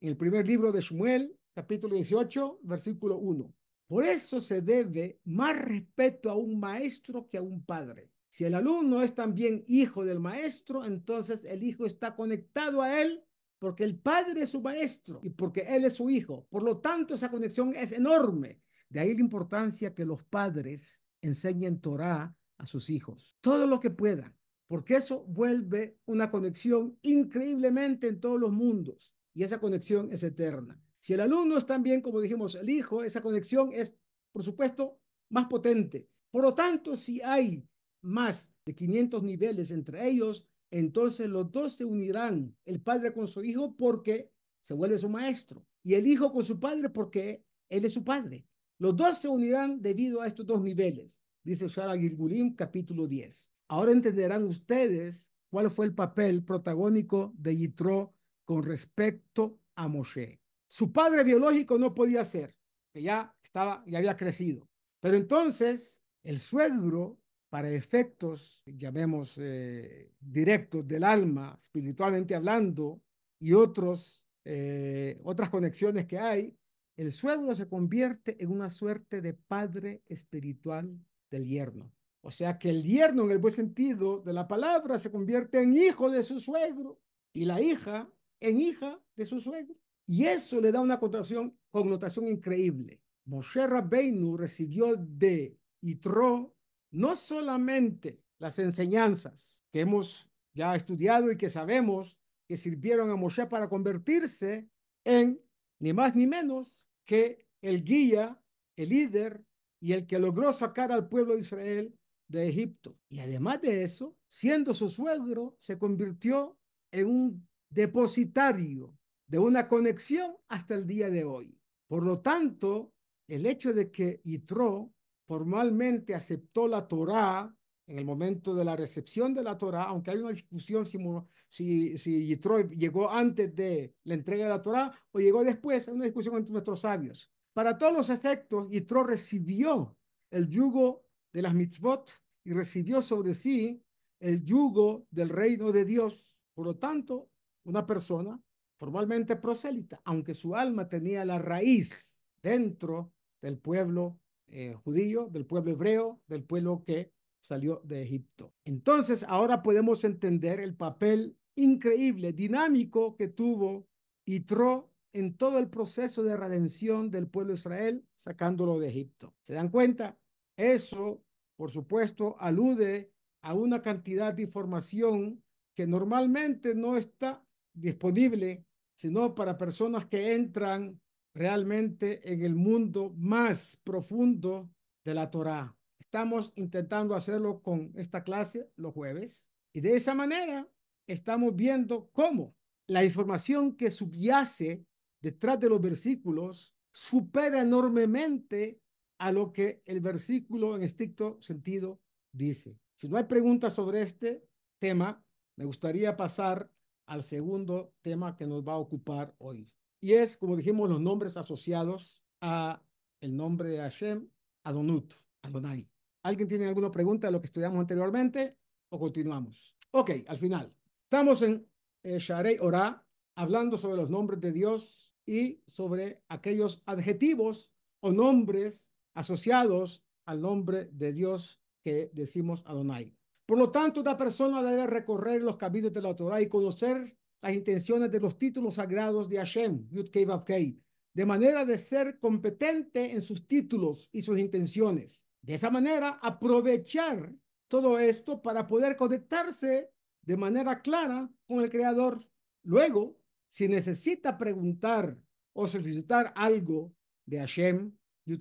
en 0.00 0.10
el 0.10 0.16
primer 0.16 0.46
libro 0.46 0.70
de 0.70 0.82
Shmuel, 0.82 1.36
capítulo 1.52 1.96
18, 1.96 2.60
versículo 2.62 3.18
1. 3.18 3.52
Por 3.88 4.04
eso 4.04 4.40
se 4.40 4.62
debe 4.62 5.18
más 5.24 5.60
respeto 5.60 6.30
a 6.30 6.36
un 6.36 6.60
maestro 6.60 7.26
que 7.26 7.38
a 7.38 7.42
un 7.42 7.64
padre. 7.64 8.13
Si 8.34 8.44
el 8.44 8.56
alumno 8.56 9.00
es 9.00 9.14
también 9.14 9.64
hijo 9.68 10.04
del 10.04 10.18
maestro, 10.18 10.84
entonces 10.84 11.44
el 11.44 11.62
hijo 11.62 11.86
está 11.86 12.16
conectado 12.16 12.82
a 12.82 13.00
él 13.00 13.22
porque 13.60 13.84
el 13.84 13.96
padre 13.96 14.42
es 14.42 14.50
su 14.50 14.60
maestro 14.60 15.20
y 15.22 15.30
porque 15.30 15.60
él 15.60 15.84
es 15.84 15.92
su 15.92 16.10
hijo. 16.10 16.44
Por 16.50 16.64
lo 16.64 16.78
tanto, 16.78 17.14
esa 17.14 17.30
conexión 17.30 17.76
es 17.76 17.92
enorme. 17.92 18.60
De 18.88 18.98
ahí 18.98 19.14
la 19.14 19.20
importancia 19.20 19.94
que 19.94 20.04
los 20.04 20.24
padres 20.24 21.00
enseñen 21.22 21.80
Torah 21.80 22.36
a 22.58 22.66
sus 22.66 22.90
hijos, 22.90 23.36
todo 23.40 23.68
lo 23.68 23.78
que 23.78 23.90
puedan, 23.90 24.36
porque 24.66 24.96
eso 24.96 25.22
vuelve 25.28 26.00
una 26.04 26.32
conexión 26.32 26.98
increíblemente 27.02 28.08
en 28.08 28.18
todos 28.18 28.40
los 28.40 28.50
mundos 28.50 29.12
y 29.32 29.44
esa 29.44 29.60
conexión 29.60 30.12
es 30.12 30.24
eterna. 30.24 30.82
Si 30.98 31.12
el 31.12 31.20
alumno 31.20 31.56
es 31.56 31.66
también, 31.66 32.00
como 32.00 32.20
dijimos, 32.20 32.56
el 32.56 32.68
hijo, 32.68 33.04
esa 33.04 33.22
conexión 33.22 33.70
es, 33.72 33.94
por 34.32 34.42
supuesto, 34.42 34.98
más 35.28 35.46
potente. 35.46 36.08
Por 36.32 36.42
lo 36.42 36.52
tanto, 36.52 36.96
si 36.96 37.22
hay 37.22 37.64
más 38.04 38.50
de 38.66 38.74
500 38.74 39.22
niveles 39.22 39.70
entre 39.70 40.08
ellos, 40.08 40.46
entonces 40.70 41.28
los 41.28 41.50
dos 41.50 41.74
se 41.74 41.84
unirán, 41.84 42.56
el 42.64 42.80
padre 42.80 43.12
con 43.12 43.28
su 43.28 43.44
hijo 43.44 43.74
porque 43.76 44.30
se 44.60 44.74
vuelve 44.74 44.98
su 44.98 45.08
maestro 45.08 45.64
y 45.82 45.94
el 45.94 46.06
hijo 46.06 46.32
con 46.32 46.44
su 46.44 46.58
padre 46.58 46.88
porque 46.88 47.44
él 47.68 47.84
es 47.84 47.92
su 47.92 48.04
padre. 48.04 48.46
Los 48.78 48.96
dos 48.96 49.18
se 49.18 49.28
unirán 49.28 49.80
debido 49.80 50.20
a 50.20 50.26
estos 50.26 50.46
dos 50.46 50.62
niveles, 50.62 51.20
dice 51.44 51.68
Shara 51.68 51.96
Gilgulim 51.96 52.54
capítulo 52.56 53.06
10. 53.06 53.50
Ahora 53.68 53.92
entenderán 53.92 54.44
ustedes 54.44 55.30
cuál 55.50 55.70
fue 55.70 55.86
el 55.86 55.94
papel 55.94 56.42
protagónico 56.42 57.32
de 57.36 57.56
Yitro 57.56 58.14
con 58.44 58.62
respecto 58.62 59.58
a 59.76 59.88
Moshe. 59.88 60.40
Su 60.68 60.92
padre 60.92 61.22
biológico 61.22 61.78
no 61.78 61.94
podía 61.94 62.24
ser, 62.24 62.56
que 62.92 63.02
ya 63.02 63.34
estaba, 63.42 63.84
ya 63.86 63.98
había 63.98 64.16
crecido. 64.16 64.68
Pero 65.00 65.16
entonces 65.16 66.02
el 66.24 66.40
suegro 66.40 67.18
para 67.54 67.70
efectos, 67.70 68.64
llamemos, 68.66 69.38
eh, 69.38 70.10
directos 70.18 70.88
del 70.88 71.04
alma, 71.04 71.56
espiritualmente 71.56 72.34
hablando, 72.34 73.00
y 73.38 73.52
otros, 73.52 74.24
eh, 74.44 75.20
otras 75.22 75.50
conexiones 75.50 76.04
que 76.06 76.18
hay, 76.18 76.52
el 76.96 77.12
suegro 77.12 77.54
se 77.54 77.68
convierte 77.68 78.42
en 78.42 78.50
una 78.50 78.70
suerte 78.70 79.20
de 79.20 79.34
padre 79.34 80.02
espiritual 80.06 80.98
del 81.30 81.46
yerno. 81.46 81.92
O 82.22 82.30
sea 82.32 82.58
que 82.58 82.70
el 82.70 82.82
yerno, 82.82 83.22
en 83.22 83.30
el 83.30 83.38
buen 83.38 83.54
sentido 83.54 84.18
de 84.18 84.32
la 84.32 84.48
palabra, 84.48 84.98
se 84.98 85.12
convierte 85.12 85.62
en 85.62 85.76
hijo 85.76 86.10
de 86.10 86.24
su 86.24 86.40
suegro 86.40 86.98
y 87.32 87.44
la 87.44 87.60
hija 87.60 88.10
en 88.40 88.60
hija 88.60 89.00
de 89.14 89.26
su 89.26 89.38
suegro. 89.38 89.76
Y 90.08 90.24
eso 90.24 90.60
le 90.60 90.72
da 90.72 90.80
una 90.80 90.98
connotación, 90.98 91.56
connotación 91.70 92.26
increíble. 92.26 93.00
Moshe 93.26 93.64
Rabbeinu 93.64 94.36
recibió 94.36 94.96
de 94.96 95.56
Yitro 95.80 96.54
no 96.94 97.16
solamente 97.16 98.20
las 98.38 98.58
enseñanzas 98.58 99.62
que 99.72 99.80
hemos 99.80 100.28
ya 100.54 100.76
estudiado 100.76 101.30
y 101.30 101.36
que 101.36 101.48
sabemos 101.48 102.16
que 102.46 102.56
sirvieron 102.56 103.10
a 103.10 103.16
Moshe 103.16 103.46
para 103.46 103.68
convertirse 103.68 104.68
en 105.04 105.40
ni 105.80 105.92
más 105.92 106.14
ni 106.14 106.26
menos 106.26 106.78
que 107.04 107.46
el 107.60 107.84
guía, 107.84 108.40
el 108.76 108.90
líder 108.90 109.44
y 109.80 109.92
el 109.92 110.06
que 110.06 110.18
logró 110.18 110.52
sacar 110.52 110.92
al 110.92 111.08
pueblo 111.08 111.34
de 111.34 111.40
Israel 111.40 111.98
de 112.28 112.48
Egipto. 112.48 112.96
Y 113.08 113.18
además 113.20 113.60
de 113.60 113.82
eso, 113.82 114.16
siendo 114.28 114.72
su 114.72 114.88
suegro, 114.88 115.56
se 115.60 115.76
convirtió 115.78 116.56
en 116.92 117.06
un 117.06 117.48
depositario 117.70 118.96
de 119.26 119.38
una 119.40 119.66
conexión 119.66 120.36
hasta 120.48 120.74
el 120.74 120.86
día 120.86 121.10
de 121.10 121.24
hoy. 121.24 121.58
Por 121.88 122.04
lo 122.04 122.20
tanto, 122.20 122.92
el 123.26 123.46
hecho 123.46 123.72
de 123.72 123.90
que 123.90 124.20
Yitro 124.22 124.93
formalmente 125.26 126.14
aceptó 126.14 126.68
la 126.68 126.86
Torá 126.86 127.54
en 127.86 127.98
el 127.98 128.04
momento 128.04 128.54
de 128.54 128.64
la 128.64 128.76
recepción 128.76 129.34
de 129.34 129.42
la 129.42 129.58
Torá, 129.58 129.84
aunque 129.84 130.10
hay 130.10 130.18
una 130.18 130.30
discusión 130.30 130.86
si, 130.86 131.96
Yitro 131.96 132.60
llegó 132.70 133.10
antes 133.10 133.54
de 133.54 133.94
la 134.04 134.14
entrega 134.14 134.44
de 134.44 134.50
la 134.50 134.62
Torá 134.62 134.92
o 135.12 135.20
llegó 135.20 135.44
después, 135.44 135.86
hay 135.88 135.94
una 135.94 136.04
discusión 136.04 136.36
entre 136.36 136.52
nuestros 136.52 136.80
sabios. 136.80 137.30
Para 137.52 137.76
todos 137.76 137.92
los 137.92 138.10
efectos, 138.10 138.68
Yitro 138.70 139.04
recibió 139.04 139.96
el 140.30 140.48
yugo 140.48 141.04
de 141.32 141.42
las 141.42 141.54
mitzvot 141.54 142.10
y 142.44 142.52
recibió 142.52 143.02
sobre 143.02 143.34
sí 143.34 143.82
el 144.18 144.42
yugo 144.44 145.06
del 145.10 145.28
reino 145.28 145.70
de 145.70 145.84
Dios. 145.84 146.28
Por 146.54 146.66
lo 146.66 146.76
tanto, 146.76 147.28
una 147.64 147.86
persona 147.86 148.40
formalmente 148.78 149.36
prosélita, 149.36 150.00
aunque 150.04 150.34
su 150.34 150.56
alma 150.56 150.88
tenía 150.88 151.24
la 151.24 151.38
raíz 151.38 152.24
dentro 152.42 153.12
del 153.40 153.58
pueblo 153.58 154.18
eh, 154.56 154.72
judío, 154.84 155.28
del 155.28 155.46
pueblo 155.46 155.72
hebreo, 155.72 156.20
del 156.28 156.44
pueblo 156.44 156.84
que 156.86 157.10
salió 157.40 157.80
de 157.82 158.02
Egipto. 158.02 158.54
Entonces, 158.64 159.24
ahora 159.24 159.64
podemos 159.64 160.04
entender 160.04 160.60
el 160.60 160.76
papel 160.76 161.36
increíble, 161.56 162.32
dinámico 162.32 163.16
que 163.16 163.26
tuvo 163.26 163.88
Yitro 164.24 164.92
en 165.12 165.36
todo 165.36 165.58
el 165.58 165.68
proceso 165.68 166.22
de 166.22 166.36
redención 166.36 167.10
del 167.10 167.26
pueblo 167.26 167.48
de 167.48 167.58
Israel, 167.58 168.04
sacándolo 168.16 168.78
de 168.78 168.90
Egipto. 168.90 169.34
¿Se 169.42 169.54
dan 169.54 169.70
cuenta? 169.70 170.16
Eso, 170.56 171.24
por 171.56 171.72
supuesto, 171.72 172.36
alude 172.38 173.10
a 173.42 173.54
una 173.54 173.82
cantidad 173.82 174.32
de 174.34 174.44
información 174.44 175.42
que 175.74 175.84
normalmente 175.84 176.76
no 176.76 176.96
está 176.96 177.44
disponible, 177.72 178.64
sino 178.94 179.34
para 179.34 179.58
personas 179.58 180.06
que 180.06 180.32
entran 180.32 181.00
realmente 181.34 182.32
en 182.32 182.42
el 182.42 182.54
mundo 182.54 183.12
más 183.16 183.76
profundo 183.84 184.70
de 185.04 185.14
la 185.14 185.30
Torá. 185.30 185.76
Estamos 185.98 186.52
intentando 186.54 187.14
hacerlo 187.14 187.60
con 187.60 187.92
esta 187.96 188.22
clase 188.22 188.70
los 188.76 188.94
jueves 188.94 189.46
y 189.72 189.80
de 189.80 189.96
esa 189.96 190.14
manera 190.14 190.68
estamos 191.06 191.54
viendo 191.56 192.08
cómo 192.12 192.54
la 192.86 193.04
información 193.04 193.76
que 193.76 193.90
subyace 193.90 194.86
detrás 195.20 195.58
de 195.58 195.68
los 195.68 195.80
versículos 195.80 196.74
supera 196.92 197.62
enormemente 197.62 198.80
a 199.18 199.32
lo 199.32 199.52
que 199.52 199.82
el 199.86 200.00
versículo 200.00 200.76
en 200.76 200.82
estricto 200.82 201.38
sentido 201.40 202.00
dice. 202.32 202.78
Si 202.96 203.08
no 203.08 203.16
hay 203.16 203.24
preguntas 203.24 203.74
sobre 203.74 204.02
este 204.02 204.44
tema, 204.78 205.24
me 205.56 205.64
gustaría 205.64 206.16
pasar 206.16 206.70
al 207.06 207.22
segundo 207.22 207.92
tema 208.02 208.36
que 208.36 208.46
nos 208.46 208.62
va 208.62 208.74
a 208.74 208.78
ocupar 208.78 209.34
hoy. 209.38 209.68
Y 210.04 210.12
es, 210.12 210.36
como 210.36 210.54
dijimos, 210.54 210.90
los 210.90 211.00
nombres 211.00 211.38
asociados 211.38 212.22
a 212.42 212.82
el 213.22 213.34
nombre 213.34 213.70
de 213.70 213.78
Hashem, 213.78 214.28
Adonut, 214.64 215.14
Adonai. 215.40 215.88
¿Alguien 216.22 216.46
tiene 216.46 216.66
alguna 216.66 216.90
pregunta 216.90 217.26
de 217.26 217.32
lo 217.32 217.40
que 217.40 217.46
estudiamos 217.46 217.78
anteriormente 217.78 218.58
o 218.90 218.98
continuamos? 218.98 219.74
Ok, 219.92 220.10
al 220.28 220.36
final. 220.36 220.70
Estamos 221.04 221.40
en 221.40 221.66
eh, 222.02 222.18
Sharei 222.18 222.58
Ora, 222.60 223.02
hablando 223.34 223.78
sobre 223.78 223.96
los 223.96 224.10
nombres 224.10 224.42
de 224.42 224.52
Dios 224.52 225.10
y 225.24 225.62
sobre 225.68 226.22
aquellos 226.28 226.82
adjetivos 226.84 227.72
o 228.00 228.12
nombres 228.12 228.92
asociados 229.14 230.04
al 230.26 230.42
nombre 230.42 230.90
de 230.92 231.14
Dios 231.14 231.62
que 231.82 232.10
decimos 232.12 232.62
Adonai. 232.66 233.10
Por 233.46 233.56
lo 233.56 233.70
tanto, 233.70 234.02
una 234.02 234.18
persona 234.18 234.62
debe 234.62 234.86
recorrer 234.86 235.40
los 235.40 235.56
caminos 235.56 235.94
de 235.94 236.02
la 236.02 236.14
Torah 236.14 236.42
y 236.42 236.46
conocer 236.46 237.16
las 237.44 237.52
intenciones 237.52 238.10
de 238.10 238.20
los 238.20 238.38
títulos 238.38 238.76
sagrados 238.76 239.28
de 239.28 239.36
Hashem, 239.36 239.86
Yud 239.90 240.08
Kei 240.08 240.80
de 241.12 241.26
manera 241.26 241.62
de 241.66 241.76
ser 241.76 242.18
competente 242.18 243.12
en 243.12 243.20
sus 243.20 243.46
títulos 243.46 244.08
y 244.12 244.22
sus 244.22 244.38
intenciones. 244.38 245.22
De 245.42 245.52
esa 245.52 245.68
manera, 245.68 246.18
aprovechar 246.22 247.30
todo 247.68 247.98
esto 247.98 248.40
para 248.40 248.66
poder 248.66 248.96
conectarse 248.96 249.90
de 250.22 250.36
manera 250.38 250.80
clara 250.80 251.30
con 251.46 251.62
el 251.62 251.68
Creador. 251.68 252.26
Luego, 252.62 253.20
si 253.46 253.68
necesita 253.68 254.38
preguntar 254.38 255.14
o 255.52 255.68
solicitar 255.68 256.32
algo 256.34 256.94
de 257.26 257.40
Hashem, 257.40 257.92
Yud 258.24 258.40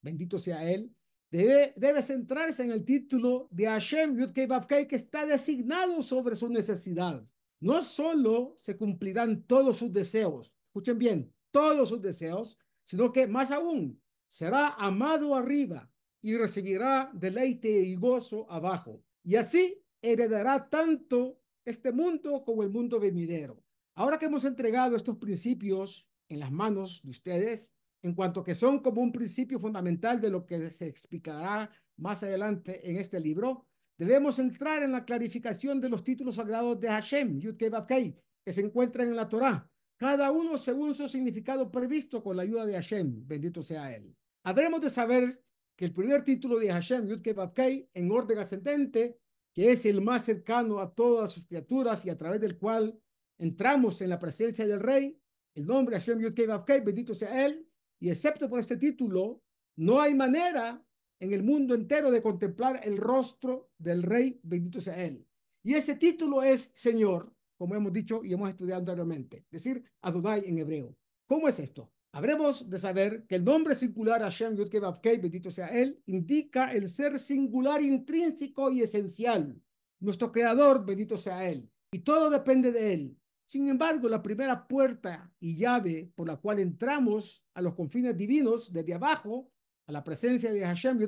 bendito 0.00 0.38
sea 0.38 0.70
Él, 0.70 0.94
debe, 1.32 1.72
debe 1.76 2.00
centrarse 2.00 2.62
en 2.62 2.70
el 2.70 2.84
título 2.84 3.48
de 3.50 3.66
Hashem, 3.66 4.16
Yud 4.16 4.30
que 4.30 4.96
está 4.96 5.26
designado 5.26 6.00
sobre 6.00 6.36
su 6.36 6.48
necesidad. 6.48 7.26
No 7.60 7.82
solo 7.82 8.58
se 8.60 8.76
cumplirán 8.76 9.42
todos 9.42 9.78
sus 9.78 9.92
deseos, 9.92 10.54
escuchen 10.66 10.98
bien, 10.98 11.34
todos 11.50 11.88
sus 11.88 12.00
deseos, 12.00 12.58
sino 12.84 13.12
que 13.12 13.26
más 13.26 13.50
aún 13.50 14.00
será 14.28 14.74
amado 14.74 15.34
arriba 15.34 15.90
y 16.22 16.36
recibirá 16.36 17.10
deleite 17.14 17.68
y 17.68 17.94
gozo 17.96 18.50
abajo. 18.50 19.02
Y 19.24 19.36
así 19.36 19.82
heredará 20.00 20.68
tanto 20.68 21.40
este 21.64 21.92
mundo 21.92 22.44
como 22.44 22.62
el 22.62 22.70
mundo 22.70 23.00
venidero. 23.00 23.62
Ahora 23.94 24.18
que 24.18 24.26
hemos 24.26 24.44
entregado 24.44 24.96
estos 24.96 25.16
principios 25.16 26.06
en 26.28 26.40
las 26.40 26.52
manos 26.52 27.00
de 27.02 27.10
ustedes, 27.10 27.70
en 28.02 28.14
cuanto 28.14 28.44
que 28.44 28.54
son 28.54 28.78
como 28.78 29.02
un 29.02 29.12
principio 29.12 29.58
fundamental 29.58 30.20
de 30.20 30.30
lo 30.30 30.46
que 30.46 30.70
se 30.70 30.86
explicará 30.86 31.70
más 31.96 32.22
adelante 32.22 32.88
en 32.88 32.98
este 32.98 33.18
libro, 33.18 33.66
debemos 33.98 34.38
entrar 34.38 34.82
en 34.82 34.92
la 34.92 35.04
clarificación 35.04 35.80
de 35.80 35.88
los 35.88 36.04
títulos 36.04 36.36
sagrados 36.36 36.78
de 36.80 36.88
Hashem, 36.88 37.40
Yud 37.40 37.56
Kei 37.56 38.16
que 38.44 38.52
se 38.52 38.62
encuentran 38.62 39.08
en 39.08 39.16
la 39.16 39.28
Torá, 39.28 39.68
cada 39.98 40.30
uno 40.30 40.56
según 40.56 40.94
su 40.94 41.08
significado 41.08 41.70
previsto 41.70 42.22
con 42.22 42.36
la 42.36 42.44
ayuda 42.44 42.64
de 42.64 42.74
Hashem, 42.74 43.26
bendito 43.26 43.62
sea 43.62 43.94
Él. 43.94 44.16
Habremos 44.44 44.80
de 44.80 44.90
saber 44.90 45.42
que 45.76 45.84
el 45.84 45.92
primer 45.92 46.22
título 46.22 46.58
de 46.58 46.70
Hashem, 46.70 47.08
Yud 47.08 47.20
Kei 47.52 47.88
en 47.92 48.10
orden 48.10 48.38
ascendente, 48.38 49.18
que 49.52 49.72
es 49.72 49.84
el 49.86 50.00
más 50.00 50.24
cercano 50.24 50.78
a 50.78 50.94
todas 50.94 51.32
sus 51.32 51.44
criaturas 51.46 52.06
y 52.06 52.10
a 52.10 52.16
través 52.16 52.40
del 52.40 52.56
cual 52.56 52.96
entramos 53.38 54.00
en 54.00 54.10
la 54.10 54.18
presencia 54.18 54.66
del 54.66 54.80
Rey, 54.80 55.20
el 55.54 55.66
nombre 55.66 55.98
Hashem 55.98 56.20
Yud 56.20 56.34
Kei 56.34 56.80
bendito 56.80 57.12
sea 57.12 57.44
Él, 57.44 57.68
y 58.00 58.10
excepto 58.10 58.48
por 58.48 58.60
este 58.60 58.76
título, 58.76 59.42
no 59.76 60.00
hay 60.00 60.14
manera 60.14 60.80
en 61.20 61.32
el 61.32 61.42
mundo 61.42 61.74
entero 61.74 62.10
de 62.10 62.22
contemplar 62.22 62.80
el 62.84 62.96
rostro 62.96 63.70
del 63.78 64.02
Rey, 64.02 64.40
bendito 64.42 64.80
sea 64.80 65.04
Él. 65.04 65.26
Y 65.62 65.74
ese 65.74 65.96
título 65.96 66.42
es 66.42 66.70
Señor, 66.74 67.32
como 67.56 67.74
hemos 67.74 67.92
dicho 67.92 68.24
y 68.24 68.32
hemos 68.32 68.50
estudiado 68.50 68.80
anteriormente, 68.80 69.44
decir 69.50 69.82
Adonai 70.02 70.44
en 70.46 70.58
hebreo. 70.58 70.96
¿Cómo 71.26 71.48
es 71.48 71.58
esto? 71.58 71.90
Habremos 72.12 72.70
de 72.70 72.78
saber 72.78 73.26
que 73.26 73.34
el 73.34 73.44
nombre 73.44 73.74
singular 73.74 74.22
Hashem 74.22 74.56
Yud 74.56 74.70
Kei 75.02 75.18
bendito 75.18 75.50
sea 75.50 75.68
Él, 75.68 76.00
indica 76.06 76.72
el 76.72 76.88
ser 76.88 77.18
singular 77.18 77.82
intrínseco 77.82 78.70
y 78.70 78.82
esencial. 78.82 79.60
Nuestro 80.00 80.32
creador, 80.32 80.86
bendito 80.86 81.18
sea 81.18 81.48
Él. 81.48 81.68
Y 81.92 81.98
todo 82.00 82.30
depende 82.30 82.72
de 82.72 82.94
Él. 82.94 83.18
Sin 83.46 83.68
embargo, 83.68 84.08
la 84.08 84.22
primera 84.22 84.66
puerta 84.66 85.30
y 85.40 85.56
llave 85.56 86.10
por 86.14 86.26
la 86.26 86.36
cual 86.36 86.58
entramos 86.60 87.44
a 87.54 87.62
los 87.62 87.74
confines 87.74 88.16
divinos 88.16 88.72
desde 88.72 88.94
abajo, 88.94 89.50
a 89.88 89.92
la 89.92 90.04
presencia 90.04 90.52
de 90.52 90.60
Hashem 90.60 90.98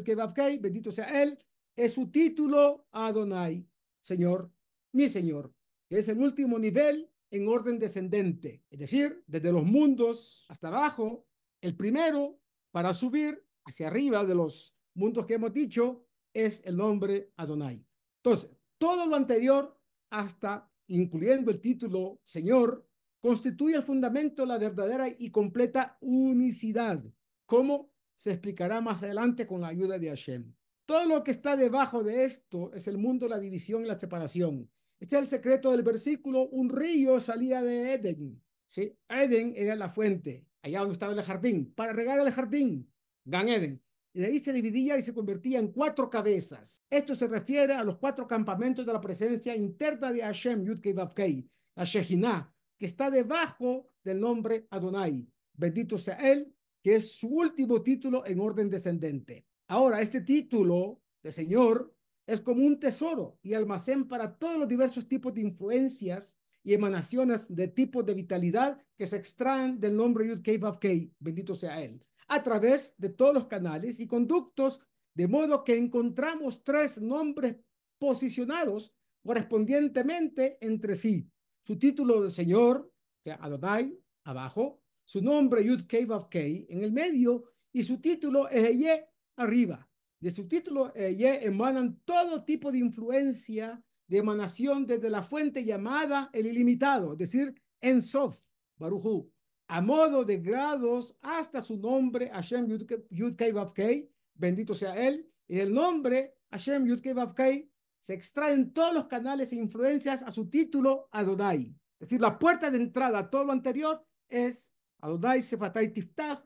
bendito 0.60 0.90
sea 0.90 1.22
Él, 1.22 1.38
es 1.76 1.92
su 1.92 2.10
título 2.10 2.86
Adonai, 2.90 3.66
Señor, 4.02 4.50
mi 4.92 5.08
Señor 5.08 5.52
que 5.90 5.98
es 5.98 6.08
el 6.08 6.18
último 6.18 6.56
nivel 6.56 7.10
en 7.32 7.48
orden 7.48 7.78
descendente, 7.78 8.62
es 8.70 8.78
decir, 8.78 9.24
desde 9.26 9.50
los 9.50 9.64
mundos 9.64 10.46
hasta 10.48 10.68
abajo, 10.68 11.26
el 11.60 11.76
primero 11.76 12.38
para 12.70 12.94
subir 12.94 13.44
hacia 13.64 13.88
arriba 13.88 14.24
de 14.24 14.36
los 14.36 14.76
mundos 14.94 15.26
que 15.26 15.34
hemos 15.34 15.52
dicho 15.52 16.06
es 16.32 16.62
el 16.64 16.76
nombre 16.76 17.32
Adonai. 17.36 17.84
Entonces, 18.22 18.50
todo 18.78 19.04
lo 19.06 19.16
anterior 19.16 19.76
hasta 20.10 20.70
incluyendo 20.86 21.50
el 21.50 21.60
título 21.60 22.20
Señor 22.22 22.86
constituye 23.20 23.74
el 23.74 23.82
fundamento 23.82 24.42
de 24.42 24.48
la 24.48 24.58
verdadera 24.58 25.08
y 25.08 25.30
completa 25.30 25.98
unicidad, 26.00 27.02
como 27.46 27.89
se 28.20 28.32
explicará 28.32 28.82
más 28.82 29.02
adelante 29.02 29.46
con 29.46 29.62
la 29.62 29.68
ayuda 29.68 29.98
de 29.98 30.10
Hashem. 30.10 30.52
Todo 30.84 31.06
lo 31.06 31.24
que 31.24 31.30
está 31.30 31.56
debajo 31.56 32.04
de 32.04 32.24
esto 32.24 32.70
es 32.74 32.86
el 32.86 32.98
mundo, 32.98 33.26
la 33.26 33.38
división 33.38 33.82
y 33.82 33.88
la 33.88 33.98
separación. 33.98 34.70
Este 34.98 35.16
es 35.16 35.22
el 35.22 35.26
secreto 35.26 35.70
del 35.70 35.82
versículo. 35.82 36.42
Un 36.48 36.68
río 36.68 37.18
salía 37.18 37.62
de 37.62 37.94
Eden. 37.94 38.42
¿sí? 38.68 38.94
Eden 39.08 39.54
era 39.56 39.74
la 39.74 39.88
fuente, 39.88 40.44
allá 40.60 40.80
donde 40.80 40.92
estaba 40.92 41.14
el 41.14 41.22
jardín, 41.22 41.72
para 41.74 41.94
regar 41.94 42.20
el 42.20 42.30
jardín, 42.30 42.92
Gan 43.24 43.48
Eden. 43.48 43.80
Y 44.12 44.20
de 44.20 44.26
ahí 44.26 44.38
se 44.38 44.52
dividía 44.52 44.98
y 44.98 45.02
se 45.02 45.14
convertía 45.14 45.58
en 45.58 45.72
cuatro 45.72 46.10
cabezas. 46.10 46.84
Esto 46.90 47.14
se 47.14 47.26
refiere 47.26 47.72
a 47.72 47.84
los 47.84 47.96
cuatro 47.96 48.26
campamentos 48.26 48.84
de 48.84 48.92
la 48.92 49.00
presencia 49.00 49.56
interna 49.56 50.12
de 50.12 50.20
Hashem, 50.20 50.62
Yudkei 50.62 50.92
Vavkei, 50.92 51.48
la 51.74 51.84
Shejinah, 51.84 52.52
que 52.76 52.84
está 52.84 53.10
debajo 53.10 53.88
del 54.04 54.20
nombre 54.20 54.66
Adonai. 54.68 55.26
Bendito 55.54 55.96
sea 55.96 56.16
Él, 56.16 56.54
que 56.82 56.96
es 56.96 57.12
su 57.12 57.28
último 57.28 57.82
título 57.82 58.26
en 58.26 58.40
orden 58.40 58.70
descendente. 58.70 59.46
Ahora, 59.68 60.00
este 60.00 60.20
título 60.22 61.00
de 61.22 61.32
Señor 61.32 61.94
es 62.26 62.40
como 62.40 62.64
un 62.64 62.78
tesoro 62.78 63.38
y 63.42 63.54
almacén 63.54 64.06
para 64.06 64.36
todos 64.36 64.58
los 64.58 64.68
diversos 64.68 65.08
tipos 65.08 65.34
de 65.34 65.42
influencias 65.42 66.36
y 66.62 66.74
emanaciones 66.74 67.46
de 67.54 67.68
tipos 67.68 68.04
de 68.04 68.14
vitalidad 68.14 68.78
que 68.96 69.06
se 69.06 69.16
extraen 69.16 69.80
del 69.80 69.96
nombre 69.96 70.26
Yud 70.28 70.42
Kei, 70.42 71.12
bendito 71.18 71.54
sea 71.54 71.82
Él, 71.82 72.04
a 72.28 72.42
través 72.42 72.94
de 72.98 73.10
todos 73.10 73.34
los 73.34 73.46
canales 73.46 73.98
y 74.00 74.06
conductos, 74.06 74.80
de 75.14 75.26
modo 75.26 75.64
que 75.64 75.76
encontramos 75.76 76.62
tres 76.62 77.00
nombres 77.00 77.56
posicionados 77.98 78.94
correspondientemente 79.22 80.58
entre 80.60 80.96
sí. 80.96 81.28
Su 81.64 81.78
título 81.78 82.22
de 82.22 82.30
Señor, 82.30 82.92
Adonai, 83.40 83.98
abajo, 84.24 84.79
su 85.10 85.20
nombre 85.20 85.64
Yud 85.64 85.88
Kei 85.88 86.04
Vav 86.04 86.28
Kei 86.28 86.66
en 86.70 86.84
el 86.84 86.92
medio 86.92 87.42
y 87.72 87.82
su 87.82 88.00
título 88.00 88.48
Eheye 88.48 89.08
arriba. 89.34 89.90
De 90.20 90.30
su 90.30 90.46
título 90.46 90.92
eh, 90.94 91.40
emanan 91.42 92.00
todo 92.04 92.44
tipo 92.44 92.70
de 92.70 92.78
influencia 92.78 93.82
de 94.06 94.18
emanación 94.18 94.86
desde 94.86 95.10
la 95.10 95.24
fuente 95.24 95.64
llamada 95.64 96.30
el 96.32 96.46
ilimitado, 96.46 97.14
es 97.14 97.18
decir, 97.18 97.52
Ensof, 97.80 98.38
Baruchu, 98.78 99.28
a 99.66 99.80
modo 99.80 100.22
de 100.24 100.36
grados 100.36 101.16
hasta 101.22 101.60
su 101.60 101.76
nombre, 101.76 102.30
Hashem 102.30 102.68
Yud 103.10 103.34
Kei 103.34 104.08
bendito 104.34 104.74
sea 104.76 104.94
él, 104.94 105.28
y 105.48 105.58
el 105.58 105.74
nombre 105.74 106.36
Hashem 106.52 106.86
Yud 106.86 107.00
Kei 107.00 107.68
se 108.00 108.14
extraen 108.14 108.72
todos 108.72 108.94
los 108.94 109.06
canales 109.06 109.52
e 109.52 109.56
influencias 109.56 110.22
a 110.22 110.30
su 110.30 110.48
título 110.48 111.08
Adonai. 111.10 111.74
Es 111.98 112.08
decir, 112.08 112.20
la 112.20 112.38
puerta 112.38 112.70
de 112.70 112.78
entrada 112.78 113.18
a 113.18 113.28
todo 113.28 113.46
lo 113.46 113.52
anterior 113.52 114.06
es 114.28 114.72
Adonai 115.02 115.42
Sefatay 115.42 115.92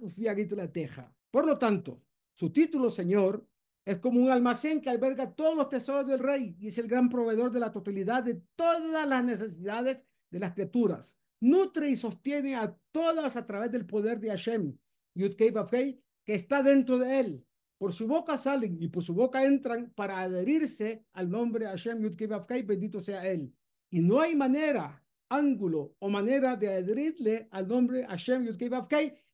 Ufiagit 0.00 0.52
la 0.52 0.70
Teja. 0.70 1.12
Por 1.30 1.46
lo 1.46 1.59
tanto, 1.59 2.02
su 2.34 2.50
título, 2.50 2.90
Señor, 2.90 3.46
es 3.84 3.98
como 3.98 4.20
un 4.20 4.30
almacén 4.30 4.80
que 4.80 4.88
alberga 4.88 5.34
todos 5.34 5.57
los 5.57 5.68
tesoros 5.68 6.07
del 6.07 6.18
rey 6.18 6.57
y 6.59 6.68
es 6.68 6.78
el 6.78 6.88
gran 6.88 7.09
proveedor 7.09 7.50
de 7.50 7.61
la 7.61 7.70
totalidad 7.70 8.22
de 8.22 8.40
todas 8.57 9.07
las 9.07 9.24
necesidades 9.24 10.07
de 10.30 10.38
las 10.38 10.55
criaturas. 10.55 11.18
Nutre 11.40 11.90
y 11.90 11.96
sostiene 11.96 12.57
a 12.57 12.74
todas 12.92 13.36
a 13.36 13.46
través 13.46 13.70
del 13.70 13.84
poder 13.84 14.18
de 14.20 14.30
Hashem, 14.30 14.76
Yud 15.14 15.34
que 15.34 16.34
está 16.34 16.62
dentro 16.62 16.98
de 16.98 17.20
él. 17.20 17.46
Por 17.76 17.92
su 17.92 18.07
boca 18.07 18.38
salen 18.38 18.78
y 18.80 18.88
por 18.88 19.02
su 19.02 19.14
boca 19.14 19.44
entran 19.44 19.92
para 19.94 20.20
adherirse 20.20 21.05
al 21.12 21.28
nombre 21.28 21.66
Hashem, 21.66 22.00
Yud 22.00 22.16
bendito 22.64 23.00
sea 23.00 23.26
él. 23.26 23.52
Y 23.90 24.00
no 24.00 24.20
hay 24.20 24.34
manera, 24.34 25.03
ángulo 25.28 25.94
o 25.98 26.08
manera 26.08 26.56
de 26.56 26.68
adherirle 26.68 27.48
al 27.50 27.68
nombre 27.68 28.04
Hashem, 28.06 28.44
Yud 28.44 28.58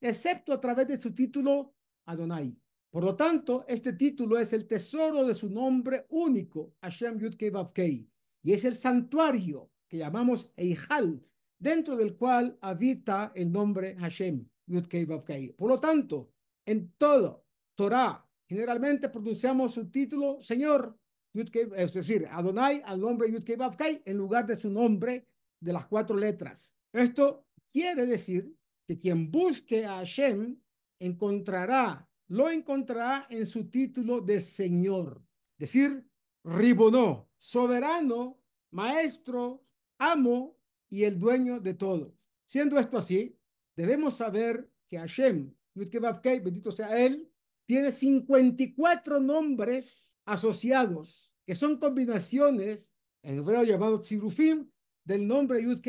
excepto 0.01 0.53
a 0.53 0.61
través 0.61 0.89
de 0.89 0.97
su 0.97 1.15
título 1.15 1.75
Adonai. 2.07 2.57
Por 2.91 3.05
lo 3.05 3.15
tanto, 3.15 3.65
este 3.69 3.93
título 3.93 4.37
es 4.39 4.53
el 4.53 4.67
tesoro 4.67 5.25
de 5.25 5.35
su 5.35 5.49
nombre 5.49 6.07
único, 6.09 6.75
Hashem 6.83 7.19
Yud 7.21 7.37
Kei 7.73 8.09
y 8.43 8.53
es 8.53 8.65
el 8.65 8.75
santuario 8.75 9.71
que 9.89 9.99
llamamos 9.99 10.51
Eijal, 10.57 11.23
dentro 11.59 11.97
del 11.97 12.17
cual 12.17 12.59
habita 12.61 13.33
el 13.35 13.53
nombre 13.53 13.95
Hashem 13.97 14.45
Yud 14.67 14.87
Kei 14.87 15.07
Por 15.53 15.69
lo 15.69 15.79
tanto, 15.79 16.33
en 16.67 16.93
todo 16.99 17.45
Torah, 17.77 18.27
generalmente 18.49 19.09
pronunciamos 19.09 19.75
su 19.75 19.89
título 19.89 20.43
Señor, 20.43 20.99
es 21.33 21.93
decir, 21.93 22.27
Adonai 22.29 22.83
al 22.85 23.01
nombre 23.01 23.31
Yud 23.31 23.45
Kei 23.45 24.03
en 24.05 24.17
lugar 24.17 24.47
de 24.47 24.57
su 24.57 24.69
nombre 24.69 25.29
de 25.61 25.73
las 25.73 25.87
cuatro 25.87 26.17
letras. 26.17 26.75
Esto 26.93 27.47
quiere 27.73 28.07
decir 28.07 28.57
que 28.87 28.99
quien 28.99 29.31
busque 29.31 29.87
a 29.87 29.99
Hashem 29.99 30.59
encontrará 30.99 32.11
lo 32.31 32.49
encontrará 32.49 33.27
en 33.29 33.45
su 33.45 33.69
título 33.69 34.21
de 34.21 34.41
Señor. 34.41 35.21
Decir, 35.59 36.07
Ribonó, 36.45 37.29
soberano, 37.37 38.41
maestro, 38.71 39.65
amo 39.99 40.57
y 40.89 41.05
el 41.05 41.19
dueño 41.19 41.59
de 41.59 41.75
todo. 41.75 42.15
Siendo 42.45 42.79
esto 42.79 42.97
así, 42.99 43.37
debemos 43.77 44.15
saber 44.15 44.71
que 44.89 44.99
Hashem, 44.99 45.53
bendito 45.75 46.71
sea 46.71 47.05
él, 47.05 47.29
tiene 47.67 47.91
54 47.91 49.21
nombres 49.21 50.19
asociados, 50.25 51.33
que 51.45 51.57
son 51.57 51.79
combinaciones, 51.79 52.93
en 53.23 53.39
hebreo 53.39 53.65
llamado 53.65 54.01
tzirufim, 54.01 54.71
del 55.05 55.27
nombre 55.27 55.63
Yud 55.63 55.81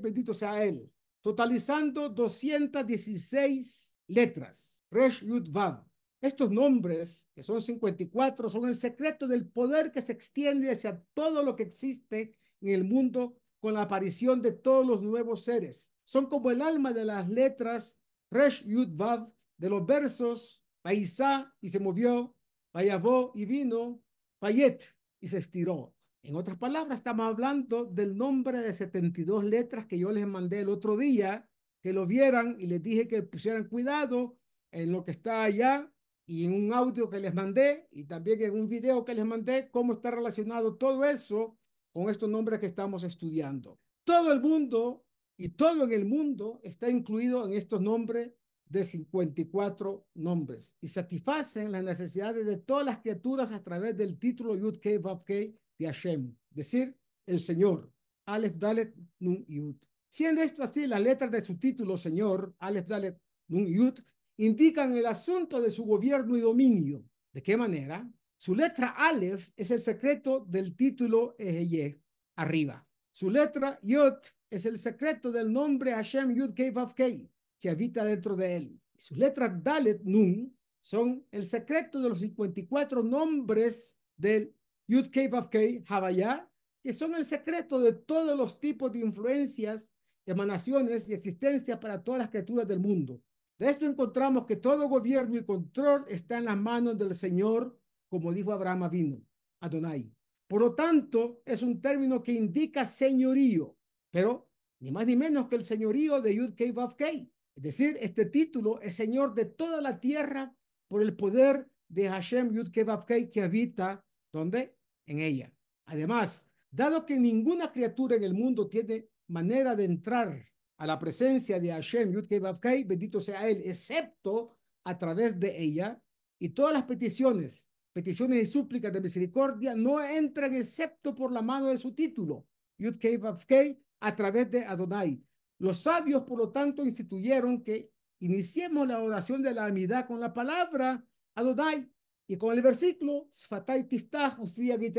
bendito 0.00 0.32
sea 0.32 0.64
él, 0.64 0.90
totalizando 1.20 2.08
216 2.08 4.00
letras. 4.08 4.84
Resh 4.90 5.24
Yud 5.24 5.48
Vav. 5.50 5.84
Estos 6.20 6.50
nombres, 6.52 7.28
que 7.34 7.42
son 7.42 7.60
54, 7.60 8.48
son 8.48 8.68
el 8.68 8.76
secreto 8.76 9.26
del 9.26 9.48
poder 9.48 9.90
que 9.90 10.02
se 10.02 10.12
extiende 10.12 10.70
hacia 10.70 11.02
todo 11.14 11.42
lo 11.42 11.56
que 11.56 11.64
existe 11.64 12.36
en 12.60 12.68
el 12.68 12.84
mundo 12.84 13.36
con 13.58 13.74
la 13.74 13.82
aparición 13.82 14.40
de 14.40 14.52
todos 14.52 14.86
los 14.86 15.02
nuevos 15.02 15.42
seres. 15.42 15.90
Son 16.04 16.26
como 16.26 16.50
el 16.50 16.62
alma 16.62 16.92
de 16.92 17.04
las 17.04 17.28
letras 17.28 17.98
Resh 18.30 18.64
Yud 18.64 18.90
Vav 18.94 19.32
de 19.56 19.68
los 19.68 19.84
versos 19.86 20.62
Paisá 20.82 21.54
y 21.60 21.68
se 21.70 21.78
movió, 21.78 22.36
Payavó 22.72 23.32
y 23.34 23.44
vino, 23.44 24.02
Payet 24.38 24.82
y 25.20 25.28
se 25.28 25.38
estiró. 25.38 25.94
En 26.24 26.36
otras 26.36 26.56
palabras, 26.56 27.00
estamos 27.00 27.26
hablando 27.26 27.84
del 27.84 28.16
nombre 28.16 28.60
de 28.60 28.72
72 28.72 29.42
letras 29.42 29.86
que 29.86 29.98
yo 29.98 30.12
les 30.12 30.24
mandé 30.24 30.60
el 30.60 30.68
otro 30.68 30.96
día, 30.96 31.48
que 31.80 31.92
lo 31.92 32.06
vieran 32.06 32.54
y 32.60 32.66
les 32.66 32.80
dije 32.80 33.08
que 33.08 33.24
pusieran 33.24 33.64
cuidado 33.64 34.38
en 34.70 34.92
lo 34.92 35.04
que 35.04 35.10
está 35.10 35.42
allá 35.42 35.92
y 36.24 36.44
en 36.44 36.52
un 36.54 36.72
audio 36.72 37.10
que 37.10 37.18
les 37.18 37.34
mandé 37.34 37.88
y 37.90 38.04
también 38.04 38.40
en 38.40 38.54
un 38.54 38.68
video 38.68 39.04
que 39.04 39.14
les 39.14 39.24
mandé, 39.24 39.68
cómo 39.72 39.94
está 39.94 40.12
relacionado 40.12 40.76
todo 40.76 41.04
eso 41.04 41.58
con 41.92 42.08
estos 42.08 42.30
nombres 42.30 42.60
que 42.60 42.66
estamos 42.66 43.02
estudiando. 43.02 43.80
Todo 44.04 44.32
el 44.32 44.40
mundo 44.40 45.04
y 45.36 45.48
todo 45.48 45.82
en 45.82 45.90
el 45.90 46.04
mundo 46.04 46.60
está 46.62 46.88
incluido 46.88 47.48
en 47.48 47.54
estos 47.54 47.80
nombres 47.80 48.30
de 48.66 48.84
54 48.84 50.06
nombres 50.14 50.76
y 50.80 50.86
satisfacen 50.86 51.72
las 51.72 51.82
necesidades 51.82 52.46
de 52.46 52.58
todas 52.58 52.86
las 52.86 52.98
criaturas 53.00 53.50
a 53.50 53.62
través 53.62 53.96
del 53.96 54.20
título 54.20 54.54
Yud 54.54 54.78
Kei 54.78 54.98
Vav 54.98 55.24
Kei 55.24 55.58
de 55.82 55.88
Hashem, 55.88 56.34
decir, 56.50 56.96
el 57.26 57.40
Señor, 57.40 57.92
Aleph 58.26 58.56
Dalet 58.56 58.94
Nun 59.20 59.44
Yud. 59.46 59.76
Siendo 60.08 60.42
esto 60.42 60.62
así, 60.62 60.86
las 60.86 61.00
letras 61.00 61.30
de 61.30 61.40
su 61.40 61.58
título, 61.58 61.96
Señor, 61.96 62.54
Aleph 62.58 62.86
Dalet 62.86 63.18
Nun 63.48 63.66
Yud, 63.66 63.98
indican 64.36 64.92
el 64.92 65.06
asunto 65.06 65.60
de 65.60 65.70
su 65.70 65.84
gobierno 65.84 66.36
y 66.36 66.40
dominio. 66.40 67.04
¿De 67.32 67.42
qué 67.42 67.56
manera? 67.56 68.08
Su 68.36 68.54
letra 68.54 68.94
Aleph 68.96 69.48
es 69.56 69.70
el 69.70 69.80
secreto 69.80 70.44
del 70.48 70.74
título 70.76 71.34
Eheye, 71.38 72.00
arriba. 72.36 72.86
Su 73.12 73.30
letra 73.30 73.78
Yod 73.82 74.18
es 74.50 74.66
el 74.66 74.78
secreto 74.78 75.30
del 75.30 75.52
nombre 75.52 75.92
Hashem 75.92 76.34
Yud 76.34 76.54
Kei 76.54 76.70
Vav 76.70 76.94
Kei, 76.94 77.30
que 77.60 77.70
habita 77.70 78.04
dentro 78.04 78.34
de 78.36 78.56
él. 78.56 78.80
Sus 78.96 79.16
letras 79.16 79.62
Dalet 79.62 80.02
Nun 80.02 80.56
son 80.80 81.24
el 81.30 81.46
secreto 81.46 82.00
de 82.00 82.08
los 82.08 82.20
54 82.20 83.02
nombres 83.02 83.96
del 84.16 84.54
Yud 84.92 85.08
Kei 85.08 85.84
Havaya, 85.88 86.48
que 86.82 86.92
son 86.92 87.14
el 87.14 87.24
secreto 87.24 87.78
de 87.80 87.92
todos 87.92 88.36
los 88.36 88.60
tipos 88.60 88.92
de 88.92 89.00
influencias, 89.00 89.92
emanaciones 90.26 91.08
y 91.08 91.14
existencia 91.14 91.80
para 91.80 92.02
todas 92.02 92.18
las 92.18 92.30
criaturas 92.30 92.66
del 92.68 92.80
mundo. 92.80 93.22
De 93.58 93.70
esto 93.70 93.86
encontramos 93.86 94.46
que 94.46 94.56
todo 94.56 94.88
gobierno 94.88 95.38
y 95.38 95.44
control 95.44 96.04
está 96.08 96.38
en 96.38 96.46
las 96.46 96.58
manos 96.58 96.98
del 96.98 97.14
Señor 97.14 97.78
como 98.12 98.30
dijo 98.30 98.52
Abraham 98.52 98.90
vino, 98.90 99.22
Adonai. 99.60 100.12
Por 100.46 100.60
lo 100.60 100.74
tanto, 100.74 101.40
es 101.46 101.62
un 101.62 101.80
término 101.80 102.22
que 102.22 102.32
indica 102.32 102.86
señorío, 102.86 103.74
pero 104.10 104.50
ni 104.80 104.90
más 104.90 105.06
ni 105.06 105.16
menos 105.16 105.48
que 105.48 105.56
el 105.56 105.64
señorío 105.64 106.20
de 106.20 106.34
Yud 106.34 106.52
Kei. 106.52 107.32
Es 107.56 107.62
decir, 107.62 107.96
este 107.98 108.26
título 108.26 108.82
es 108.82 108.96
señor 108.96 109.34
de 109.34 109.46
toda 109.46 109.80
la 109.80 109.98
tierra 109.98 110.54
por 110.88 111.00
el 111.00 111.16
poder 111.16 111.70
de 111.88 112.10
Hashem 112.10 112.52
Yud 112.52 112.70
Kei 112.70 113.30
que 113.30 113.40
habita, 113.40 114.04
¿dónde? 114.30 114.76
En 115.06 115.18
ella. 115.18 115.52
Además, 115.86 116.48
dado 116.70 117.04
que 117.04 117.18
ninguna 117.18 117.72
criatura 117.72 118.16
en 118.16 118.24
el 118.24 118.34
mundo 118.34 118.68
tiene 118.68 119.08
manera 119.28 119.74
de 119.74 119.84
entrar 119.84 120.48
a 120.78 120.86
la 120.86 120.98
presencia 120.98 121.60
de 121.60 121.70
Hashem 121.70 122.12
Yud 122.12 122.26
Kei 122.26 122.38
Vav 122.38 122.60
Kei, 122.60 122.84
bendito 122.84 123.20
sea 123.20 123.48
él, 123.48 123.62
excepto 123.64 124.56
a 124.84 124.98
través 124.98 125.38
de 125.38 125.60
ella, 125.60 126.00
y 126.38 126.50
todas 126.50 126.72
las 126.72 126.84
peticiones 126.84 127.66
peticiones 127.92 128.48
y 128.48 128.50
súplicas 128.50 128.92
de 128.92 129.00
misericordia 129.00 129.74
no 129.74 130.02
entran 130.02 130.54
excepto 130.54 131.14
por 131.14 131.30
la 131.32 131.42
mano 131.42 131.66
de 131.66 131.78
su 131.78 131.92
título, 131.94 132.46
Yud 132.78 132.96
Kei 132.98 133.16
Vav 133.16 133.44
Kei, 133.46 133.78
a 134.00 134.16
través 134.16 134.50
de 134.50 134.64
Adonai. 134.64 135.22
Los 135.58 135.82
sabios, 135.82 136.24
por 136.24 136.38
lo 136.38 136.50
tanto, 136.50 136.84
instituyeron 136.84 137.62
que 137.62 137.92
iniciemos 138.20 138.88
la 138.88 139.00
oración 139.00 139.42
de 139.42 139.54
la 139.54 139.66
amidad 139.66 140.06
con 140.06 140.18
la 140.20 140.32
palabra 140.32 141.04
Adonai 141.34 141.88
y 142.32 142.38
con 142.38 142.56
el 142.56 142.62
versículo 142.62 143.28
Sfatai 143.30 143.86
Tiftach 143.86 144.38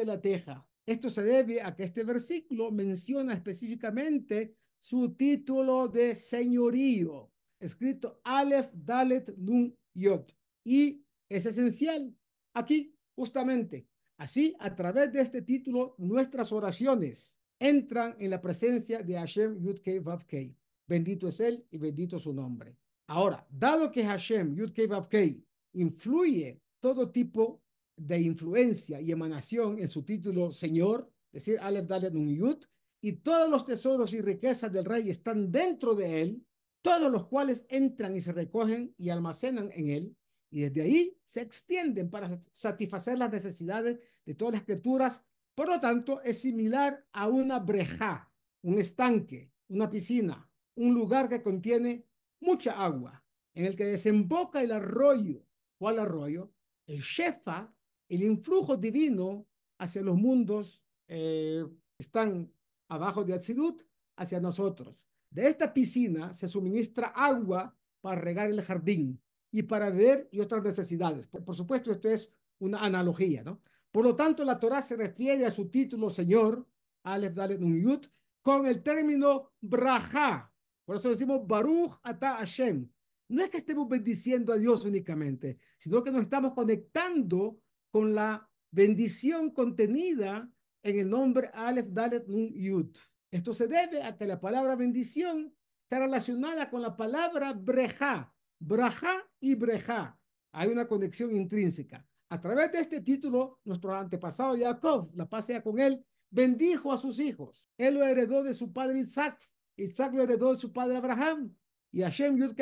la 0.06 0.22
Teja. 0.22 0.64
Esto 0.86 1.10
se 1.10 1.24
debe 1.24 1.64
a 1.64 1.76
que 1.76 1.82
este 1.82 2.04
versículo 2.04 2.70
menciona 2.70 3.34
específicamente 3.34 4.56
su 4.80 5.16
título 5.16 5.88
de 5.88 6.16
señorío, 6.16 7.32
escrito 7.60 8.22
Aleph 8.24 8.70
Dalet 8.76 9.36
Nun 9.36 9.76
Yod. 9.96 10.26
Y 10.64 11.04
es 11.28 11.48
esencial 11.48 12.16
aquí, 12.54 12.96
justamente. 13.16 13.88
Así, 14.18 14.56
a 14.60 14.76
través 14.76 15.12
de 15.12 15.22
este 15.22 15.42
título, 15.42 15.96
nuestras 15.98 16.52
oraciones 16.52 17.36
entran 17.58 18.16
en 18.20 18.30
la 18.30 18.42
presencia 18.42 19.02
de 19.02 19.16
Hashem 19.16 19.60
Yud 19.60 19.80
Kei 19.80 19.98
Vav 19.98 20.24
Kei. 20.28 20.56
Bendito 20.86 21.30
es 21.30 21.40
Él 21.40 21.66
y 21.72 21.80
bendito 21.80 22.20
su 22.20 22.32
nombre. 22.32 22.78
Ahora, 23.08 23.44
dado 23.50 23.92
que 23.92 24.04
Hashem 24.04 24.54
Yud 24.54 24.72
Kei 24.72 24.86
Vav 24.86 25.10
Kei 25.10 25.44
influye 25.74 26.63
todo 26.84 27.12
tipo 27.12 27.64
de 27.96 28.20
influencia 28.20 29.00
y 29.00 29.14
emanación 29.14 29.80
en 29.80 29.88
su 29.88 30.04
título 30.04 30.52
Señor, 30.52 31.10
es 31.32 31.46
decir, 31.46 31.58
Aleph 31.62 31.88
Dalet 31.88 32.12
Nun 32.12 32.28
Yud, 32.28 32.66
y 33.02 33.14
todos 33.14 33.50
los 33.50 33.64
tesoros 33.64 34.12
y 34.12 34.20
riquezas 34.20 34.70
del 34.70 34.84
rey 34.84 35.10
están 35.10 35.50
dentro 35.50 35.96
de 35.96 36.22
él, 36.22 36.46
todos 36.82 37.10
los 37.10 37.28
cuales 37.28 37.66
entran 37.70 38.18
y 38.18 38.22
se 38.22 38.34
recogen 38.34 38.94
y 38.98 39.10
almacenan 39.10 39.70
en 39.72 39.88
él, 39.88 40.18
y 40.52 40.60
desde 40.64 40.82
ahí 40.82 41.18
se 41.24 41.40
extienden 41.40 42.10
para 42.10 42.38
satisfacer 42.52 43.18
las 43.18 43.32
necesidades 43.32 43.98
de 44.26 44.36
todas 44.36 44.56
las 44.56 44.64
criaturas. 44.66 45.24
Por 45.56 45.70
lo 45.70 45.80
tanto, 45.80 46.22
es 46.22 46.42
similar 46.42 47.06
a 47.14 47.30
una 47.30 47.60
breja, 47.60 48.30
un 48.62 48.78
estanque, 48.78 49.54
una 49.70 49.90
piscina, 49.90 50.50
un 50.76 50.94
lugar 50.94 51.30
que 51.30 51.42
contiene 51.42 52.06
mucha 52.42 52.74
agua, 52.74 53.24
en 53.54 53.68
el 53.68 53.78
que 53.78 53.86
desemboca 53.86 54.62
el 54.62 54.74
arroyo. 54.74 55.46
¿Cuál 55.78 56.00
arroyo? 56.00 56.52
El 56.86 57.00
Shefa, 57.00 57.74
el 58.10 58.24
influjo 58.24 58.78
divino 58.78 59.48
hacia 59.78 60.02
los 60.02 60.16
mundos 60.16 60.82
eh, 61.08 61.66
están 61.98 62.52
abajo 62.90 63.24
de 63.24 63.34
Atzidut, 63.34 63.84
hacia 64.16 64.40
nosotros. 64.40 64.96
De 65.30 65.48
esta 65.48 65.74
piscina 65.74 66.34
se 66.34 66.48
suministra 66.48 67.08
agua 67.08 67.76
para 68.02 68.22
regar 68.22 68.50
el 68.50 68.62
jardín 68.62 69.20
y 69.52 69.64
para 69.64 69.90
ver 69.90 70.30
y 70.32 70.40
otras 70.40 70.64
necesidades. 70.64 71.28
Por, 71.28 71.56
supuesto, 71.56 71.92
esto 71.92 72.10
es 72.10 72.32
una 72.60 72.80
analogía, 72.80 73.44
¿no? 73.44 73.62
Por 73.92 74.04
lo 74.04 74.16
tanto, 74.16 74.44
la 74.44 74.60
Torah 74.60 74.82
se 74.82 74.96
refiere 74.96 75.46
a 75.46 75.52
su 75.52 75.70
título 75.70 76.10
Señor, 76.10 76.68
Aleph 77.04 77.34
Dalet 77.34 77.60
Yud, 77.60 78.06
con 78.42 78.66
el 78.66 78.82
término 78.82 79.52
Braja. 79.62 80.52
Por 80.86 80.96
eso 80.96 81.10
decimos 81.10 81.46
Baruch 81.46 82.00
Ata 82.04 82.38
Hashem. 82.38 82.90
No 83.30 83.44
es 83.44 83.50
que 83.50 83.58
estemos 83.58 83.88
bendiciendo 83.88 84.54
a 84.54 84.58
Dios 84.58 84.86
únicamente, 84.86 85.60
sino 85.78 86.04
que 86.04 86.12
nos 86.12 86.24
estamos 86.24 86.54
conectando 86.54 87.60
con 87.90 88.14
la 88.14 88.50
bendición 88.72 89.52
contenida 89.52 90.50
en 90.82 91.00
el 91.00 91.10
nombre 91.10 91.50
Aleph 91.54 91.88
Dalet 91.90 92.28
Nun 92.28 92.54
Yud. 92.54 92.96
Esto 93.32 93.54
se 93.54 93.68
debe 93.68 94.04
a 94.04 94.16
que 94.16 94.28
la 94.28 94.40
palabra 94.40 94.76
bendición 94.76 95.56
está 95.84 96.00
relacionada 96.00 96.70
con 96.70 96.82
la 96.82 96.96
palabra 96.96 97.54
breja, 97.54 98.34
Braja 98.60 99.28
y 99.40 99.56
Breja. 99.56 100.20
Hay 100.52 100.70
una 100.70 100.88
conexión 100.88 101.32
intrínseca. 101.32 102.06
A 102.30 102.40
través 102.40 102.72
de 102.72 102.80
este 102.80 103.02
título, 103.02 103.60
nuestro 103.64 103.96
antepasado 103.96 104.58
Jacob, 104.58 105.12
la 105.16 105.30
pasea 105.30 105.62
con 105.62 105.80
él, 105.80 106.04
bendijo 106.30 106.92
a 106.92 106.98
sus 106.98 107.20
hijos. 107.20 107.70
Él 107.78 107.96
lo 107.96 108.06
heredó 108.06 108.44
de 108.44 108.54
su 108.54 108.74
padre 108.74 109.00
Isaac. 109.00 109.40
Isaac 109.76 110.14
lo 110.14 110.24
heredó 110.24 110.54
de 110.54 110.60
su 110.60 110.72
padre 110.72 110.98
Abraham. 110.98 111.56
Y 111.94 112.02
Hashem 112.02 112.38
Yud 112.38 112.56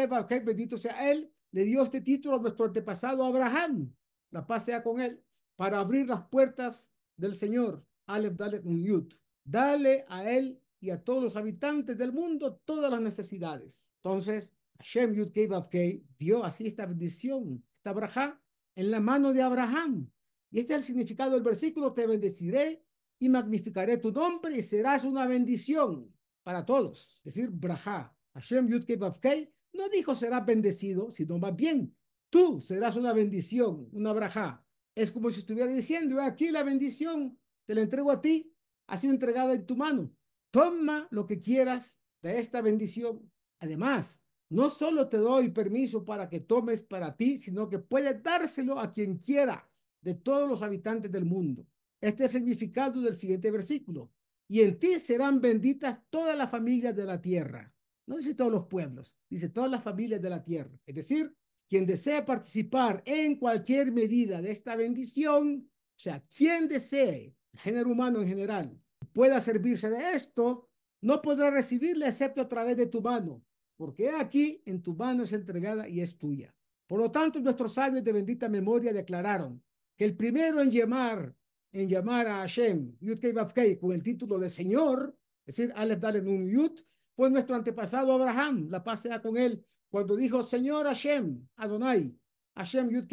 bendito 0.43 0.75
sea 0.75 1.09
él, 1.09 1.31
le 1.51 1.63
dio 1.63 1.81
este 1.81 2.01
título 2.01 2.35
a 2.35 2.41
nuestro 2.41 2.65
antepasado 2.65 3.23
Abraham. 3.23 3.89
La 4.29 4.45
pasea 4.45 4.83
con 4.83 5.01
él 5.01 5.23
para 5.55 5.79
abrir 5.79 6.07
las 6.07 6.27
puertas 6.27 6.89
del 7.15 7.33
Señor. 7.33 7.83
Aleph 8.07 8.35
Dalet 8.35 8.63
Yud. 8.65 9.13
Dale 9.45 10.05
a 10.09 10.29
él 10.29 10.59
y 10.81 10.89
a 10.89 11.01
todos 11.01 11.23
los 11.23 11.35
habitantes 11.37 11.97
del 11.97 12.11
mundo 12.11 12.59
todas 12.65 12.91
las 12.91 12.99
necesidades. 12.99 13.87
Entonces, 14.03 14.51
Hashem 14.79 15.13
Yud 15.13 15.31
Kei 15.31 16.03
dio 16.19 16.43
así 16.43 16.67
esta 16.67 16.85
bendición, 16.85 17.63
esta 17.77 17.93
braja, 17.93 18.41
en 18.75 18.91
la 18.91 18.99
mano 18.99 19.31
de 19.31 19.41
Abraham. 19.41 20.11
Y 20.49 20.59
este 20.59 20.73
es 20.73 20.79
el 20.79 20.83
significado 20.83 21.31
del 21.31 21.43
versículo, 21.43 21.93
te 21.93 22.05
bendeciré 22.05 22.83
y 23.17 23.29
magnificaré 23.29 23.97
tu 23.97 24.11
nombre 24.11 24.57
y 24.57 24.61
serás 24.61 25.05
una 25.05 25.25
bendición 25.25 26.13
para 26.43 26.65
todos. 26.65 27.21
Es 27.23 27.35
decir, 27.35 27.49
braja, 27.49 28.13
Hashem 28.33 28.67
Yud 28.67 28.85
no 29.73 29.89
dijo 29.89 30.15
serás 30.15 30.45
bendecido, 30.45 31.11
sino 31.11 31.37
más 31.37 31.55
bien, 31.55 31.95
tú 32.29 32.61
serás 32.61 32.95
una 32.95 33.13
bendición, 33.13 33.89
una 33.91 34.13
braja. 34.13 34.65
Es 34.95 35.11
como 35.11 35.29
si 35.31 35.39
estuviera 35.39 35.71
diciendo, 35.71 36.21
aquí 36.21 36.51
la 36.51 36.63
bendición, 36.63 37.39
te 37.65 37.75
la 37.75 37.81
entrego 37.81 38.11
a 38.11 38.21
ti, 38.21 38.53
ha 38.87 38.97
sido 38.97 39.13
entregada 39.13 39.53
en 39.53 39.65
tu 39.65 39.75
mano. 39.75 40.11
Toma 40.51 41.07
lo 41.11 41.25
que 41.25 41.39
quieras 41.39 41.97
de 42.21 42.39
esta 42.39 42.61
bendición. 42.61 43.31
Además, 43.59 44.19
no 44.49 44.67
solo 44.67 45.07
te 45.07 45.17
doy 45.17 45.49
permiso 45.49 46.03
para 46.03 46.27
que 46.27 46.41
tomes 46.41 46.81
para 46.81 47.15
ti, 47.15 47.37
sino 47.37 47.69
que 47.69 47.79
puedes 47.79 48.21
dárselo 48.21 48.79
a 48.79 48.91
quien 48.91 49.17
quiera 49.17 49.69
de 50.01 50.15
todos 50.15 50.49
los 50.49 50.61
habitantes 50.61 51.11
del 51.11 51.23
mundo. 51.23 51.65
Este 52.01 52.25
es 52.25 52.35
el 52.35 52.41
significado 52.41 53.01
del 53.01 53.15
siguiente 53.15 53.49
versículo. 53.51 54.11
Y 54.49 54.61
en 54.61 54.77
ti 54.77 54.99
serán 54.99 55.39
benditas 55.39 55.99
todas 56.09 56.37
las 56.37 56.51
familias 56.51 56.93
de 56.95 57.05
la 57.05 57.21
tierra. 57.21 57.73
No 58.07 58.17
dice 58.17 58.35
todos 58.35 58.51
los 58.51 58.67
pueblos, 58.67 59.17
dice 59.29 59.49
todas 59.49 59.71
las 59.71 59.83
familias 59.83 60.21
de 60.21 60.29
la 60.29 60.43
tierra. 60.43 60.71
Es 60.85 60.95
decir, 60.95 61.35
quien 61.69 61.85
desea 61.85 62.25
participar 62.25 63.01
en 63.05 63.37
cualquier 63.37 63.91
medida 63.91 64.41
de 64.41 64.51
esta 64.51 64.75
bendición, 64.75 65.69
o 65.69 65.99
sea, 65.99 66.23
quien 66.35 66.67
desee, 66.67 67.35
el 67.53 67.59
género 67.59 67.91
humano 67.91 68.21
en 68.21 68.27
general, 68.27 68.77
pueda 69.13 69.39
servirse 69.39 69.89
de 69.89 70.13
esto, 70.13 70.69
no 71.01 71.21
podrá 71.21 71.49
recibirle 71.49 72.07
excepto 72.07 72.41
a 72.41 72.47
través 72.47 72.77
de 72.77 72.87
tu 72.87 73.01
mano, 73.01 73.43
porque 73.77 74.09
aquí 74.09 74.61
en 74.65 74.81
tu 74.81 74.95
mano 74.95 75.23
es 75.23 75.33
entregada 75.33 75.87
y 75.87 76.01
es 76.01 76.17
tuya. 76.17 76.53
Por 76.87 76.99
lo 76.99 77.09
tanto, 77.09 77.39
nuestros 77.39 77.73
sabios 77.73 78.03
de 78.03 78.11
bendita 78.11 78.49
memoria 78.49 78.91
declararon 78.91 79.63
que 79.97 80.05
el 80.05 80.15
primero 80.15 80.61
en 80.61 80.69
llamar, 80.69 81.33
en 81.71 81.87
llamar 81.87 82.27
a 82.27 82.39
Hashem, 82.39 82.97
Yud 82.99 83.19
con 83.79 83.93
el 83.93 84.03
título 84.03 84.37
de 84.39 84.49
Señor, 84.49 85.15
es 85.45 85.55
decir, 85.55 85.73
Aleph 85.75 85.99
Dalet 85.99 86.23
Nun 86.23 86.49
Yud, 86.49 86.81
fue 87.21 87.29
nuestro 87.29 87.55
antepasado 87.55 88.13
Abraham, 88.13 88.67
la 88.71 88.83
paz 88.83 89.03
sea 89.03 89.21
con 89.21 89.37
él, 89.37 89.63
cuando 89.91 90.15
dijo, 90.15 90.41
Señor 90.41 90.87
Hashem, 90.87 91.47
Adonai, 91.55 92.17
Hashem 92.55 92.89
Yud 92.89 93.05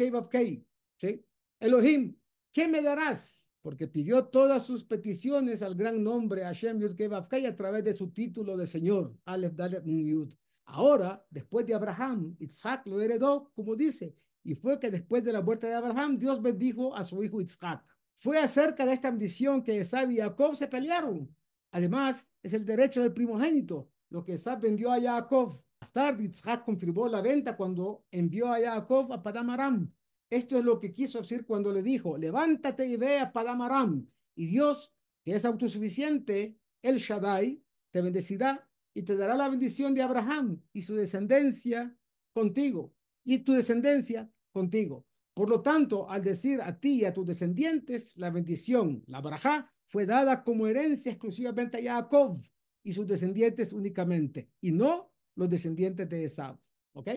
¿sí? 0.97 1.23
Elohim, 1.59 2.17
¿qué 2.51 2.67
me 2.67 2.81
darás? 2.81 3.47
Porque 3.61 3.87
pidió 3.87 4.25
todas 4.25 4.65
sus 4.65 4.83
peticiones 4.83 5.61
al 5.61 5.75
gran 5.75 6.03
nombre 6.03 6.41
Hashem 6.41 6.79
Yud 6.79 6.99
a 7.13 7.55
través 7.55 7.83
de 7.83 7.93
su 7.93 8.09
título 8.09 8.57
de 8.57 8.65
Señor, 8.65 9.15
Aleph 9.25 9.53
Dalet 9.53 9.85
Yud. 9.85 10.33
Ahora, 10.65 11.23
después 11.29 11.67
de 11.67 11.75
Abraham, 11.75 12.35
Isaac 12.39 12.87
lo 12.87 12.99
heredó, 13.01 13.51
como 13.53 13.75
dice, 13.75 14.15
y 14.43 14.55
fue 14.55 14.79
que 14.79 14.89
después 14.89 15.23
de 15.23 15.33
la 15.33 15.43
muerte 15.43 15.67
de 15.67 15.75
Abraham, 15.75 16.17
Dios 16.17 16.41
bendijo 16.41 16.95
a 16.95 17.03
su 17.03 17.23
hijo 17.23 17.41
Isaac. 17.41 17.85
Fue 18.17 18.39
acerca 18.39 18.87
de 18.87 18.93
esta 18.93 19.09
ambición 19.09 19.61
que 19.61 19.77
Esab 19.77 20.09
y 20.09 20.17
Jacob 20.17 20.55
se 20.55 20.67
pelearon. 20.67 21.29
Además, 21.69 22.27
es 22.41 22.55
el 22.55 22.65
derecho 22.65 23.03
del 23.03 23.13
primogénito, 23.13 23.91
lo 24.09 24.23
que 24.23 24.33
Esab 24.33 24.61
vendió 24.61 24.91
a 24.91 24.99
Jacob. 24.99 25.53
Más 25.81 25.91
tarde, 25.91 26.25
Isaac 26.25 26.65
confirmó 26.65 27.07
la 27.07 27.21
venta 27.21 27.55
cuando 27.55 28.05
envió 28.11 28.51
a 28.51 28.59
Jacob 28.59 29.13
a 29.13 29.23
Padamaram. 29.23 29.91
Esto 30.29 30.57
es 30.57 30.65
lo 30.65 30.79
que 30.79 30.93
quiso 30.93 31.19
decir 31.19 31.45
cuando 31.45 31.71
le 31.71 31.81
dijo, 31.81 32.17
levántate 32.17 32.85
y 32.85 32.97
ve 32.97 33.19
a 33.19 33.31
Padamaram. 33.31 34.07
Y 34.35 34.47
Dios, 34.47 34.93
que 35.23 35.35
es 35.35 35.45
autosuficiente, 35.45 36.57
el 36.81 36.97
Shaddai, 36.97 37.63
te 37.91 38.01
bendecirá 38.01 38.67
y 38.93 39.03
te 39.03 39.15
dará 39.15 39.35
la 39.35 39.49
bendición 39.49 39.93
de 39.93 40.01
Abraham 40.01 40.61
y 40.73 40.81
su 40.81 40.95
descendencia 40.95 41.95
contigo 42.33 42.93
y 43.23 43.39
tu 43.39 43.53
descendencia 43.53 44.29
contigo. 44.51 45.05
Por 45.33 45.49
lo 45.49 45.61
tanto, 45.61 46.09
al 46.09 46.23
decir 46.23 46.61
a 46.61 46.79
ti 46.79 47.01
y 47.01 47.05
a 47.05 47.13
tus 47.13 47.25
descendientes, 47.25 48.15
la 48.17 48.29
bendición, 48.29 49.03
la 49.07 49.21
barajá, 49.21 49.71
fue 49.87 50.05
dada 50.05 50.43
como 50.43 50.67
herencia 50.67 51.11
exclusivamente 51.11 51.77
a 51.89 51.95
Jacob 51.95 52.39
y 52.83 52.93
sus 52.93 53.07
descendientes 53.07 53.73
únicamente, 53.73 54.49
y 54.61 54.71
no 54.71 55.11
los 55.35 55.49
descendientes 55.49 56.09
de 56.09 56.25
Esau. 56.25 56.57
¿Ok? 56.93 57.09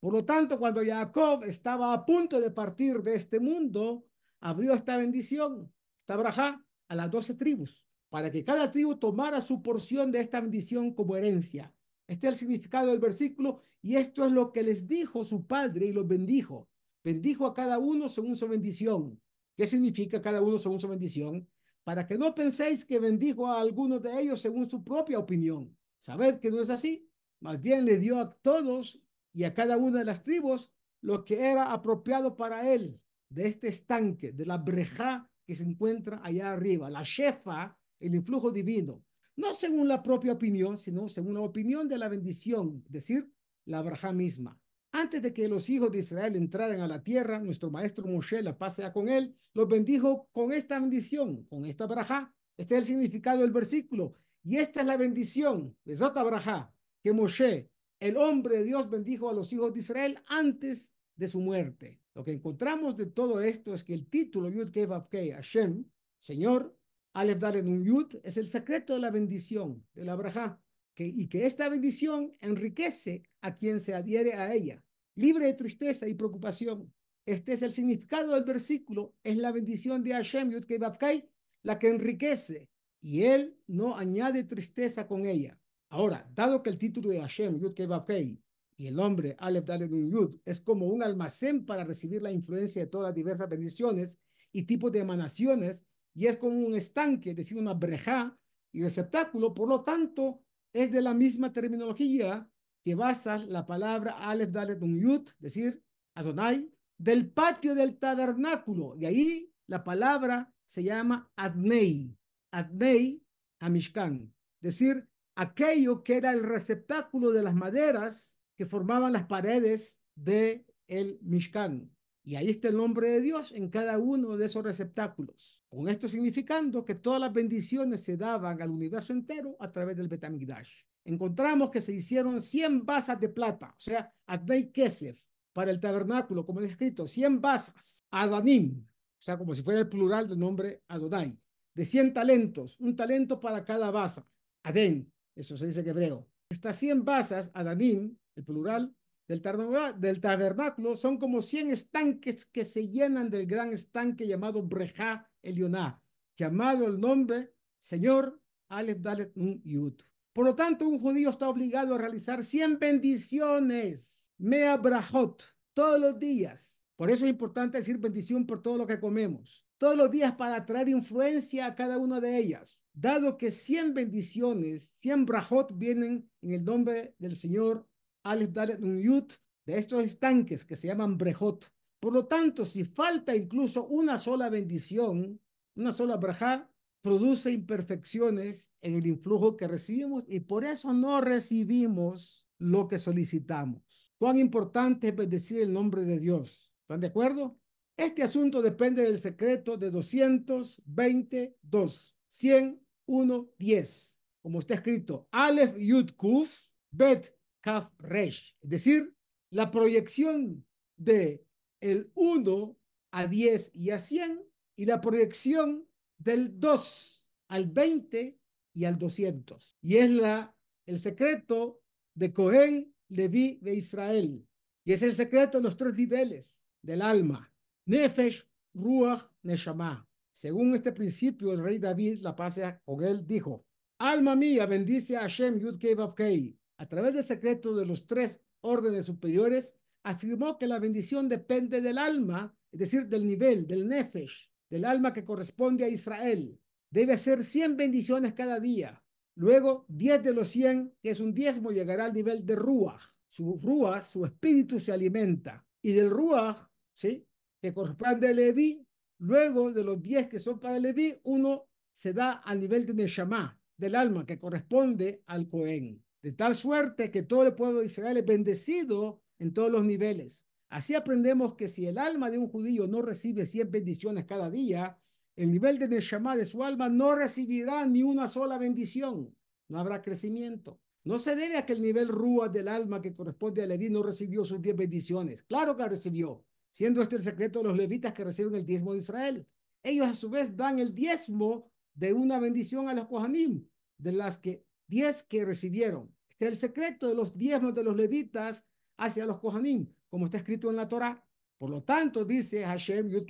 Por 0.00 0.12
lo 0.12 0.24
tanto, 0.24 0.58
cuando 0.58 0.84
Jacob 0.84 1.44
estaba 1.44 1.92
a 1.92 2.04
punto 2.04 2.40
de 2.40 2.50
partir 2.50 3.02
de 3.02 3.14
este 3.14 3.40
mundo, 3.40 4.06
abrió 4.40 4.74
esta 4.74 4.96
bendición, 4.96 5.72
esta 6.00 6.16
barajá, 6.16 6.64
a 6.88 6.94
las 6.94 7.10
doce 7.10 7.34
tribus 7.34 7.86
para 8.08 8.30
que 8.30 8.44
cada 8.44 8.70
tribu 8.70 8.96
tomara 8.96 9.40
su 9.40 9.62
porción 9.62 10.10
de 10.10 10.20
esta 10.20 10.40
bendición 10.40 10.94
como 10.94 11.16
herencia. 11.16 11.72
Este 12.06 12.26
es 12.26 12.32
el 12.32 12.38
significado 12.38 12.90
del 12.90 13.00
versículo 13.00 13.60
y 13.82 13.96
esto 13.96 14.24
es 14.24 14.32
lo 14.32 14.52
que 14.52 14.62
les 14.62 14.86
dijo 14.86 15.24
su 15.24 15.46
padre 15.46 15.86
y 15.86 15.92
los 15.92 16.06
bendijo. 16.06 16.68
Bendijo 17.02 17.46
a 17.46 17.54
cada 17.54 17.78
uno 17.78 18.08
según 18.08 18.36
su 18.36 18.48
bendición. 18.48 19.20
¿Qué 19.56 19.66
significa 19.66 20.22
cada 20.22 20.40
uno 20.40 20.58
según 20.58 20.80
su 20.80 20.88
bendición? 20.88 21.48
Para 21.86 22.04
que 22.04 22.18
no 22.18 22.34
penséis 22.34 22.84
que 22.84 22.98
bendijo 22.98 23.46
a 23.46 23.60
algunos 23.60 24.02
de 24.02 24.20
ellos 24.20 24.40
según 24.40 24.68
su 24.68 24.82
propia 24.82 25.20
opinión. 25.20 25.72
Sabed 26.00 26.40
que 26.40 26.50
no 26.50 26.60
es 26.60 26.68
así. 26.68 27.08
Más 27.38 27.62
bien 27.62 27.84
le 27.84 27.98
dio 27.98 28.18
a 28.18 28.34
todos 28.42 29.00
y 29.32 29.44
a 29.44 29.54
cada 29.54 29.76
una 29.76 30.00
de 30.00 30.04
las 30.04 30.24
tribus 30.24 30.72
lo 31.00 31.24
que 31.24 31.40
era 31.48 31.70
apropiado 31.70 32.34
para 32.34 32.72
él 32.72 33.00
de 33.28 33.46
este 33.46 33.68
estanque, 33.68 34.32
de 34.32 34.46
la 34.46 34.56
breja 34.56 35.30
que 35.46 35.54
se 35.54 35.62
encuentra 35.62 36.20
allá 36.24 36.52
arriba. 36.52 36.90
La 36.90 37.04
shefa 37.04 37.78
el 38.00 38.16
influjo 38.16 38.50
divino, 38.50 39.04
no 39.36 39.54
según 39.54 39.86
la 39.86 40.02
propia 40.02 40.32
opinión, 40.32 40.78
sino 40.78 41.08
según 41.08 41.34
la 41.34 41.42
opinión 41.42 41.86
de 41.86 41.98
la 41.98 42.08
bendición, 42.08 42.82
es 42.84 42.90
decir, 42.90 43.32
la 43.64 43.80
braja 43.82 44.12
misma. 44.12 44.60
Antes 44.98 45.20
de 45.20 45.34
que 45.34 45.46
los 45.46 45.68
hijos 45.68 45.92
de 45.92 45.98
Israel 45.98 46.36
entraran 46.36 46.80
a 46.80 46.88
la 46.88 47.02
tierra, 47.02 47.38
nuestro 47.38 47.70
maestro 47.70 48.06
Moshe, 48.06 48.40
la 48.40 48.56
paz 48.56 48.80
con 48.94 49.10
él, 49.10 49.36
los 49.52 49.68
bendijo 49.68 50.26
con 50.32 50.54
esta 50.54 50.80
bendición, 50.80 51.44
con 51.50 51.66
esta 51.66 51.84
braja. 51.84 52.34
Este 52.56 52.74
es 52.76 52.78
el 52.78 52.86
significado 52.86 53.42
del 53.42 53.50
versículo. 53.50 54.14
Y 54.42 54.56
esta 54.56 54.80
es 54.80 54.86
la 54.86 54.96
bendición, 54.96 55.76
de 55.84 55.98
Zota 55.98 56.22
braja, 56.22 56.72
que 57.02 57.12
Moshe, 57.12 57.68
el 58.00 58.16
hombre 58.16 58.56
de 58.56 58.64
Dios, 58.64 58.88
bendijo 58.88 59.28
a 59.28 59.34
los 59.34 59.52
hijos 59.52 59.74
de 59.74 59.80
Israel 59.80 60.18
antes 60.28 60.94
de 61.14 61.28
su 61.28 61.40
muerte. 61.40 62.00
Lo 62.14 62.24
que 62.24 62.32
encontramos 62.32 62.96
de 62.96 63.04
todo 63.04 63.42
esto 63.42 63.74
es 63.74 63.84
que 63.84 63.92
el 63.92 64.06
título 64.06 64.48
Yud 64.48 64.70
Kei 64.70 65.30
Hashem, 65.30 65.84
Señor, 66.18 66.74
Aleph 67.12 67.42
en 67.54 67.68
un 67.68 67.84
Yud 67.84 68.16
es 68.22 68.38
el 68.38 68.48
secreto 68.48 68.94
de 68.94 69.00
la 69.00 69.10
bendición, 69.10 69.84
de 69.92 70.06
la 70.06 70.14
braja, 70.14 70.58
que, 70.94 71.06
y 71.06 71.28
que 71.28 71.44
esta 71.44 71.68
bendición 71.68 72.32
enriquece 72.40 73.24
a 73.42 73.54
quien 73.54 73.80
se 73.80 73.92
adhiere 73.92 74.32
a 74.32 74.54
ella, 74.54 74.82
libre 75.16 75.46
de 75.46 75.54
tristeza 75.54 76.06
y 76.08 76.14
preocupación. 76.14 76.92
Este 77.26 77.54
es 77.54 77.62
el 77.62 77.72
significado 77.72 78.34
del 78.34 78.44
versículo, 78.44 79.14
es 79.24 79.36
la 79.36 79.50
bendición 79.50 80.04
de 80.04 80.12
Hashem 80.12 80.52
Yud 80.52 80.64
Kei 80.64 81.28
la 81.62 81.78
que 81.78 81.88
enriquece, 81.88 82.68
y 83.02 83.22
él 83.22 83.58
no 83.66 83.96
añade 83.96 84.44
tristeza 84.44 85.06
con 85.08 85.26
ella. 85.26 85.60
Ahora, 85.90 86.30
dado 86.34 86.62
que 86.62 86.70
el 86.70 86.78
título 86.78 87.10
de 87.10 87.20
Hashem 87.20 87.58
Yud 87.58 87.74
Kei 87.74 88.40
y 88.78 88.86
el 88.86 88.94
nombre 88.94 89.34
Aleph 89.38 89.68
en 89.70 90.10
Yud 90.10 90.36
es 90.44 90.60
como 90.60 90.86
un 90.86 91.02
almacén 91.02 91.64
para 91.64 91.84
recibir 91.84 92.22
la 92.22 92.30
influencia 92.30 92.82
de 92.82 92.88
todas 92.88 93.08
las 93.08 93.14
diversas 93.14 93.48
bendiciones 93.48 94.18
y 94.52 94.64
tipos 94.64 94.92
de 94.92 95.00
emanaciones 95.00 95.84
y 96.14 96.26
es 96.26 96.36
como 96.36 96.58
un 96.58 96.74
estanque, 96.74 97.30
es 97.30 97.36
decir, 97.36 97.58
una 97.58 97.74
breja 97.74 98.38
y 98.72 98.82
receptáculo, 98.82 99.54
por 99.54 99.68
lo 99.68 99.82
tanto, 99.82 100.40
es 100.72 100.92
de 100.92 101.02
la 101.02 101.14
misma 101.14 101.52
terminología 101.52 102.48
que 102.86 102.94
basas 102.94 103.44
la 103.48 103.66
palabra 103.66 104.12
Aleph 104.12 104.52
Dalet 104.52 104.78
Yud, 104.80 105.26
es 105.26 105.40
decir, 105.40 105.82
Adonai, 106.14 106.70
del 106.96 107.32
patio 107.32 107.74
del 107.74 107.98
tabernáculo, 107.98 108.94
y 108.96 109.06
ahí 109.06 109.52
la 109.66 109.82
palabra 109.82 110.54
se 110.66 110.84
llama 110.84 111.28
Adnei, 111.34 112.16
Adnei 112.52 113.20
Amishkan, 113.58 114.32
es 114.62 114.62
decir, 114.62 115.04
aquello 115.34 116.04
que 116.04 116.16
era 116.16 116.30
el 116.30 116.44
receptáculo 116.44 117.32
de 117.32 117.42
las 117.42 117.56
maderas 117.56 118.38
que 118.56 118.66
formaban 118.66 119.12
las 119.14 119.26
paredes 119.26 119.98
de 120.14 120.64
el 120.86 121.18
Mishkan. 121.22 121.90
Y 122.22 122.36
ahí 122.36 122.50
está 122.50 122.68
el 122.68 122.76
nombre 122.76 123.10
de 123.10 123.20
Dios 123.20 123.50
en 123.50 123.68
cada 123.68 123.98
uno 123.98 124.36
de 124.36 124.46
esos 124.46 124.62
receptáculos. 124.62 125.60
Con 125.68 125.88
esto 125.88 126.06
significando 126.06 126.84
que 126.84 126.94
todas 126.94 127.20
las 127.20 127.32
bendiciones 127.32 128.04
se 128.04 128.16
daban 128.16 128.62
al 128.62 128.70
universo 128.70 129.12
entero 129.12 129.56
a 129.58 129.72
través 129.72 129.96
del 129.96 130.06
Betamigdash. 130.06 130.84
Encontramos 131.06 131.70
que 131.70 131.80
se 131.80 131.94
hicieron 131.94 132.40
100 132.40 132.84
basas 132.84 133.20
de 133.20 133.28
plata, 133.28 133.68
o 133.68 133.80
sea, 133.80 134.12
Adnei 134.26 134.72
Kesef, 134.72 135.20
para 135.52 135.70
el 135.70 135.78
tabernáculo, 135.78 136.44
como 136.44 136.60
he 136.60 136.66
escrito, 136.66 137.06
100 137.06 137.40
basas, 137.40 138.04
Adanim, 138.10 138.84
o 139.18 139.22
sea, 139.22 139.38
como 139.38 139.54
si 139.54 139.62
fuera 139.62 139.80
el 139.80 139.88
plural 139.88 140.28
del 140.28 140.38
nombre 140.38 140.82
Adonai, 140.88 141.38
de 141.74 141.84
100 141.84 142.12
talentos, 142.12 142.78
un 142.80 142.96
talento 142.96 143.40
para 143.40 143.64
cada 143.64 143.92
basa, 143.92 144.28
Adén, 144.64 145.10
eso 145.36 145.56
se 145.56 145.68
dice 145.68 145.80
en 145.80 145.88
hebreo. 145.88 146.28
Estas 146.50 146.76
100 146.76 147.04
basas, 147.04 147.52
Adanim, 147.54 148.16
el 148.34 148.44
plural, 148.44 148.92
del, 149.28 150.20
tabernáculo 150.20 150.96
son 150.96 151.18
como 151.18 151.40
100 151.40 151.70
estanques 151.70 152.46
que 152.46 152.64
se 152.64 152.88
llenan 152.88 153.30
del 153.30 153.46
gran 153.46 153.72
estanque 153.72 154.26
llamado 154.26 154.62
Breja 154.62 155.28
Elioná, 155.40 156.02
llamado 156.36 156.86
el 156.86 157.00
nombre 157.00 157.52
Señor 157.78 158.40
Aleph 158.68 158.98
Dalet 158.98 159.32
Nun 159.36 159.62
Yud. 159.64 159.94
Por 160.36 160.44
lo 160.44 160.54
tanto, 160.54 160.86
un 160.86 161.00
judío 161.00 161.30
está 161.30 161.48
obligado 161.48 161.94
a 161.94 161.98
realizar 161.98 162.44
100 162.44 162.78
bendiciones, 162.78 164.34
mea 164.36 164.76
brajot, 164.76 165.42
todos 165.72 165.98
los 165.98 166.18
días. 166.18 166.84
Por 166.94 167.10
eso 167.10 167.24
es 167.24 167.30
importante 167.30 167.78
decir 167.78 167.96
bendición 167.96 168.44
por 168.46 168.60
todo 168.60 168.76
lo 168.76 168.86
que 168.86 169.00
comemos. 169.00 169.64
todos 169.78 169.96
los 169.96 170.10
días 170.10 170.32
para 170.32 170.66
traer 170.66 170.90
influencia 170.90 171.64
a 171.64 171.74
cada 171.74 171.96
una 171.96 172.20
de 172.20 172.36
ellas. 172.36 172.82
Dado 172.92 173.38
que 173.38 173.50
100 173.50 173.94
bendiciones, 173.94 174.90
100 174.98 175.24
brajot 175.24 175.72
vienen 175.74 176.28
en 176.42 176.50
el 176.50 176.62
nombre 176.62 177.14
del 177.18 177.34
Señor 177.34 177.88
Aleph 178.22 178.50
Dalet 178.50 178.80
Yut, 178.80 179.32
de 179.64 179.78
estos 179.78 180.04
estanques 180.04 180.66
que 180.66 180.76
se 180.76 180.88
llaman 180.88 181.16
brejot. 181.16 181.70
Por 181.98 182.12
lo 182.12 182.26
tanto, 182.26 182.66
si 182.66 182.84
falta 182.84 183.34
incluso 183.34 183.86
una 183.86 184.18
sola 184.18 184.50
bendición, 184.50 185.40
una 185.76 185.92
sola 185.92 186.16
brajá, 186.18 186.70
produce 187.06 187.52
imperfecciones 187.52 188.68
en 188.82 188.96
el 188.96 189.06
influjo 189.06 189.56
que 189.56 189.68
recibimos 189.68 190.24
y 190.26 190.40
por 190.40 190.64
eso 190.64 190.92
no 190.92 191.20
recibimos 191.20 192.48
lo 192.58 192.88
que 192.88 192.98
solicitamos. 192.98 194.10
Cuán 194.18 194.38
importante 194.38 195.06
es 195.06 195.14
bendecir 195.14 195.60
el 195.60 195.72
nombre 195.72 196.02
de 196.02 196.18
Dios. 196.18 196.68
¿Están 196.80 197.00
de 197.00 197.06
acuerdo? 197.06 197.60
Este 197.96 198.24
asunto 198.24 198.60
depende 198.60 199.02
del 199.02 199.20
secreto 199.20 199.76
de 199.76 199.92
222, 199.92 202.16
101, 202.26 203.50
10. 203.56 204.22
Como 204.42 204.58
está 204.58 204.74
escrito, 204.74 205.28
Aleph 205.30 205.76
Yud 205.78 206.10
Kuf 206.16 206.72
Bet 206.90 207.32
Kaf 207.60 207.88
Resh. 208.00 208.56
Es 208.62 208.70
decir, 208.70 209.14
la 209.50 209.70
proyección 209.70 210.66
de 210.96 211.46
el 211.78 212.10
1 212.16 212.76
a 213.12 213.26
10 213.28 213.76
y 213.76 213.90
a 213.90 214.00
100 214.00 214.42
y 214.74 214.86
la 214.86 215.00
proyección 215.00 215.85
del 216.18 216.58
2 216.58 217.28
al 217.48 217.66
20 217.66 218.38
y 218.74 218.84
al 218.84 218.98
200. 218.98 219.76
Y 219.82 219.96
es 219.96 220.10
la, 220.10 220.54
el 220.86 220.98
secreto 220.98 221.80
de 222.14 222.32
Cohen, 222.32 222.94
Levi 223.08 223.58
de 223.60 223.74
Israel. 223.74 224.46
Y 224.84 224.92
es 224.92 225.02
el 225.02 225.14
secreto 225.14 225.58
de 225.58 225.64
los 225.64 225.76
tres 225.76 225.96
niveles 225.96 226.62
del 226.82 227.02
alma. 227.02 227.52
Nefesh, 227.86 228.46
Ruach, 228.74 229.30
Neshama. 229.42 230.08
Según 230.32 230.74
este 230.74 230.92
principio, 230.92 231.52
el 231.52 231.62
rey 231.62 231.78
David, 231.78 232.20
la 232.20 232.36
paz 232.36 232.60
con 232.84 233.02
él, 233.02 233.26
dijo, 233.26 233.64
Alma 233.98 234.36
mía, 234.36 234.66
bendice 234.66 235.16
a 235.16 235.20
Hashem 235.20 235.58
Yud 235.58 235.78
Kei 235.78 236.58
A 236.76 236.86
través 236.86 237.14
del 237.14 237.24
secreto 237.24 237.74
de 237.74 237.86
los 237.86 238.06
tres 238.06 238.38
órdenes 238.60 239.06
superiores, 239.06 239.74
afirmó 240.02 240.58
que 240.58 240.66
la 240.66 240.78
bendición 240.78 241.28
depende 241.28 241.80
del 241.80 241.96
alma, 241.96 242.54
es 242.70 242.80
decir, 242.80 243.06
del 243.06 243.26
nivel, 243.26 243.66
del 243.66 243.88
nefesh, 243.88 244.50
del 244.70 244.84
alma 244.84 245.12
que 245.12 245.24
corresponde 245.24 245.84
a 245.84 245.88
Israel. 245.88 246.58
Debe 246.90 247.16
ser 247.18 247.44
100 247.44 247.76
bendiciones 247.76 248.32
cada 248.32 248.60
día. 248.60 249.02
Luego, 249.34 249.84
10 249.88 250.22
de 250.22 250.32
los 250.32 250.48
100, 250.48 250.94
que 251.02 251.10
es 251.10 251.20
un 251.20 251.34
diezmo, 251.34 251.70
llegará 251.70 252.06
al 252.06 252.14
nivel 252.14 252.46
de 252.46 252.56
ruach. 252.56 253.02
Su 253.28 253.58
ruach, 253.62 254.04
su 254.04 254.24
espíritu 254.24 254.80
se 254.80 254.92
alimenta. 254.92 255.66
Y 255.82 255.92
del 255.92 256.10
ruach, 256.10 256.56
¿sí? 256.94 257.26
que 257.60 257.74
corresponde 257.74 258.28
a 258.28 258.32
Levi, 258.32 258.82
luego 259.18 259.72
de 259.72 259.84
los 259.84 260.00
10 260.00 260.28
que 260.28 260.38
son 260.38 260.58
para 260.58 260.78
Levi, 260.78 261.18
uno 261.24 261.66
se 261.92 262.12
da 262.12 262.32
al 262.32 262.60
nivel 262.60 262.86
de 262.86 262.94
Neshama, 262.94 263.58
del 263.76 263.94
alma, 263.94 264.24
que 264.24 264.38
corresponde 264.38 265.22
al 265.26 265.48
Cohen. 265.48 266.02
De 266.22 266.32
tal 266.32 266.54
suerte 266.54 267.10
que 267.10 267.22
todo 267.22 267.46
el 267.46 267.54
pueblo 267.54 267.80
de 267.80 267.86
Israel 267.86 268.16
es 268.16 268.26
bendecido 268.26 269.20
en 269.38 269.52
todos 269.52 269.70
los 269.70 269.84
niveles. 269.84 270.45
Así 270.68 270.94
aprendemos 270.94 271.54
que 271.54 271.68
si 271.68 271.86
el 271.86 271.98
alma 271.98 272.30
de 272.30 272.38
un 272.38 272.48
judío 272.48 272.86
no 272.86 273.02
recibe 273.02 273.46
100 273.46 273.70
bendiciones 273.70 274.24
cada 274.24 274.50
día, 274.50 274.98
el 275.36 275.50
nivel 275.50 275.78
de 275.78 275.88
Neshama 275.88 276.36
de 276.36 276.44
su 276.44 276.64
alma 276.64 276.88
no 276.88 277.14
recibirá 277.14 277.86
ni 277.86 278.02
una 278.02 278.26
sola 278.26 278.58
bendición. 278.58 279.36
No 279.68 279.78
habrá 279.78 280.02
crecimiento. 280.02 280.80
No 281.04 281.18
se 281.18 281.36
debe 281.36 281.56
a 281.56 281.64
que 281.64 281.72
el 281.72 281.82
nivel 281.82 282.08
Rúa 282.08 282.48
del 282.48 282.66
alma 282.66 283.00
que 283.00 283.14
corresponde 283.14 283.62
a 283.62 283.66
Leví 283.66 283.90
no 283.90 284.02
recibió 284.02 284.44
sus 284.44 284.60
10 284.60 284.76
bendiciones. 284.76 285.42
Claro 285.44 285.76
que 285.76 285.88
recibió, 285.88 286.44
siendo 286.72 287.00
este 287.00 287.16
el 287.16 287.22
secreto 287.22 287.60
de 287.60 287.68
los 287.68 287.76
levitas 287.76 288.12
que 288.12 288.24
reciben 288.24 288.54
el 288.54 288.66
diezmo 288.66 288.92
de 288.92 288.98
Israel. 288.98 289.46
Ellos 289.84 290.08
a 290.08 290.14
su 290.14 290.30
vez 290.30 290.56
dan 290.56 290.80
el 290.80 290.94
diezmo 290.94 291.70
de 291.94 292.12
una 292.12 292.40
bendición 292.40 292.88
a 292.88 292.94
los 292.94 293.06
Kohanim, 293.06 293.64
de 293.98 294.12
las 294.12 294.36
que 294.38 294.64
10 294.88 295.22
que 295.24 295.44
recibieron. 295.44 296.12
Este 296.30 296.46
es 296.46 296.52
el 296.52 296.56
secreto 296.56 297.08
de 297.08 297.14
los 297.14 297.38
diezmos 297.38 297.74
de 297.74 297.84
los 297.84 297.96
levitas 297.96 298.64
hacia 298.96 299.26
los 299.26 299.38
Kohanim, 299.38 299.86
como 300.10 300.26
está 300.26 300.38
escrito 300.38 300.70
en 300.70 300.76
la 300.76 300.88
Torah. 300.88 301.22
Por 301.58 301.70
lo 301.70 301.82
tanto, 301.82 302.24
dice 302.24 302.64
Hashem 302.64 303.08
Yud 303.08 303.26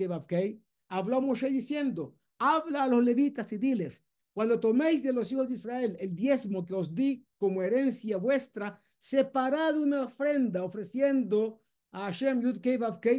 habló 0.89 1.21
Moshe 1.21 1.49
diciendo, 1.49 2.17
habla 2.39 2.85
a 2.85 2.89
los 2.89 3.05
levitas 3.05 3.53
y 3.53 3.59
diles, 3.59 4.05
cuando 4.33 4.61
toméis 4.61 5.03
de 5.03 5.13
los 5.13 5.33
hijos 5.33 5.49
de 5.49 5.55
Israel 5.55 5.97
el 5.99 6.15
diezmo 6.15 6.65
que 6.65 6.75
os 6.75 6.95
di 6.95 7.25
como 7.39 7.63
herencia 7.63 8.19
vuestra, 8.19 8.81
separad 8.99 9.79
una 9.79 10.03
ofrenda 10.03 10.63
ofreciendo 10.63 11.61
a 11.93 12.05
Hashem 12.07 12.43
Yud 12.43 12.59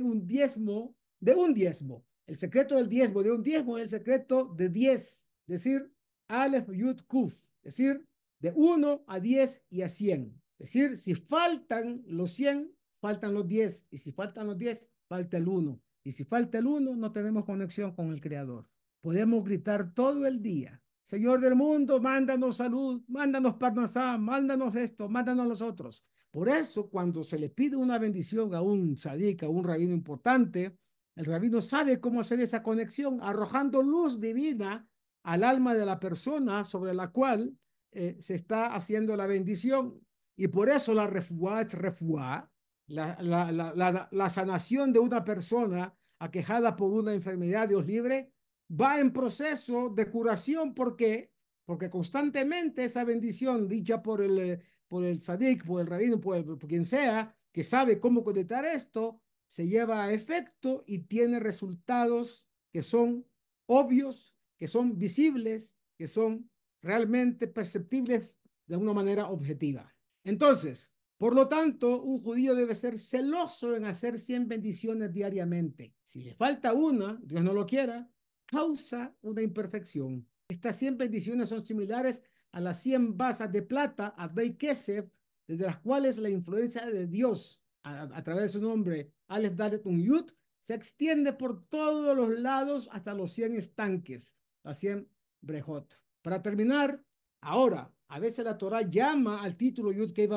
un 0.03 0.28
diezmo 0.28 0.95
de 1.20 1.34
un 1.34 1.53
diezmo. 1.53 2.05
El 2.28 2.36
secreto 2.36 2.76
del 2.76 2.89
diezmo 2.89 3.24
de 3.24 3.32
un 3.32 3.41
diezmo 3.41 3.78
es 3.78 3.86
el 3.86 3.89
secreto 3.89 4.53
de 4.55 4.70
diez, 4.70 5.26
decir, 5.47 5.91
Aleph 6.28 6.70
Yud 6.70 7.01
Kuf, 7.08 7.34
decir, 7.64 8.05
de 8.39 8.51
uno 8.55 9.03
a 9.08 9.20
diez 9.20 9.64
y 9.70 9.82
a 9.82 9.89
cien. 9.89 10.39
Es 10.60 10.74
decir, 10.74 10.97
si 10.97 11.16
faltan 11.16 12.03
los 12.05 12.32
100, 12.32 12.72
faltan 13.00 13.34
los 13.34 13.48
10. 13.48 13.88
Y 13.91 13.98
si 13.98 14.12
faltan 14.12 14.48
los 14.48 14.58
10, 14.58 14.89
falta 15.08 15.38
el 15.38 15.48
1. 15.48 15.80
Y 16.04 16.12
si 16.12 16.24
falta 16.24 16.58
el 16.58 16.68
1, 16.68 16.95
no 16.95 17.12
tenemos 17.12 17.45
conexión 17.45 17.93
con 17.93 18.12
el 18.12 18.22
Creador. 18.22 18.68
Podemos 19.02 19.43
gritar 19.43 19.93
todo 19.93 20.26
el 20.26 20.41
día. 20.41 20.82
Señor 21.04 21.39
del 21.39 21.56
mundo, 21.56 22.02
mándanos 22.02 22.58
salud, 22.58 23.02
mándanos 23.08 23.56
parnasá, 23.56 24.18
mándanos 24.18 24.76
esto, 24.76 25.08
mándanos 25.08 25.48
los 25.48 25.62
otros. 25.62 26.04
Por 26.32 26.50
eso, 26.50 26.89
cuando 26.89 27.24
se 27.24 27.39
le 27.39 27.50
pide 27.50 27.78
una 27.78 27.98
bendición 27.98 28.54
a 28.54 28.62
un 28.62 28.98
sadik, 28.98 29.43
a 29.43 29.50
un 29.50 29.64
rabino 29.64 29.93
importante, 29.93 30.78
el 31.16 31.26
rabino 31.26 31.62
sabe 31.62 32.00
cómo 32.00 32.22
hacer 32.22 32.41
esa 32.41 32.62
conexión, 32.62 33.20
arrojando 33.22 33.82
luz 33.82 34.20
divina 34.20 34.88
al 35.24 35.43
alma 35.43 35.74
de 35.74 35.86
la 35.86 36.00
persona 36.00 36.64
sobre 36.64 36.93
la 36.93 37.10
cual 37.10 37.58
eh, 37.91 38.18
se 38.20 38.36
está 38.36 38.76
haciendo 38.76 39.18
la 39.18 39.26
bendición. 39.26 40.00
Y 40.36 40.48
por 40.48 40.70
eso 40.70 40.93
la 40.93 41.08
refuá 41.08 41.62
es 41.62 41.74
refuá, 41.74 42.52
la, 42.88 43.18
la, 43.22 43.52
la, 43.52 44.08
la, 44.12 44.30
sanación 44.30 44.94
de 44.94 45.00
una 45.00 45.24
persona 45.24 45.94
aquejada 46.20 46.76
por 46.76 46.92
una 46.92 47.14
enfermedad, 47.14 47.68
Dios 47.68 47.86
libre, 47.86 48.32
va 48.70 49.00
en 49.00 49.12
proceso 49.12 49.90
de 49.90 50.10
curación. 50.10 50.74
¿Por 50.74 50.96
qué? 50.96 51.32
Porque 51.66 51.90
constantemente 51.90 52.86
esa 52.86 53.04
bendición 53.04 53.68
dicha 53.68 54.02
por 54.02 54.22
el, 54.22 54.40
eh, 54.40 54.62
por 54.88 55.04
el 55.04 55.20
sadik, 55.20 55.66
por 55.66 55.82
el 55.82 55.88
rabino, 55.88 56.20
por, 56.20 56.44
por 56.46 56.68
quien 56.68 56.86
sea, 56.86 57.36
que 57.52 57.64
sabe 57.64 58.00
cómo 58.00 58.24
conectar 58.24 58.64
esto, 58.66 59.22
se 59.48 59.68
lleva 59.68 60.04
a 60.04 60.14
efecto 60.14 60.84
y 60.86 61.00
tiene 61.00 61.40
resultados 61.40 62.48
que 62.72 62.84
son 62.84 63.26
obvios, 63.66 64.36
que 64.58 64.68
son 64.68 64.98
visibles, 64.98 65.76
que 65.98 66.08
son 66.08 66.50
realmente 66.82 67.48
perceptibles 67.48 68.40
de 68.66 68.78
una 68.78 68.94
manera 68.94 69.28
objetiva. 69.30 69.94
Entonces, 70.24 70.92
por 71.18 71.34
lo 71.34 71.47
tanto, 71.47 72.03
un 72.03 72.22
judío 72.22 72.53
debe 72.53 72.76
ser 72.76 72.99
celoso 72.99 73.76
en 73.76 73.86
hacer 73.86 74.20
100 74.20 74.47
bendiciones 74.47 75.11
diariamente. 75.11 75.95
Si 76.03 76.22
le 76.22 76.36
falta 76.36 76.74
una, 76.74 77.20
Dios 77.24 77.43
no 77.43 77.53
lo 77.53 77.65
quiera, 77.65 78.07
causa 78.45 79.15
una 79.22 79.41
imperfección. 79.41 80.28
Estas 80.47 80.76
100 80.78 80.97
bendiciones 80.97 81.49
son 81.49 81.65
similares 81.65 82.22
a 82.51 82.61
las 82.61 82.82
100 82.82 83.18
basas 83.18 83.51
de 83.51 83.63
plata, 83.63 84.13
Adei 84.15 84.55
Kesef, 84.57 85.09
desde 85.47 85.65
las 85.65 85.80
cuales 85.80 86.20
la 86.20 86.30
influencia 86.30 86.86
de 86.86 87.07
Dios 87.07 87.63
a, 87.84 88.24
través 88.24 88.43
de 88.43 88.49
su 88.49 88.61
nombre, 88.61 89.13
Aleph 89.28 89.55
Dalet 89.55 89.84
Yud, 89.86 90.32
se 90.63 90.74
extiende 90.74 91.34
por 91.34 91.65
todos 91.68 92.15
los 92.15 92.38
lados 92.39 92.89
hasta 92.91 93.13
los 93.13 93.32
100 93.32 93.55
estanques, 93.55 94.36
las 94.63 94.78
100 94.80 95.09
brejot. 95.41 95.99
Para 96.22 96.41
terminar, 96.41 97.01
ahora, 97.41 97.91
a 98.09 98.20
veces 98.20 98.43
la 98.43 98.57
Torah 98.57 98.82
llama 98.82 99.41
al 99.41 99.55
título 99.55 99.91
Yud 99.91 100.11
Kei 100.13 100.28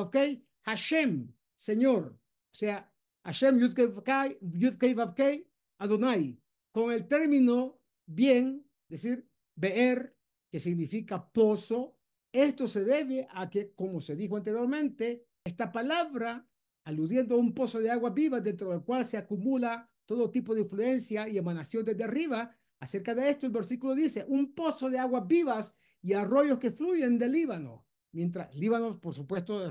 Hashem, 0.63 1.33
Señor. 1.55 2.17
O 2.51 2.55
sea, 2.55 2.91
Hashem 3.23 3.59
Yud 3.59 3.73
Kei 4.77 4.93
Vav 4.93 5.13
Kei 5.13 5.47
Adonai. 5.79 6.37
Con 6.71 6.91
el 6.91 7.07
término 7.07 7.79
bien, 8.05 8.65
decir 8.87 9.27
Be'er, 9.55 10.15
que 10.49 10.59
significa 10.59 11.31
pozo. 11.31 11.97
Esto 12.31 12.67
se 12.67 12.83
debe 12.83 13.27
a 13.31 13.49
que, 13.49 13.73
como 13.73 13.99
se 13.99 14.15
dijo 14.15 14.37
anteriormente, 14.37 15.27
esta 15.43 15.71
palabra, 15.71 16.47
aludiendo 16.85 17.35
a 17.35 17.39
un 17.39 17.53
pozo 17.53 17.79
de 17.79 17.91
agua 17.91 18.11
viva 18.11 18.39
dentro 18.39 18.71
del 18.71 18.83
cual 18.83 19.05
se 19.05 19.17
acumula 19.17 19.89
todo 20.05 20.31
tipo 20.31 20.53
de 20.53 20.61
influencia 20.61 21.27
y 21.27 21.37
emanación 21.37 21.85
desde 21.85 22.03
arriba, 22.03 22.55
acerca 22.79 23.13
de 23.13 23.29
esto 23.29 23.45
el 23.45 23.51
versículo 23.51 23.95
dice, 23.95 24.25
un 24.27 24.53
pozo 24.53 24.89
de 24.89 24.97
aguas 24.97 25.27
vivas 25.27 25.75
y 26.01 26.13
arroyos 26.13 26.59
que 26.59 26.71
fluyen 26.71 27.17
del 27.17 27.33
Líbano. 27.33 27.85
Mientras 28.13 28.53
Líbano, 28.55 28.99
por 28.99 29.13
supuesto, 29.13 29.69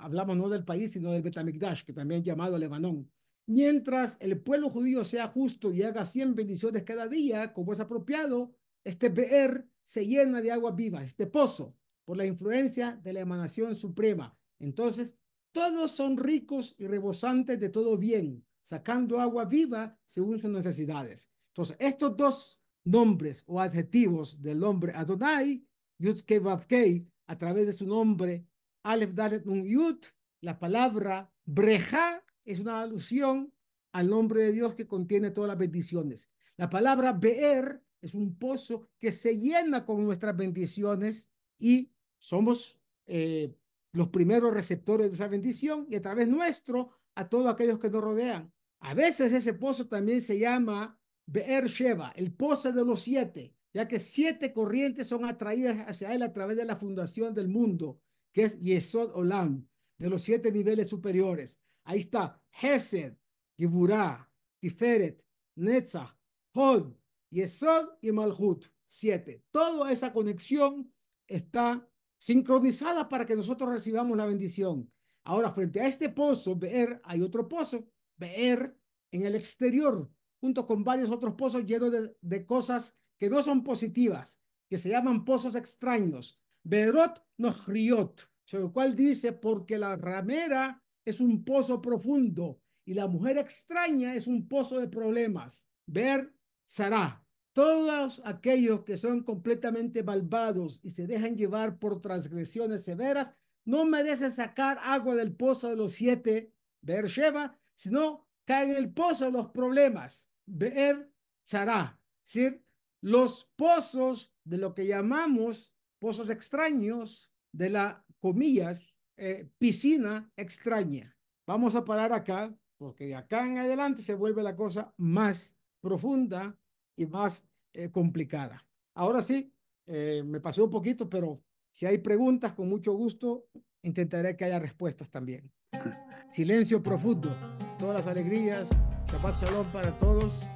hablamos 0.00 0.36
no 0.36 0.48
del 0.48 0.64
país, 0.64 0.92
sino 0.92 1.12
del 1.12 1.22
Betamikdash, 1.22 1.84
que 1.84 1.92
también 1.92 2.20
es 2.20 2.26
llamado 2.26 2.58
Lebanón. 2.58 3.10
Mientras 3.46 4.16
el 4.20 4.40
pueblo 4.40 4.70
judío 4.70 5.02
sea 5.04 5.28
justo 5.28 5.72
y 5.72 5.82
haga 5.82 6.04
100 6.04 6.34
bendiciones 6.34 6.84
cada 6.84 7.08
día, 7.08 7.52
como 7.52 7.72
es 7.72 7.80
apropiado, 7.80 8.54
este 8.84 9.08
Be'er 9.08 9.66
se 9.82 10.06
llena 10.06 10.40
de 10.40 10.52
agua 10.52 10.72
viva, 10.72 11.02
este 11.02 11.26
pozo, 11.26 11.74
por 12.04 12.16
la 12.16 12.26
influencia 12.26 13.00
de 13.02 13.12
la 13.12 13.20
emanación 13.20 13.74
suprema. 13.74 14.36
Entonces, 14.58 15.16
todos 15.52 15.90
son 15.90 16.16
ricos 16.16 16.74
y 16.78 16.86
rebosantes 16.86 17.58
de 17.58 17.70
todo 17.70 17.96
bien, 17.96 18.44
sacando 18.60 19.18
agua 19.18 19.46
viva 19.46 19.98
según 20.04 20.38
sus 20.38 20.50
necesidades. 20.50 21.30
Entonces, 21.48 21.76
estos 21.80 22.16
dos 22.16 22.60
nombres 22.84 23.42
o 23.46 23.60
adjetivos 23.60 24.40
del 24.40 24.60
nombre 24.60 24.92
Adonai, 24.94 25.66
Yud 25.98 26.20
Kei 26.20 26.38
Vav 26.38 26.66
Kei, 26.66 27.06
a 27.30 27.38
través 27.38 27.64
de 27.64 27.72
su 27.72 27.86
nombre 27.86 28.44
Aleph 28.82 29.12
Dalet 29.12 29.44
Nun 29.44 29.64
Yud, 29.64 29.98
la 30.40 30.58
palabra 30.58 31.32
Breja 31.44 32.24
es 32.44 32.58
una 32.58 32.80
alusión 32.80 33.54
al 33.92 34.10
nombre 34.10 34.42
de 34.42 34.50
Dios 34.50 34.74
que 34.74 34.88
contiene 34.88 35.30
todas 35.30 35.46
las 35.46 35.58
bendiciones. 35.58 36.28
La 36.56 36.68
palabra 36.68 37.12
Be'er 37.12 37.84
es 38.02 38.14
un 38.14 38.36
pozo 38.36 38.88
que 38.98 39.12
se 39.12 39.38
llena 39.38 39.86
con 39.86 40.04
nuestras 40.04 40.36
bendiciones 40.36 41.28
y 41.56 41.92
somos 42.18 42.76
eh, 43.06 43.54
los 43.92 44.08
primeros 44.08 44.52
receptores 44.52 45.06
de 45.06 45.14
esa 45.14 45.28
bendición 45.28 45.86
y 45.88 45.94
a 45.94 46.02
través 46.02 46.26
nuestro 46.26 46.90
a 47.14 47.28
todos 47.28 47.46
aquellos 47.46 47.78
que 47.78 47.90
nos 47.90 48.02
rodean. 48.02 48.52
A 48.80 48.92
veces 48.94 49.32
ese 49.32 49.54
pozo 49.54 49.86
también 49.86 50.20
se 50.20 50.36
llama 50.36 50.98
Be'er 51.26 51.68
Sheva, 51.68 52.12
el 52.16 52.32
pozo 52.32 52.72
de 52.72 52.84
los 52.84 53.02
siete, 53.02 53.54
ya 53.72 53.86
que 53.86 54.00
siete 54.00 54.52
corrientes 54.52 55.08
son 55.08 55.24
atraídas 55.24 55.78
hacia 55.88 56.12
él 56.14 56.22
a 56.22 56.32
través 56.32 56.56
de 56.56 56.64
la 56.64 56.76
fundación 56.76 57.34
del 57.34 57.48
mundo, 57.48 58.00
que 58.32 58.44
es 58.44 58.58
Yesod 58.58 59.12
Olam, 59.14 59.66
de 59.98 60.10
los 60.10 60.22
siete 60.22 60.50
niveles 60.50 60.88
superiores. 60.88 61.58
Ahí 61.84 62.00
está 62.00 62.40
Hesed, 62.60 63.14
Giburah, 63.56 64.28
Tiferet, 64.58 65.22
Netzach, 65.56 66.16
Hod, 66.54 66.92
Yesod 67.30 67.90
y 68.00 68.12
Malhut. 68.12 68.66
Siete. 68.92 69.44
Toda 69.52 69.92
esa 69.92 70.12
conexión 70.12 70.92
está 71.28 71.88
sincronizada 72.18 73.08
para 73.08 73.24
que 73.24 73.36
nosotros 73.36 73.70
recibamos 73.70 74.16
la 74.16 74.26
bendición. 74.26 74.90
Ahora, 75.22 75.50
frente 75.52 75.80
a 75.80 75.86
este 75.86 76.08
pozo, 76.08 76.56
Be'er, 76.56 77.00
hay 77.04 77.22
otro 77.22 77.46
pozo, 77.46 77.86
Be'er, 78.16 78.76
en 79.12 79.22
el 79.22 79.36
exterior, 79.36 80.10
junto 80.40 80.66
con 80.66 80.82
varios 80.82 81.08
otros 81.10 81.34
pozos 81.34 81.64
llenos 81.64 81.92
de, 81.92 82.16
de 82.20 82.44
cosas 82.44 82.96
que 83.20 83.28
no 83.28 83.42
son 83.42 83.62
positivas, 83.62 84.40
que 84.66 84.78
se 84.78 84.88
llaman 84.88 85.26
pozos 85.26 85.54
extraños. 85.54 86.40
Be'erot 86.64 87.22
Nohriot, 87.36 88.28
sobre 88.46 88.64
el 88.64 88.72
cual 88.72 88.96
dice, 88.96 89.32
porque 89.32 89.76
la 89.76 89.94
ramera 89.94 90.82
es 91.04 91.20
un 91.20 91.44
pozo 91.44 91.82
profundo 91.82 92.62
y 92.86 92.94
la 92.94 93.06
mujer 93.06 93.36
extraña 93.36 94.14
es 94.14 94.26
un 94.26 94.48
pozo 94.48 94.80
de 94.80 94.88
problemas. 94.88 95.66
Ver 95.86 96.34
Sarah. 96.64 97.22
Todos 97.52 98.22
aquellos 98.24 98.84
que 98.84 98.96
son 98.96 99.22
completamente 99.22 100.02
malvados 100.02 100.80
y 100.82 100.90
se 100.90 101.06
dejan 101.06 101.36
llevar 101.36 101.78
por 101.78 102.00
transgresiones 102.00 102.84
severas 102.84 103.34
no 103.66 103.84
merecen 103.84 104.30
sacar 104.30 104.78
agua 104.82 105.14
del 105.14 105.34
pozo 105.34 105.68
de 105.68 105.76
los 105.76 105.92
siete, 105.92 106.54
Ver 106.80 107.06
Sheba, 107.08 107.58
sino 107.74 108.26
caen 108.46 108.70
en 108.70 108.76
el 108.76 108.92
pozo 108.94 109.26
de 109.26 109.32
los 109.32 109.50
problemas, 109.50 110.30
Ver 110.46 111.12
Sarah. 111.42 112.00
Es 112.24 112.60
los 113.02 113.50
pozos 113.56 114.32
de 114.44 114.58
lo 114.58 114.74
que 114.74 114.86
llamamos 114.86 115.72
pozos 116.00 116.30
extraños, 116.30 117.30
de 117.52 117.70
la, 117.70 118.04
comillas, 118.20 118.98
eh, 119.16 119.48
piscina 119.58 120.30
extraña. 120.36 121.16
Vamos 121.46 121.74
a 121.74 121.84
parar 121.84 122.12
acá, 122.12 122.54
porque 122.78 123.06
de 123.06 123.16
acá 123.16 123.46
en 123.46 123.58
adelante 123.58 124.02
se 124.02 124.14
vuelve 124.14 124.42
la 124.42 124.56
cosa 124.56 124.92
más 124.96 125.54
profunda 125.80 126.56
y 126.96 127.06
más 127.06 127.44
eh, 127.74 127.90
complicada. 127.90 128.66
Ahora 128.94 129.22
sí, 129.22 129.52
eh, 129.86 130.22
me 130.24 130.40
pasé 130.40 130.62
un 130.62 130.70
poquito, 130.70 131.08
pero 131.08 131.42
si 131.72 131.86
hay 131.86 131.98
preguntas, 131.98 132.52
con 132.52 132.68
mucho 132.68 132.92
gusto, 132.92 133.46
intentaré 133.82 134.36
que 134.36 134.44
haya 134.44 134.58
respuestas 134.58 135.10
también. 135.10 135.50
Silencio 136.30 136.82
profundo, 136.82 137.34
todas 137.78 137.96
las 137.96 138.06
alegrías, 138.06 138.68
Shabbat 139.08 139.42
Shalom 139.42 139.66
para 139.72 139.98
todos. 139.98 140.49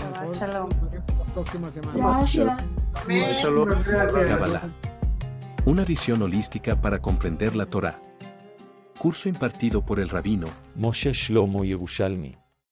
Y 0.00 0.02
Shabbat 0.02 0.34
Shalom. 0.34 0.68
La 1.18 1.24
próxima 1.34 1.70
semana. 1.70 2.26
Kabbalah. 4.28 4.62
Una 5.66 5.84
visión 5.84 6.22
holística 6.22 6.80
para 6.80 7.00
comprender 7.00 7.54
la 7.54 7.66
Torá. 7.66 8.00
Curso 8.98 9.28
impartido 9.28 9.84
por 9.84 10.00
el 10.00 10.08
rabino 10.08 10.46
Moshe 10.74 11.12
Shlomo 11.12 11.64
Yerushalmi. 11.64 12.39